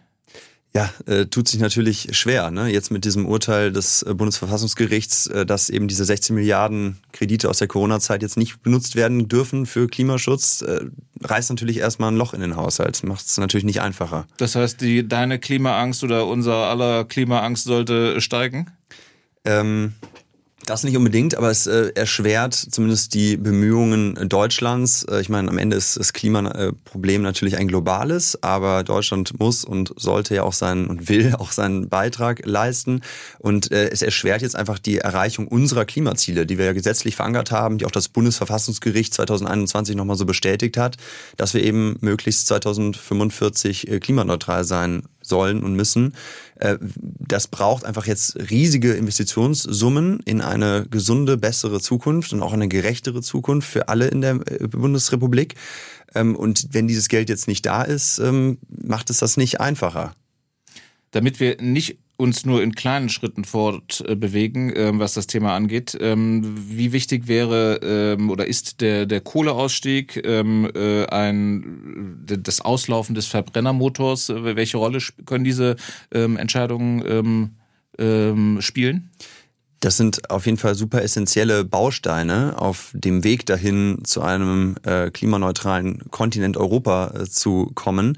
Ja, 0.74 0.90
äh, 1.06 1.26
tut 1.26 1.50
sich 1.50 1.60
natürlich 1.60 2.08
schwer. 2.18 2.50
Ne? 2.50 2.70
Jetzt 2.70 2.92
mit 2.92 3.04
diesem 3.04 3.26
Urteil 3.26 3.74
des 3.74 4.04
äh, 4.04 4.14
Bundesverfassungsgerichts, 4.14 5.28
äh, 5.28 5.46
dass 5.46 5.70
eben 5.70 5.90
diese 5.90 6.06
16 6.06 6.34
Milliarden 6.34 6.98
Kredite 7.12 7.50
aus 7.50 7.58
der 7.58 7.68
Corona-Zeit 7.68 8.22
jetzt 8.22 8.38
nicht 8.38 8.64
benutzt 8.64 8.96
werden 8.96 9.28
dürfen 9.28 9.66
für 9.66 9.88
Klimaschutz, 9.88 10.62
äh, 10.62 10.86
reißt 11.22 11.50
natürlich 11.50 11.78
erstmal 11.78 12.12
ein 12.12 12.16
Loch 12.16 12.34
in 12.34 12.40
den 12.40 12.56
Haushalt. 12.56 13.04
Macht 13.04 13.26
es 13.26 13.38
natürlich 13.38 13.66
nicht 13.66 13.82
einfacher. 13.82 14.28
Das 14.38 14.56
heißt, 14.56 14.80
die, 14.80 15.06
deine 15.06 15.40
Klimaangst 15.40 16.06
oder 16.06 16.26
unser 16.26 16.54
aller 16.54 17.04
Klimaangst 17.04 17.66
sollte 17.66 18.22
steigen? 18.22 18.68
Ähm, 19.46 19.94
das 20.66 20.84
nicht 20.84 20.96
unbedingt, 20.96 21.36
aber 21.38 21.50
es 21.50 21.66
äh, 21.66 21.92
erschwert 21.96 22.54
zumindest 22.54 23.14
die 23.14 23.36
Bemühungen 23.38 24.30
Deutschlands. 24.30 25.04
Äh, 25.04 25.22
ich 25.22 25.30
meine, 25.30 25.50
am 25.50 25.58
Ende 25.58 25.76
ist 25.76 26.00
das 26.00 26.14
Klimaproblem 26.14 27.22
natürlich 27.22 27.58
ein 27.58 27.68
globales, 27.68 28.42
aber 28.44 28.84
Deutschland 28.84 29.40
muss 29.40 29.66
und 29.66 29.94
sollte 29.98 30.36
ja 30.36 30.44
auch 30.44 30.54
sein 30.54 30.88
und 30.88 31.10
will 31.10 31.34
auch 31.40 31.52
seinen 31.52 31.90
Beitrag 31.90 32.46
leisten. 32.46 33.02
Und 33.40 33.72
äh, 33.72 33.90
es 33.90 34.02
erschwert 34.02 34.42
jetzt 34.44 34.56
einfach 34.56 34.78
die 34.78 35.00
Erreichung 35.00 35.48
unserer 35.48 35.86
Klimaziele, 35.86 36.46
die 36.46 36.58
wir 36.58 36.66
ja 36.66 36.74
gesetzlich 36.74 37.16
verankert 37.16 37.52
haben, 37.52 37.78
die 37.78 37.86
auch 37.86 37.92
das 37.92 38.10
Bundesverfassungsgericht 38.10 39.14
2021 39.14 39.96
nochmal 39.96 40.18
so 40.18 40.26
bestätigt 40.26 40.78
hat, 40.78 40.98
dass 41.38 41.54
wir 41.54 41.64
eben 41.64 41.98
möglichst 42.02 42.48
2045 42.48 43.88
äh, 43.88 44.00
klimaneutral 44.00 44.64
sein 44.64 45.04
sollen 45.22 45.64
und 45.64 45.76
müssen. 45.76 46.16
Äh, 46.62 46.78
das 47.02 47.48
braucht 47.48 47.86
einfach 47.86 48.06
jetzt 48.06 48.38
riesige 48.52 48.94
Investitionssummen 48.94 50.20
in 50.26 50.42
eine 50.42 50.86
gesunde, 50.90 51.38
bessere 51.38 51.82
Zukunft 51.82 52.34
und 52.34 52.42
auch 52.42 52.54
eine 52.54 52.68
gerechtere 52.68 53.22
Zukunft 53.22 53.68
für 53.68 53.90
alle 53.90 54.08
in 54.08 54.22
der 54.22 54.36
äh, 54.46 54.68
Bundesrepublik. 54.68 55.56
Ähm, 56.14 56.36
und 56.36 56.68
wenn 56.72 56.88
dieses 56.88 57.10
Geld 57.10 57.30
jetzt 57.30 57.48
nicht 57.48 57.66
da 57.66 57.82
ist, 57.82 58.20
ähm, 58.20 58.60
macht 58.70 59.10
es 59.10 59.18
das 59.18 59.38
nicht 59.38 59.60
einfacher. 59.60 60.14
Damit 61.10 61.40
wir 61.40 61.58
nicht 61.60 61.98
uns 62.22 62.46
nur 62.46 62.62
in 62.62 62.76
kleinen 62.76 63.10
Schritten 63.10 63.44
fortbewegen, 63.44 64.72
ähm, 64.76 65.00
was 65.00 65.16
das 65.16 65.26
Thema 65.28 65.56
angeht. 65.56 65.98
Ähm, 66.00 66.56
wie 66.70 66.94
wichtig 66.94 67.28
wäre 67.28 67.80
ähm, 67.84 68.30
oder 68.30 68.46
ist 68.46 68.82
der, 68.82 69.08
der 69.08 69.22
Kohleausstieg, 69.22 70.18
äh, 70.18 71.06
ein, 71.08 72.24
das 72.26 72.62
Auslaufen 72.62 73.16
des 73.16 73.26
Verbrennermotors? 73.26 74.30
Welche 74.30 74.78
Rolle 74.78 75.00
können 75.26 75.44
diese 75.44 75.76
Entscheidungen 76.12 77.52
spielen? 78.60 79.10
Das 79.82 79.98
sind 79.98 80.30
auf 80.30 80.46
jeden 80.46 80.60
Fall 80.60 80.76
super 80.76 81.02
essentielle 81.02 81.66
Bausteine 81.66 82.54
auf 82.60 82.92
dem 82.94 83.24
Weg 83.24 83.48
dahin, 83.48 84.04
zu 84.04 84.22
einem 84.22 84.76
äh, 84.84 85.10
klimaneutralen 85.10 86.04
Kontinent 86.12 86.56
Europa 86.56 87.14
äh, 87.16 87.26
zu 87.26 87.72
kommen. 87.74 88.16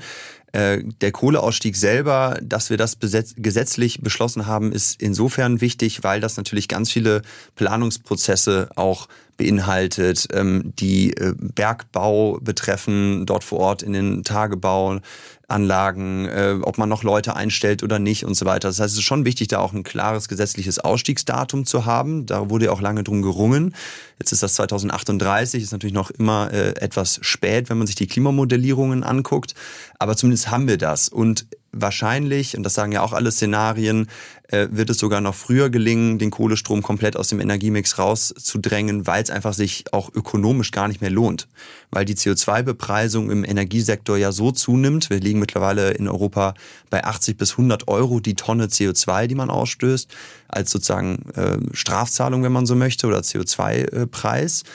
Äh, 0.54 0.84
der 1.02 1.12
Kohleausstieg 1.12 1.76
selber, 1.76 2.39
dass 2.42 2.70
wir 2.70 2.78
das 2.78 2.98
gesetzlich 3.00 4.02
beschlossen 4.02 4.46
haben, 4.46 4.72
ist 4.72 5.02
insofern 5.02 5.62
wichtig, 5.62 6.04
weil 6.04 6.22
das 6.22 6.38
natürlich 6.38 6.68
ganz 6.68 6.92
viele 6.92 7.24
Planungsprozesse 7.56 8.70
auch 8.76 9.08
beinhaltet, 9.38 10.28
ähm, 10.34 10.74
die 10.80 11.15
äh, 11.17 11.34
Bergbau 11.38 12.39
betreffen, 12.41 13.26
dort 13.26 13.43
vor 13.43 13.60
Ort 13.60 13.84
in 13.84 13.93
den 13.93 14.24
Tagebauanlagen, 14.24 16.28
äh, 16.28 16.56
ob 16.62 16.78
man 16.78 16.89
noch 16.89 17.04
Leute 17.04 17.36
einstellt 17.36 17.84
oder 17.84 18.00
nicht 18.00 18.26
und 18.26 18.36
so 18.36 18.46
weiter. 18.46 18.67
Das 18.67 18.80
heißt, 18.80 18.93
es 18.93 19.00
ist 19.00 19.06
schon 19.06 19.26
wichtig, 19.26 19.50
da 19.50 19.60
auch 19.60 19.74
ein 19.74 19.84
klares 19.84 20.28
gesetzliches 20.28 20.80
Ausstiegsdatum 20.80 21.65
zu 21.65 21.86
haben. 21.86 22.26
Da 22.26 22.50
wurde 22.50 22.65
ja 22.65 22.72
auch 22.72 22.82
lange 22.82 23.04
drum 23.04 23.22
gerungen. 23.22 23.76
Jetzt 24.19 24.32
ist 24.32 24.43
das 24.43 24.56
2038, 24.56 25.63
ist 25.63 25.72
natürlich 25.72 25.93
noch 25.93 26.12
immer 26.12 26.52
äh, 26.52 26.69
etwas 26.80 27.19
spät, 27.22 27.69
wenn 27.69 27.78
man 27.78 27.88
sich 27.88 27.96
die 27.96 28.08
Klimamodellierungen 28.08 29.04
anguckt. 29.04 29.54
Aber 30.00 30.15
zumindest 30.15 30.52
haben 30.52 30.67
wir 30.67 30.78
das. 30.78 31.10
Und 31.10 31.46
wahrscheinlich, 31.74 32.56
und 32.56 32.64
das 32.64 32.76
sagen 32.76 32.92
ja 32.92 33.02
auch 33.02 33.12
alle 33.12 33.32
Szenarien, 33.32 34.08
äh, 34.48 34.68
wird 34.72 34.90
es 34.90 35.00
sogar 35.00 35.20
noch 35.20 35.36
früher 35.36 35.70
gelingen, 35.70 36.20
den 36.20 36.30
Kohlestrom 36.30 36.82
komplett 36.84 37.18
aus 37.18 37.28
dem 37.30 37.40
Energiemix 37.40 37.98
rauszudrängen, 37.98 39.08
weil 39.08 39.24
es 39.24 39.32
einfach 39.32 39.54
sich 39.54 39.86
auch 39.92 40.12
ökonomisch 40.14 40.72
gar 40.72 40.88
nicht 40.88 41.02
mehr 41.02 41.10
lohnt. 41.10 41.48
Weil 41.90 42.06
die 42.06 42.16
CO2-Bepreisung 42.16 43.32
im 43.32 43.44
Energiesektor 43.44 44.18
ja 44.18 44.32
so 44.32 44.52
zunimmt. 44.52 45.10
Wir 45.10 45.20
liegen 45.20 45.40
mittlerweile 45.40 45.92
in 45.92 46.08
Europa 46.08 46.54
bei 46.90 47.04
80 47.04 47.38
bis 47.38 47.52
100 47.52 47.88
Euro 47.88 48.20
die 48.20 48.36
Tonne 48.36 48.68
CO2, 48.68 49.28
die 49.28 49.36
man 49.36 49.50
ausstößt, 49.50 50.10
als 50.48 50.72
sozusagen 50.72 51.26
äh, 51.36 51.58
Strafzahlung, 51.76 52.44
wenn 52.44 52.52
man 52.52 52.66
so 52.66 52.76
möchte, 52.76 53.08
oder 53.08 53.20
CO2-Preis. 53.20 54.62
Äh, 54.62 54.66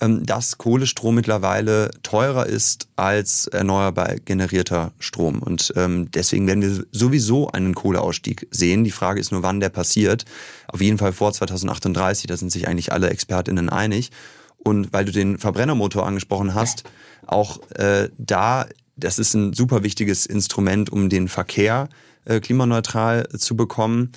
dass 0.00 0.58
Kohlestrom 0.58 1.14
mittlerweile 1.14 1.90
teurer 2.02 2.46
ist 2.46 2.88
als 2.96 3.46
erneuerbar 3.46 4.16
generierter 4.16 4.92
Strom. 4.98 5.40
Und 5.40 5.72
ähm, 5.76 6.10
deswegen 6.10 6.46
werden 6.46 6.62
wir 6.62 6.84
sowieso 6.92 7.48
einen 7.48 7.74
Kohleausstieg 7.74 8.46
sehen. 8.50 8.84
Die 8.84 8.90
Frage 8.90 9.20
ist 9.20 9.32
nur, 9.32 9.42
wann 9.42 9.60
der 9.60 9.70
passiert. 9.70 10.26
Auf 10.68 10.82
jeden 10.82 10.98
Fall 10.98 11.14
vor 11.14 11.32
2038, 11.32 12.26
da 12.26 12.36
sind 12.36 12.52
sich 12.52 12.68
eigentlich 12.68 12.92
alle 12.92 13.08
ExpertInnen 13.08 13.70
einig. 13.70 14.10
Und 14.58 14.92
weil 14.92 15.06
du 15.06 15.12
den 15.12 15.38
Verbrennermotor 15.38 16.06
angesprochen 16.06 16.54
hast, 16.54 16.84
auch 17.26 17.60
äh, 17.70 18.10
da, 18.18 18.66
das 18.96 19.18
ist 19.18 19.32
ein 19.34 19.54
super 19.54 19.82
wichtiges 19.82 20.26
Instrument, 20.26 20.90
um 20.90 21.08
den 21.08 21.28
Verkehr 21.28 21.88
äh, 22.26 22.40
klimaneutral 22.40 23.28
zu 23.30 23.56
bekommen, 23.56 24.12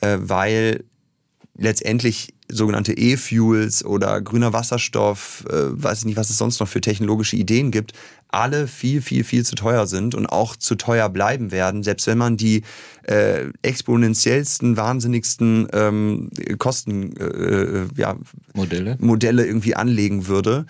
äh, 0.00 0.18
weil 0.20 0.84
letztendlich 1.56 2.34
sogenannte 2.50 2.92
E-Fuels 2.92 3.84
oder 3.84 4.20
grüner 4.20 4.52
Wasserstoff, 4.52 5.44
äh, 5.48 5.82
weiß 5.82 6.00
ich 6.00 6.04
nicht, 6.04 6.16
was 6.16 6.30
es 6.30 6.38
sonst 6.38 6.60
noch 6.60 6.68
für 6.68 6.80
technologische 6.80 7.36
Ideen 7.36 7.70
gibt, 7.70 7.92
alle 8.28 8.66
viel, 8.66 9.00
viel, 9.00 9.24
viel 9.24 9.44
zu 9.44 9.54
teuer 9.54 9.86
sind 9.86 10.14
und 10.14 10.26
auch 10.26 10.56
zu 10.56 10.74
teuer 10.74 11.08
bleiben 11.08 11.52
werden, 11.52 11.82
selbst 11.82 12.06
wenn 12.06 12.18
man 12.18 12.36
die 12.36 12.62
äh, 13.04 13.46
exponentiellsten, 13.62 14.76
wahnsinnigsten 14.76 15.68
ähm, 15.72 16.30
Kosten 16.58 17.16
äh, 17.16 17.86
ja, 17.96 18.16
Modelle. 18.52 18.96
Modelle 19.00 19.46
irgendwie 19.46 19.76
anlegen 19.76 20.26
würde. 20.26 20.66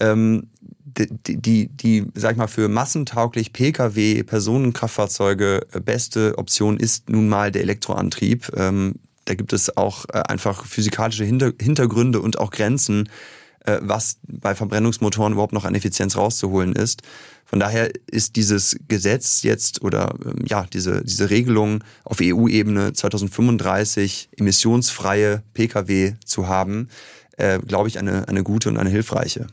Ähm, 0.00 0.48
die, 0.84 1.40
die, 1.40 1.68
die, 1.68 2.06
sag 2.14 2.32
ich 2.32 2.36
mal, 2.36 2.46
für 2.46 2.68
massentauglich 2.68 3.52
Pkw, 3.52 4.22
Personenkraftfahrzeuge 4.24 5.66
äh, 5.72 5.80
beste 5.80 6.36
Option 6.38 6.76
ist 6.76 7.10
nun 7.10 7.28
mal 7.28 7.50
der 7.50 7.62
Elektroantrieb. 7.62 8.50
Ähm, 8.56 8.96
da 9.24 9.34
gibt 9.34 9.52
es 9.52 9.76
auch 9.76 10.04
äh, 10.12 10.18
einfach 10.28 10.64
physikalische 10.66 11.24
Hintergründe 11.24 12.20
und 12.20 12.38
auch 12.38 12.50
Grenzen, 12.50 13.08
äh, 13.64 13.78
was 13.80 14.18
bei 14.26 14.54
Verbrennungsmotoren 14.54 15.32
überhaupt 15.32 15.52
noch 15.52 15.64
an 15.64 15.74
Effizienz 15.74 16.16
rauszuholen 16.16 16.74
ist. 16.74 17.02
Von 17.44 17.60
daher 17.60 17.90
ist 18.06 18.36
dieses 18.36 18.76
Gesetz 18.88 19.42
jetzt 19.42 19.82
oder 19.82 20.14
ähm, 20.24 20.44
ja, 20.46 20.66
diese, 20.72 21.02
diese 21.04 21.30
Regelung 21.30 21.84
auf 22.04 22.18
EU-Ebene 22.20 22.92
2035 22.92 24.30
emissionsfreie 24.36 25.42
Pkw 25.54 26.14
zu 26.24 26.48
haben, 26.48 26.88
äh, 27.36 27.58
glaube 27.58 27.88
ich, 27.88 27.98
eine, 27.98 28.28
eine 28.28 28.42
gute 28.42 28.68
und 28.68 28.76
eine 28.76 28.90
hilfreiche. 28.90 29.46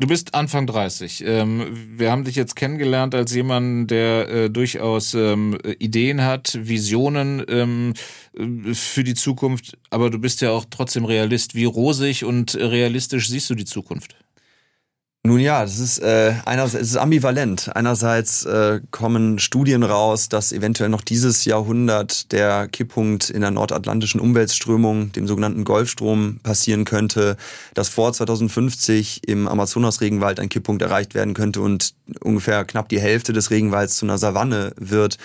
Du 0.00 0.06
bist 0.06 0.32
Anfang 0.34 0.68
30. 0.68 1.24
Ähm, 1.26 1.66
wir 1.96 2.12
haben 2.12 2.22
dich 2.22 2.36
jetzt 2.36 2.54
kennengelernt 2.54 3.16
als 3.16 3.34
jemand, 3.34 3.90
der 3.90 4.28
äh, 4.28 4.50
durchaus 4.50 5.12
ähm, 5.14 5.58
Ideen 5.80 6.22
hat, 6.22 6.56
Visionen 6.62 7.44
ähm, 7.48 7.94
äh, 8.32 8.74
für 8.74 9.02
die 9.02 9.14
Zukunft, 9.14 9.76
aber 9.90 10.10
du 10.10 10.20
bist 10.20 10.40
ja 10.40 10.52
auch 10.52 10.66
trotzdem 10.70 11.04
Realist. 11.04 11.56
Wie 11.56 11.64
rosig 11.64 12.24
und 12.24 12.54
realistisch 12.54 13.28
siehst 13.28 13.50
du 13.50 13.56
die 13.56 13.64
Zukunft? 13.64 14.14
Nun 15.24 15.40
ja, 15.40 15.62
das 15.62 15.78
ist 15.80 15.98
äh, 15.98 16.32
einerseits 16.44 16.82
es 16.82 16.90
ist 16.90 16.96
ambivalent. 16.96 17.70
Einerseits 17.74 18.44
äh, 18.44 18.80
kommen 18.92 19.38
Studien 19.40 19.82
raus, 19.82 20.28
dass 20.28 20.52
eventuell 20.52 20.88
noch 20.88 21.02
dieses 21.02 21.44
Jahrhundert 21.44 22.30
der 22.30 22.68
Kipppunkt 22.68 23.28
in 23.28 23.40
der 23.40 23.50
nordatlantischen 23.50 24.20
Umweltströmung, 24.20 25.10
dem 25.12 25.26
sogenannten 25.26 25.64
Golfstrom, 25.64 26.38
passieren 26.42 26.84
könnte, 26.84 27.36
dass 27.74 27.88
vor 27.88 28.12
2050 28.12 29.28
im 29.28 29.48
Amazonas-Regenwald 29.48 30.38
ein 30.38 30.48
Kipppunkt 30.48 30.82
erreicht 30.82 31.14
werden 31.14 31.34
könnte 31.34 31.60
und 31.60 31.94
ungefähr 32.20 32.64
knapp 32.64 32.88
die 32.88 33.00
Hälfte 33.00 33.32
des 33.32 33.50
Regenwalds 33.50 33.96
zu 33.96 34.06
einer 34.06 34.18
Savanne 34.18 34.72
wird 34.76 35.18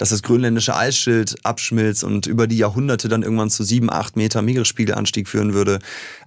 dass 0.00 0.08
das 0.08 0.22
grönländische 0.22 0.74
Eisschild 0.74 1.36
abschmilzt 1.44 2.04
und 2.04 2.26
über 2.26 2.46
die 2.46 2.56
Jahrhunderte 2.56 3.10
dann 3.10 3.22
irgendwann 3.22 3.50
zu 3.50 3.64
sieben, 3.64 3.92
acht 3.92 4.16
Meter 4.16 4.40
Meeresspiegelanstieg 4.40 5.28
führen 5.28 5.52
würde. 5.52 5.78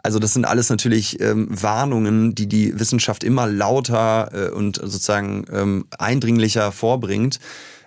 Also 0.04 0.20
das 0.20 0.34
sind 0.34 0.46
alles 0.46 0.70
natürlich 0.70 1.20
ähm, 1.20 1.48
Warnungen, 1.50 2.36
die 2.36 2.46
die 2.46 2.80
Wissenschaft 2.80 3.24
immer 3.24 3.48
lauter 3.48 4.30
äh, 4.32 4.52
und 4.52 4.76
sozusagen 4.76 5.46
ähm, 5.52 5.86
eindringlicher 5.98 6.72
vorbringt. 6.72 7.40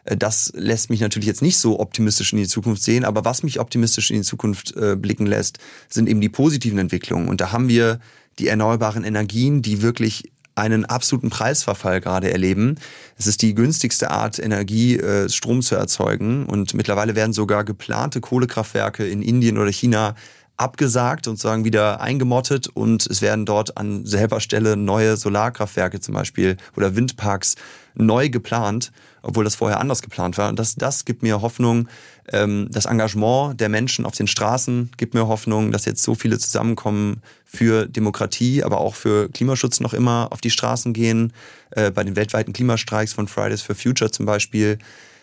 Äh, 0.06 0.16
das 0.16 0.50
lässt 0.56 0.90
mich 0.90 1.02
natürlich 1.02 1.28
jetzt 1.28 1.42
nicht 1.42 1.56
so 1.56 1.78
optimistisch 1.78 2.32
in 2.32 2.40
die 2.40 2.48
Zukunft 2.48 2.82
sehen, 2.82 3.04
aber 3.04 3.24
was 3.24 3.44
mich 3.44 3.60
optimistisch 3.60 4.10
in 4.10 4.16
die 4.16 4.22
Zukunft 4.22 4.74
äh, 4.76 4.96
blicken 4.96 5.26
lässt, 5.26 5.58
sind 5.88 6.08
eben 6.08 6.20
die 6.20 6.28
positiven 6.28 6.80
Entwicklungen. 6.80 7.28
Und 7.28 7.40
da 7.40 7.52
haben 7.52 7.68
wir 7.68 8.00
die 8.40 8.48
erneuerbaren 8.48 9.04
Energien, 9.04 9.62
die 9.62 9.82
wirklich 9.82 10.32
einen 10.56 10.86
absoluten 10.86 11.30
Preisverfall 11.30 12.00
gerade 12.00 12.32
erleben. 12.32 12.76
Es 13.18 13.26
ist 13.26 13.42
die 13.42 13.54
günstigste 13.54 14.10
Art, 14.10 14.38
Energie, 14.38 14.96
äh, 14.96 15.28
Strom 15.28 15.62
zu 15.62 15.76
erzeugen. 15.76 16.46
Und 16.46 16.74
mittlerweile 16.74 17.14
werden 17.14 17.32
sogar 17.32 17.62
geplante 17.62 18.20
Kohlekraftwerke 18.20 19.06
in 19.06 19.22
Indien 19.22 19.58
oder 19.58 19.70
China 19.70 20.16
abgesagt 20.56 21.28
und 21.28 21.38
sagen 21.38 21.64
wieder 21.64 22.00
eingemottet 22.00 22.68
und 22.68 23.06
es 23.06 23.22
werden 23.22 23.44
dort 23.44 23.76
an 23.76 24.06
selber 24.06 24.40
Stelle 24.40 24.76
neue 24.76 25.16
Solarkraftwerke 25.16 26.00
zum 26.00 26.14
Beispiel 26.14 26.56
oder 26.76 26.96
Windparks 26.96 27.56
neu 27.94 28.28
geplant, 28.28 28.92
obwohl 29.22 29.44
das 29.44 29.54
vorher 29.54 29.80
anders 29.80 30.02
geplant 30.02 30.38
war. 30.38 30.48
Und 30.48 30.58
das, 30.58 30.76
das 30.76 31.04
gibt 31.04 31.22
mir 31.22 31.42
Hoffnung. 31.42 31.88
Ähm, 32.32 32.68
das 32.70 32.86
Engagement 32.86 33.60
der 33.60 33.68
Menschen 33.68 34.06
auf 34.06 34.14
den 34.14 34.26
Straßen 34.26 34.90
gibt 34.96 35.14
mir 35.14 35.28
Hoffnung, 35.28 35.72
dass 35.72 35.84
jetzt 35.84 36.02
so 36.02 36.14
viele 36.14 36.38
zusammenkommen 36.38 37.22
für 37.44 37.86
Demokratie, 37.86 38.64
aber 38.64 38.78
auch 38.78 38.94
für 38.94 39.28
Klimaschutz 39.30 39.80
noch 39.80 39.94
immer 39.94 40.28
auf 40.30 40.40
die 40.40 40.50
Straßen 40.50 40.92
gehen. 40.92 41.32
Äh, 41.70 41.90
bei 41.90 42.04
den 42.04 42.16
weltweiten 42.16 42.52
Klimastreiks 42.52 43.12
von 43.12 43.28
Fridays 43.28 43.62
for 43.62 43.74
Future 43.74 44.10
zum 44.10 44.26
Beispiel. 44.26 44.78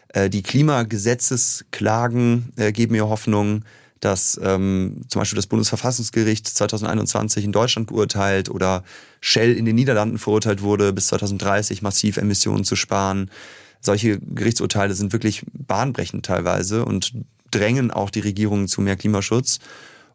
Äh, 0.09 0.29
die 0.29 0.43
Klimagesetzesklagen 0.43 2.53
äh, 2.55 2.71
geben 2.71 2.93
mir 2.93 3.07
Hoffnung 3.07 3.63
dass 4.03 4.39
ähm, 4.43 5.01
zum 5.07 5.19
Beispiel 5.21 5.37
das 5.37 5.47
Bundesverfassungsgericht 5.47 6.47
2021 6.47 7.45
in 7.45 7.53
Deutschland 7.53 7.87
geurteilt 7.87 8.49
oder 8.49 8.83
Shell 9.21 9.55
in 9.55 9.65
den 9.65 9.75
Niederlanden 9.75 10.17
verurteilt 10.17 10.61
wurde, 10.61 10.91
bis 10.91 11.07
2030 11.07 11.81
massiv 11.81 12.17
Emissionen 12.17 12.65
zu 12.65 12.75
sparen. 12.75 13.31
Solche 13.79 14.19
Gerichtsurteile 14.19 14.93
sind 14.93 15.13
wirklich 15.13 15.43
bahnbrechend 15.53 16.25
teilweise 16.25 16.83
und 16.83 17.13
drängen 17.51 17.91
auch 17.91 18.09
die 18.09 18.19
Regierungen 18.19 18.67
zu 18.67 18.81
mehr 18.81 18.97
Klimaschutz. 18.97 19.59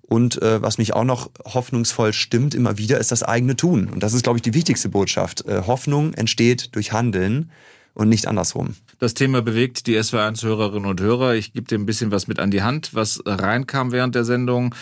Und 0.02 0.40
äh, 0.42 0.60
was 0.60 0.78
mich 0.78 0.94
auch 0.94 1.04
noch 1.04 1.30
hoffnungsvoll 1.44 2.12
stimmt 2.12 2.54
immer 2.54 2.76
wieder, 2.76 2.98
ist 2.98 3.12
das 3.12 3.22
eigene 3.22 3.56
Tun. 3.56 3.88
Und 3.88 4.02
das 4.02 4.12
ist, 4.12 4.22
glaube 4.22 4.38
ich, 4.38 4.42
die 4.42 4.54
wichtigste 4.54 4.88
Botschaft. 4.88 5.46
Äh, 5.46 5.62
Hoffnung 5.66 6.12
entsteht 6.14 6.74
durch 6.74 6.92
Handeln 6.92 7.50
und 7.98 8.08
nicht 8.08 8.28
andersrum. 8.28 8.76
Das 9.00 9.12
Thema 9.12 9.42
bewegt 9.42 9.86
die 9.86 9.98
SW1-Hörerinnen 9.98 10.88
und 10.88 11.00
Hörer. 11.00 11.34
Ich 11.34 11.52
gebe 11.52 11.66
dir 11.66 11.76
ein 11.76 11.84
bisschen 11.84 12.12
was 12.12 12.28
mit 12.28 12.38
an 12.38 12.50
die 12.50 12.62
Hand, 12.62 12.94
was 12.94 13.20
reinkam 13.26 13.92
während 13.92 14.14
der 14.14 14.24
Sendung. 14.24 14.74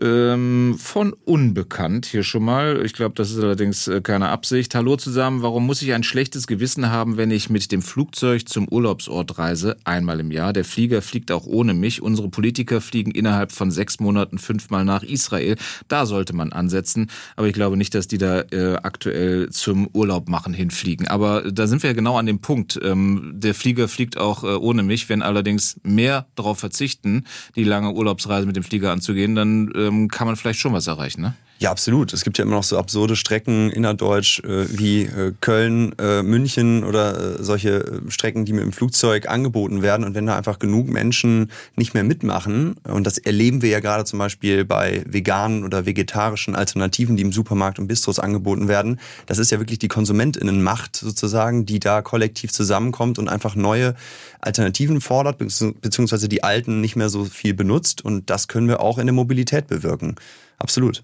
Ähm, 0.00 0.76
von 0.78 1.12
Unbekannt 1.24 2.06
hier 2.06 2.22
schon 2.22 2.44
mal. 2.44 2.84
Ich 2.84 2.92
glaube, 2.92 3.14
das 3.16 3.30
ist 3.30 3.38
allerdings 3.38 3.88
äh, 3.88 4.00
keine 4.00 4.28
Absicht. 4.28 4.74
Hallo 4.74 4.96
zusammen. 4.96 5.42
Warum 5.42 5.66
muss 5.66 5.82
ich 5.82 5.92
ein 5.92 6.02
schlechtes 6.02 6.46
Gewissen 6.46 6.90
haben, 6.90 7.16
wenn 7.16 7.30
ich 7.30 7.50
mit 7.50 7.72
dem 7.72 7.82
Flugzeug 7.82 8.48
zum 8.48 8.68
Urlaubsort 8.68 9.38
reise? 9.38 9.76
Einmal 9.84 10.20
im 10.20 10.30
Jahr. 10.30 10.52
Der 10.52 10.64
Flieger 10.64 11.02
fliegt 11.02 11.32
auch 11.32 11.46
ohne 11.46 11.74
mich. 11.74 12.00
Unsere 12.00 12.28
Politiker 12.28 12.80
fliegen 12.80 13.10
innerhalb 13.10 13.52
von 13.52 13.70
sechs 13.70 13.98
Monaten 13.98 14.38
fünfmal 14.38 14.84
nach 14.84 15.02
Israel. 15.02 15.56
Da 15.88 16.06
sollte 16.06 16.32
man 16.34 16.52
ansetzen. 16.52 17.10
Aber 17.36 17.48
ich 17.48 17.54
glaube 17.54 17.76
nicht, 17.76 17.94
dass 17.94 18.06
die 18.06 18.18
da 18.18 18.42
äh, 18.52 18.76
aktuell 18.82 19.50
zum 19.50 19.88
Urlaub 19.92 20.28
machen 20.28 20.54
hinfliegen. 20.54 21.08
Aber 21.08 21.50
da 21.50 21.66
sind 21.66 21.82
wir 21.82 21.90
ja 21.90 21.94
genau 21.94 22.16
an 22.16 22.26
dem 22.26 22.38
Punkt. 22.38 22.78
Ähm, 22.82 23.32
der 23.34 23.54
Flieger 23.54 23.88
fliegt 23.88 24.16
auch 24.16 24.44
äh, 24.44 24.48
ohne 24.48 24.82
mich. 24.82 25.08
Wenn 25.08 25.22
allerdings 25.22 25.80
mehr 25.82 26.26
darauf 26.36 26.58
verzichten, 26.58 27.24
die 27.56 27.64
lange 27.64 27.92
Urlaubsreise 27.92 28.46
mit 28.46 28.56
dem 28.56 28.62
Flieger 28.62 28.92
anzugehen, 28.92 29.34
dann 29.34 29.72
äh, 29.74 29.87
ähm, 29.88 30.08
kann 30.08 30.26
man 30.26 30.36
vielleicht 30.36 30.60
schon 30.60 30.72
was 30.72 30.86
erreichen, 30.86 31.22
ne? 31.22 31.34
Ja, 31.60 31.72
absolut. 31.72 32.12
Es 32.12 32.22
gibt 32.22 32.38
ja 32.38 32.44
immer 32.44 32.54
noch 32.54 32.62
so 32.62 32.78
absurde 32.78 33.16
Strecken 33.16 33.70
innerdeutsch 33.72 34.38
äh, 34.44 34.78
wie 34.78 35.02
äh, 35.02 35.32
Köln, 35.40 35.92
äh, 35.98 36.22
München 36.22 36.84
oder 36.84 37.40
äh, 37.40 37.42
solche 37.42 37.80
äh, 37.80 38.10
Strecken, 38.10 38.44
die 38.44 38.52
mit 38.52 38.62
dem 38.62 38.72
Flugzeug 38.72 39.28
angeboten 39.28 39.82
werden. 39.82 40.06
Und 40.06 40.14
wenn 40.14 40.24
da 40.24 40.36
einfach 40.36 40.60
genug 40.60 40.88
Menschen 40.88 41.50
nicht 41.74 41.94
mehr 41.94 42.04
mitmachen, 42.04 42.76
und 42.84 43.08
das 43.08 43.18
erleben 43.18 43.60
wir 43.60 43.70
ja 43.70 43.80
gerade 43.80 44.04
zum 44.04 44.20
Beispiel 44.20 44.64
bei 44.64 45.02
veganen 45.04 45.64
oder 45.64 45.84
vegetarischen 45.84 46.54
Alternativen, 46.54 47.16
die 47.16 47.24
im 47.24 47.32
Supermarkt 47.32 47.80
und 47.80 47.88
Bistros 47.88 48.20
angeboten 48.20 48.68
werden, 48.68 49.00
das 49.26 49.38
ist 49.38 49.50
ja 49.50 49.58
wirklich 49.58 49.80
die 49.80 49.88
KonsumentInnenmacht 49.88 50.94
sozusagen, 50.94 51.66
die 51.66 51.80
da 51.80 52.02
kollektiv 52.02 52.52
zusammenkommt 52.52 53.18
und 53.18 53.28
einfach 53.28 53.56
neue 53.56 53.96
Alternativen 54.40 55.00
fordert, 55.00 55.38
beziehungsweise 55.38 56.28
die 56.28 56.44
alten 56.44 56.80
nicht 56.80 56.94
mehr 56.94 57.08
so 57.08 57.24
viel 57.24 57.52
benutzt. 57.52 58.04
Und 58.04 58.30
das 58.30 58.46
können 58.46 58.68
wir 58.68 58.78
auch 58.78 58.98
in 58.98 59.06
der 59.06 59.14
Mobilität 59.14 59.66
bewirken. 59.66 60.14
Absolut. 60.58 61.02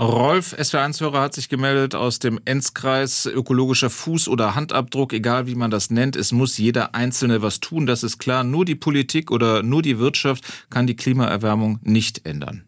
Rolf, 0.00 0.54
SW1-Hörer, 0.54 1.20
hat 1.22 1.34
sich 1.34 1.48
gemeldet 1.48 1.96
aus 1.96 2.20
dem 2.20 2.38
Enzkreis. 2.44 3.26
Ökologischer 3.26 3.88
Fuß- 3.88 4.28
oder 4.28 4.54
Handabdruck, 4.54 5.12
egal 5.12 5.48
wie 5.48 5.56
man 5.56 5.72
das 5.72 5.90
nennt. 5.90 6.14
Es 6.14 6.30
muss 6.30 6.56
jeder 6.56 6.94
Einzelne 6.94 7.42
was 7.42 7.58
tun, 7.58 7.84
das 7.84 8.04
ist 8.04 8.18
klar. 8.18 8.44
Nur 8.44 8.64
die 8.64 8.76
Politik 8.76 9.32
oder 9.32 9.64
nur 9.64 9.82
die 9.82 9.98
Wirtschaft 9.98 10.44
kann 10.70 10.86
die 10.86 10.94
Klimaerwärmung 10.94 11.80
nicht 11.82 12.24
ändern. 12.26 12.67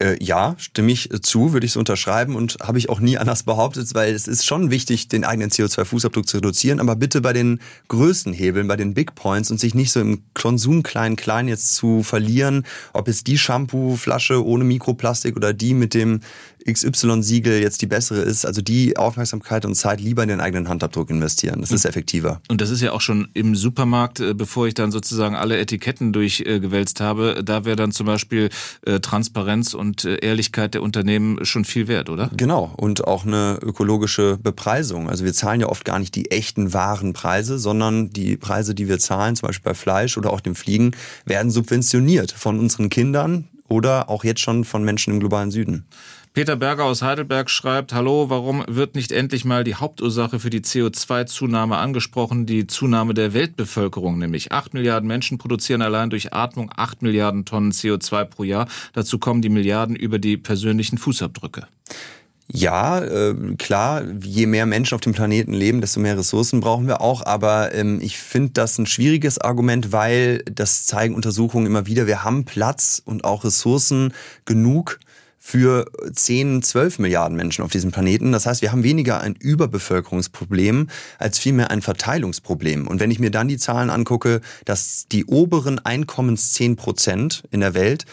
Äh, 0.00 0.16
ja, 0.22 0.54
stimme 0.58 0.92
ich 0.92 1.10
zu, 1.22 1.52
würde 1.52 1.66
ich 1.66 1.72
so 1.72 1.80
unterschreiben 1.80 2.36
und 2.36 2.58
habe 2.62 2.78
ich 2.78 2.88
auch 2.88 3.00
nie 3.00 3.18
anders 3.18 3.42
behauptet, 3.42 3.94
weil 3.94 4.14
es 4.14 4.28
ist 4.28 4.46
schon 4.46 4.70
wichtig, 4.70 5.08
den 5.08 5.24
eigenen 5.24 5.50
CO2-Fußabdruck 5.50 6.24
zu 6.24 6.36
reduzieren, 6.36 6.78
aber 6.78 6.94
bitte 6.94 7.20
bei 7.20 7.32
den 7.32 7.60
größten 7.88 8.32
Hebeln, 8.32 8.68
bei 8.68 8.76
den 8.76 8.94
Big 8.94 9.16
Points 9.16 9.50
und 9.50 9.58
sich 9.58 9.74
nicht 9.74 9.90
so 9.90 10.00
im 10.00 10.22
Konsum 10.34 10.84
klein 10.84 11.16
klein 11.16 11.48
jetzt 11.48 11.74
zu 11.74 12.04
verlieren, 12.04 12.64
ob 12.92 13.08
es 13.08 13.24
die 13.24 13.38
Shampoo-Flasche 13.38 14.44
ohne 14.44 14.62
Mikroplastik 14.62 15.34
oder 15.34 15.52
die 15.52 15.74
mit 15.74 15.94
dem 15.94 16.20
XY-Siegel 16.72 17.60
jetzt 17.60 17.82
die 17.82 17.86
bessere 17.86 18.20
ist. 18.20 18.44
Also 18.44 18.62
die 18.62 18.96
Aufmerksamkeit 18.96 19.64
und 19.64 19.74
Zeit 19.74 20.00
lieber 20.00 20.22
in 20.22 20.28
den 20.28 20.40
eigenen 20.40 20.68
Handabdruck 20.68 21.10
investieren. 21.10 21.60
Das 21.60 21.70
ist 21.70 21.84
effektiver. 21.84 22.40
Und 22.48 22.60
das 22.60 22.70
ist 22.70 22.80
ja 22.80 22.92
auch 22.92 23.00
schon 23.00 23.28
im 23.34 23.54
Supermarkt, 23.54 24.20
äh, 24.20 24.34
bevor 24.34 24.66
ich 24.66 24.74
dann 24.74 24.90
sozusagen 24.90 25.34
alle 25.34 25.58
Etiketten 25.58 26.12
durchgewälzt 26.12 27.00
habe, 27.00 27.42
da 27.44 27.64
wäre 27.64 27.76
dann 27.76 27.92
zum 27.92 28.06
Beispiel 28.06 28.50
äh, 28.84 29.00
Transparenz 29.00 29.74
und 29.74 29.87
äh, 30.04 30.16
Ehrlichkeit 30.16 30.74
der 30.74 30.82
Unternehmen 30.82 31.44
schon 31.44 31.64
viel 31.64 31.88
wert, 31.88 32.10
oder? 32.10 32.30
Genau. 32.36 32.72
Und 32.76 33.06
auch 33.06 33.24
eine 33.24 33.58
ökologische 33.62 34.38
Bepreisung. 34.38 35.08
Also 35.08 35.24
wir 35.24 35.32
zahlen 35.32 35.60
ja 35.60 35.68
oft 35.68 35.84
gar 35.84 35.98
nicht 35.98 36.14
die 36.14 36.30
echten 36.30 36.72
wahren 36.72 37.12
Preise, 37.12 37.58
sondern 37.58 38.10
die 38.10 38.36
Preise, 38.36 38.74
die 38.74 38.88
wir 38.88 38.98
zahlen, 38.98 39.36
zum 39.36 39.48
Beispiel 39.48 39.70
bei 39.70 39.74
Fleisch 39.74 40.16
oder 40.18 40.32
auch 40.32 40.40
dem 40.40 40.54
Fliegen, 40.54 40.92
werden 41.24 41.50
subventioniert 41.50 42.32
von 42.32 42.58
unseren 42.58 42.90
Kindern 42.90 43.48
oder 43.68 44.08
auch 44.08 44.24
jetzt 44.24 44.40
schon 44.40 44.64
von 44.64 44.82
Menschen 44.82 45.12
im 45.12 45.20
globalen 45.20 45.50
Süden. 45.50 45.86
Peter 46.38 46.54
Berger 46.54 46.84
aus 46.84 47.02
Heidelberg 47.02 47.50
schreibt, 47.50 47.92
Hallo, 47.92 48.30
warum 48.30 48.62
wird 48.68 48.94
nicht 48.94 49.10
endlich 49.10 49.44
mal 49.44 49.64
die 49.64 49.74
Hauptursache 49.74 50.38
für 50.38 50.50
die 50.50 50.60
CO2-Zunahme 50.60 51.78
angesprochen, 51.78 52.46
die 52.46 52.68
Zunahme 52.68 53.12
der 53.12 53.34
Weltbevölkerung, 53.34 54.18
nämlich 54.18 54.52
8 54.52 54.72
Milliarden 54.72 55.08
Menschen 55.08 55.38
produzieren 55.38 55.82
allein 55.82 56.10
durch 56.10 56.32
Atmung 56.32 56.70
8 56.76 57.02
Milliarden 57.02 57.44
Tonnen 57.44 57.72
CO2 57.72 58.24
pro 58.24 58.44
Jahr. 58.44 58.68
Dazu 58.92 59.18
kommen 59.18 59.42
die 59.42 59.48
Milliarden 59.48 59.96
über 59.96 60.20
die 60.20 60.36
persönlichen 60.36 60.96
Fußabdrücke. 60.96 61.66
Ja, 62.46 63.00
äh, 63.00 63.34
klar, 63.58 64.04
je 64.22 64.46
mehr 64.46 64.64
Menschen 64.64 64.94
auf 64.94 65.00
dem 65.00 65.14
Planeten 65.14 65.52
leben, 65.52 65.80
desto 65.80 65.98
mehr 65.98 66.16
Ressourcen 66.16 66.60
brauchen 66.60 66.86
wir 66.86 67.00
auch. 67.00 67.26
Aber 67.26 67.74
ähm, 67.74 67.98
ich 68.00 68.16
finde 68.16 68.52
das 68.52 68.78
ein 68.78 68.86
schwieriges 68.86 69.38
Argument, 69.40 69.90
weil 69.90 70.44
das 70.44 70.86
zeigen 70.86 71.16
Untersuchungen 71.16 71.66
immer 71.66 71.86
wieder, 71.86 72.06
wir 72.06 72.22
haben 72.22 72.44
Platz 72.44 73.02
und 73.04 73.24
auch 73.24 73.42
Ressourcen 73.42 74.14
genug 74.44 75.00
für 75.48 75.86
10, 76.12 76.62
12 76.62 76.98
Milliarden 76.98 77.34
Menschen 77.34 77.64
auf 77.64 77.70
diesem 77.70 77.90
Planeten. 77.90 78.32
Das 78.32 78.44
heißt, 78.44 78.60
wir 78.60 78.70
haben 78.70 78.82
weniger 78.82 79.22
ein 79.22 79.34
Überbevölkerungsproblem 79.34 80.88
als 81.18 81.38
vielmehr 81.38 81.70
ein 81.70 81.80
Verteilungsproblem. 81.80 82.86
Und 82.86 83.00
wenn 83.00 83.10
ich 83.10 83.18
mir 83.18 83.30
dann 83.30 83.48
die 83.48 83.56
Zahlen 83.56 83.88
angucke, 83.88 84.42
dass 84.66 85.06
die 85.10 85.24
oberen 85.24 85.78
Einkommens 85.78 86.52
10 86.52 86.76
Prozent 86.76 87.44
in 87.50 87.60
der 87.60 87.72
Welt 87.72 88.04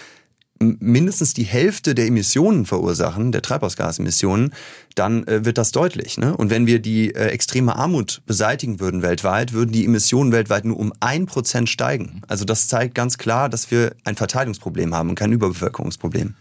mindestens 0.59 1.33
die 1.33 1.43
Hälfte 1.43 1.93
der 1.93 2.05
Emissionen 2.05 2.65
verursachen, 2.65 3.33
der 3.33 3.41
Treibhausgasemissionen, 3.41 4.53
dann 4.95 5.27
äh, 5.27 5.43
wird 5.43 5.57
das 5.57 5.73
deutlich. 5.73 6.17
Ne? 6.17 6.37
Und 6.37 6.49
wenn 6.49 6.67
wir 6.67 6.79
die 6.79 7.13
äh, 7.13 7.27
extreme 7.31 7.75
Armut 7.75 8.21
beseitigen 8.25 8.79
würden 8.79 9.01
weltweit, 9.01 9.51
würden 9.51 9.73
die 9.73 9.83
Emissionen 9.83 10.31
weltweit 10.31 10.63
nur 10.63 10.79
um 10.79 10.93
ein 11.01 11.25
Prozent 11.25 11.69
steigen. 11.69 12.21
Also 12.29 12.45
das 12.45 12.69
zeigt 12.69 12.95
ganz 12.95 13.17
klar, 13.17 13.49
dass 13.49 13.71
wir 13.71 13.93
ein 14.05 14.15
Verteilungsproblem 14.15 14.95
haben 14.95 15.09
und 15.09 15.15
kein 15.15 15.33
Überbevölkerungsproblem. 15.33 16.35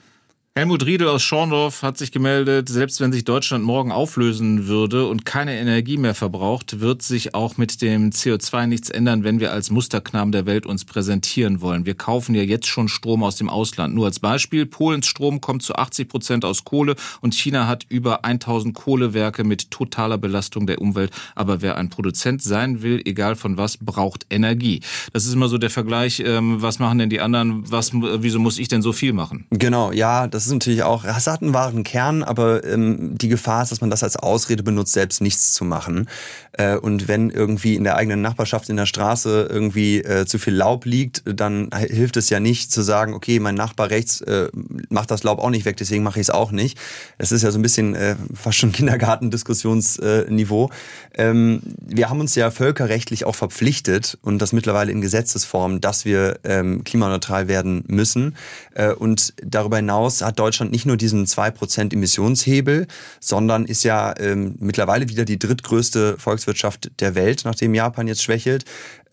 Helmut 0.56 0.86
Riedel 0.86 1.08
aus 1.08 1.24
Schorndorf 1.24 1.82
hat 1.82 1.98
sich 1.98 2.12
gemeldet, 2.12 2.68
selbst 2.68 3.00
wenn 3.00 3.10
sich 3.10 3.24
Deutschland 3.24 3.64
morgen 3.64 3.90
auflösen 3.90 4.68
würde 4.68 5.08
und 5.08 5.24
keine 5.24 5.58
Energie 5.58 5.96
mehr 5.96 6.14
verbraucht, 6.14 6.78
wird 6.78 7.02
sich 7.02 7.34
auch 7.34 7.56
mit 7.56 7.82
dem 7.82 8.10
CO2 8.10 8.68
nichts 8.68 8.88
ändern, 8.88 9.24
wenn 9.24 9.40
wir 9.40 9.50
als 9.50 9.72
Musterknaben 9.72 10.30
der 10.30 10.46
Welt 10.46 10.64
uns 10.64 10.84
präsentieren 10.84 11.60
wollen. 11.60 11.86
Wir 11.86 11.96
kaufen 11.96 12.36
ja 12.36 12.42
jetzt 12.42 12.68
schon 12.68 12.86
Strom 12.86 13.24
aus 13.24 13.34
dem 13.34 13.50
Ausland. 13.50 13.96
Nur 13.96 14.06
als 14.06 14.20
Beispiel, 14.20 14.64
Polens 14.64 15.08
Strom 15.08 15.40
kommt 15.40 15.64
zu 15.64 15.74
80 15.74 16.08
Prozent 16.08 16.44
aus 16.44 16.62
Kohle 16.62 16.94
und 17.20 17.34
China 17.34 17.66
hat 17.66 17.86
über 17.88 18.24
1000 18.24 18.76
Kohlewerke 18.76 19.42
mit 19.42 19.72
totaler 19.72 20.18
Belastung 20.18 20.68
der 20.68 20.80
Umwelt. 20.80 21.10
Aber 21.34 21.62
wer 21.62 21.76
ein 21.78 21.90
Produzent 21.90 22.42
sein 22.42 22.80
will, 22.80 23.02
egal 23.04 23.34
von 23.34 23.56
was, 23.56 23.76
braucht 23.78 24.24
Energie. 24.30 24.82
Das 25.12 25.26
ist 25.26 25.34
immer 25.34 25.48
so 25.48 25.58
der 25.58 25.70
Vergleich, 25.70 26.22
ähm, 26.24 26.62
was 26.62 26.78
machen 26.78 26.98
denn 26.98 27.10
die 27.10 27.20
anderen, 27.20 27.68
was, 27.72 27.90
wieso 27.92 28.38
muss 28.38 28.60
ich 28.60 28.68
denn 28.68 28.82
so 28.82 28.92
viel 28.92 29.12
machen? 29.12 29.46
Genau, 29.50 29.90
ja, 29.90 30.28
das 30.28 30.43
das 30.44 30.48
ist 30.48 30.52
natürlich 30.52 30.82
auch, 30.82 31.04
es 31.04 31.26
hat 31.26 31.40
einen 31.40 31.54
wahren 31.54 31.84
Kern, 31.84 32.22
aber 32.22 32.62
ähm, 32.64 33.16
die 33.16 33.28
Gefahr 33.28 33.62
ist, 33.62 33.72
dass 33.72 33.80
man 33.80 33.88
das 33.88 34.02
als 34.02 34.16
Ausrede 34.16 34.62
benutzt, 34.62 34.92
selbst 34.92 35.22
nichts 35.22 35.54
zu 35.54 35.64
machen. 35.64 36.06
Äh, 36.52 36.76
und 36.76 37.08
wenn 37.08 37.30
irgendwie 37.30 37.76
in 37.76 37.84
der 37.84 37.96
eigenen 37.96 38.20
Nachbarschaft 38.20 38.68
in 38.68 38.76
der 38.76 38.84
Straße 38.84 39.48
irgendwie 39.50 40.02
äh, 40.02 40.26
zu 40.26 40.38
viel 40.38 40.54
Laub 40.54 40.84
liegt, 40.84 41.22
dann 41.24 41.70
hilft 41.74 42.18
es 42.18 42.28
ja 42.28 42.40
nicht 42.40 42.70
zu 42.70 42.82
sagen, 42.82 43.14
okay, 43.14 43.40
mein 43.40 43.54
Nachbar 43.54 43.88
rechts 43.88 44.20
äh, 44.20 44.48
macht 44.90 45.10
das 45.10 45.22
Laub 45.22 45.38
auch 45.38 45.48
nicht 45.48 45.64
weg, 45.64 45.78
deswegen 45.78 46.02
mache 46.04 46.20
ich 46.20 46.26
es 46.26 46.30
auch 46.30 46.52
nicht. 46.52 46.78
Das 47.16 47.32
ist 47.32 47.42
ja 47.42 47.50
so 47.50 47.58
ein 47.58 47.62
bisschen 47.62 47.94
äh, 47.94 48.14
fast 48.34 48.58
schon 48.58 48.72
Kindergartendiskussionsniveau. 48.72 50.68
Ähm, 51.14 51.62
wir 51.80 52.10
haben 52.10 52.20
uns 52.20 52.34
ja 52.34 52.50
völkerrechtlich 52.50 53.24
auch 53.24 53.34
verpflichtet 53.34 54.18
und 54.20 54.40
das 54.40 54.52
mittlerweile 54.52 54.92
in 54.92 55.00
Gesetzesform, 55.00 55.80
dass 55.80 56.04
wir 56.04 56.38
ähm, 56.44 56.84
klimaneutral 56.84 57.48
werden 57.48 57.84
müssen. 57.86 58.36
Äh, 58.74 58.92
und 58.92 59.32
darüber 59.42 59.76
hinaus 59.76 60.20
hat 60.20 60.33
hat 60.34 60.38
Deutschland 60.38 60.72
nicht 60.72 60.86
nur 60.86 60.96
diesen 60.96 61.26
2% 61.26 61.92
Emissionshebel, 61.92 62.86
sondern 63.20 63.64
ist 63.64 63.84
ja 63.84 64.14
ähm, 64.18 64.56
mittlerweile 64.58 65.08
wieder 65.08 65.24
die 65.24 65.38
drittgrößte 65.38 66.16
Volkswirtschaft 66.18 66.90
der 67.00 67.14
Welt, 67.14 67.42
nachdem 67.44 67.74
Japan 67.74 68.08
jetzt 68.08 68.22
schwächelt 68.22 68.64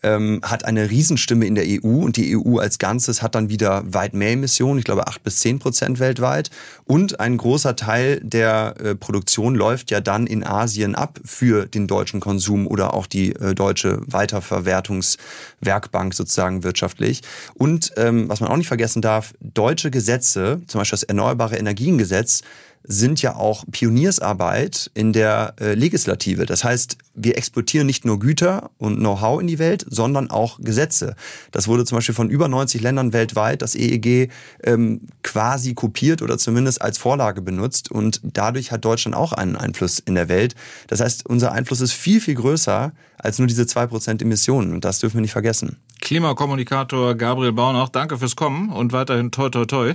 ähm, 0.02 0.40
hat 0.42 0.64
eine 0.64 0.90
Riesenstimme 0.90 1.46
in 1.46 1.54
der 1.54 1.64
EU 1.66 2.02
und 2.02 2.16
die 2.16 2.36
EU 2.36 2.58
als 2.58 2.78
Ganzes 2.78 3.22
hat 3.22 3.34
dann 3.34 3.48
wieder 3.48 3.82
weit 3.86 4.14
mehr 4.14 4.32
Emissionen, 4.32 4.78
ich 4.78 4.84
glaube 4.84 5.06
acht 5.06 5.22
bis 5.22 5.36
zehn 5.36 5.58
Prozent 5.58 6.00
weltweit. 6.00 6.50
Und 6.84 7.20
ein 7.20 7.36
großer 7.36 7.76
Teil 7.76 8.20
der 8.22 8.74
äh, 8.82 8.94
Produktion 8.94 9.54
läuft 9.54 9.90
ja 9.90 10.00
dann 10.00 10.26
in 10.26 10.44
Asien 10.44 10.94
ab 10.94 11.20
für 11.24 11.66
den 11.66 11.86
deutschen 11.86 12.20
Konsum 12.20 12.66
oder 12.66 12.94
auch 12.94 13.06
die 13.06 13.34
äh, 13.36 13.54
deutsche 13.54 14.00
Weiterverwertungswerkbank 14.06 16.14
sozusagen 16.14 16.64
wirtschaftlich. 16.64 17.22
Und 17.54 17.92
ähm, 17.96 18.28
was 18.28 18.40
man 18.40 18.50
auch 18.50 18.56
nicht 18.56 18.68
vergessen 18.68 19.02
darf, 19.02 19.34
deutsche 19.40 19.90
Gesetze, 19.90 20.62
zum 20.66 20.80
Beispiel 20.80 20.98
das 20.98 21.04
Erneuerbare 21.04 21.56
Energiengesetz, 21.56 22.42
sind 22.84 23.22
ja 23.22 23.36
auch 23.36 23.64
Pioniersarbeit 23.70 24.90
in 24.94 25.12
der 25.12 25.54
äh, 25.60 25.74
Legislative. 25.74 26.46
Das 26.46 26.64
heißt, 26.64 26.98
wir 27.14 27.36
exportieren 27.36 27.86
nicht 27.86 28.04
nur 28.04 28.18
Güter 28.18 28.70
und 28.78 28.96
Know-how 28.96 29.40
in 29.40 29.46
die 29.46 29.58
Welt, 29.58 29.84
sondern 29.88 30.30
auch 30.30 30.58
Gesetze. 30.60 31.14
Das 31.50 31.68
wurde 31.68 31.84
zum 31.84 31.98
Beispiel 31.98 32.14
von 32.14 32.30
über 32.30 32.48
90 32.48 32.80
Ländern 32.80 33.12
weltweit, 33.12 33.62
das 33.62 33.74
EEG, 33.74 34.30
ähm, 34.64 35.02
quasi 35.22 35.74
kopiert 35.74 36.22
oder 36.22 36.38
zumindest 36.38 36.82
als 36.82 36.98
Vorlage 36.98 37.42
benutzt. 37.42 37.90
Und 37.90 38.20
dadurch 38.24 38.72
hat 38.72 38.84
Deutschland 38.84 39.16
auch 39.16 39.32
einen 39.32 39.56
Einfluss 39.56 39.98
in 39.98 40.14
der 40.14 40.28
Welt. 40.28 40.54
Das 40.88 41.00
heißt, 41.00 41.26
unser 41.26 41.52
Einfluss 41.52 41.80
ist 41.80 41.92
viel, 41.92 42.20
viel 42.20 42.34
größer 42.34 42.92
als 43.18 43.38
nur 43.38 43.46
diese 43.46 43.66
zwei 43.66 43.86
Prozent 43.86 44.20
Emissionen. 44.22 44.72
Und 44.72 44.84
das 44.84 44.98
dürfen 44.98 45.16
wir 45.16 45.22
nicht 45.22 45.32
vergessen. 45.32 45.76
Klimakommunikator 46.00 47.14
Gabriel 47.14 47.52
Baunach, 47.52 47.88
danke 47.88 48.18
fürs 48.18 48.34
Kommen 48.34 48.70
und 48.70 48.92
weiterhin 48.92 49.30
toi 49.30 49.48
toi 49.48 49.64
toi. 49.64 49.94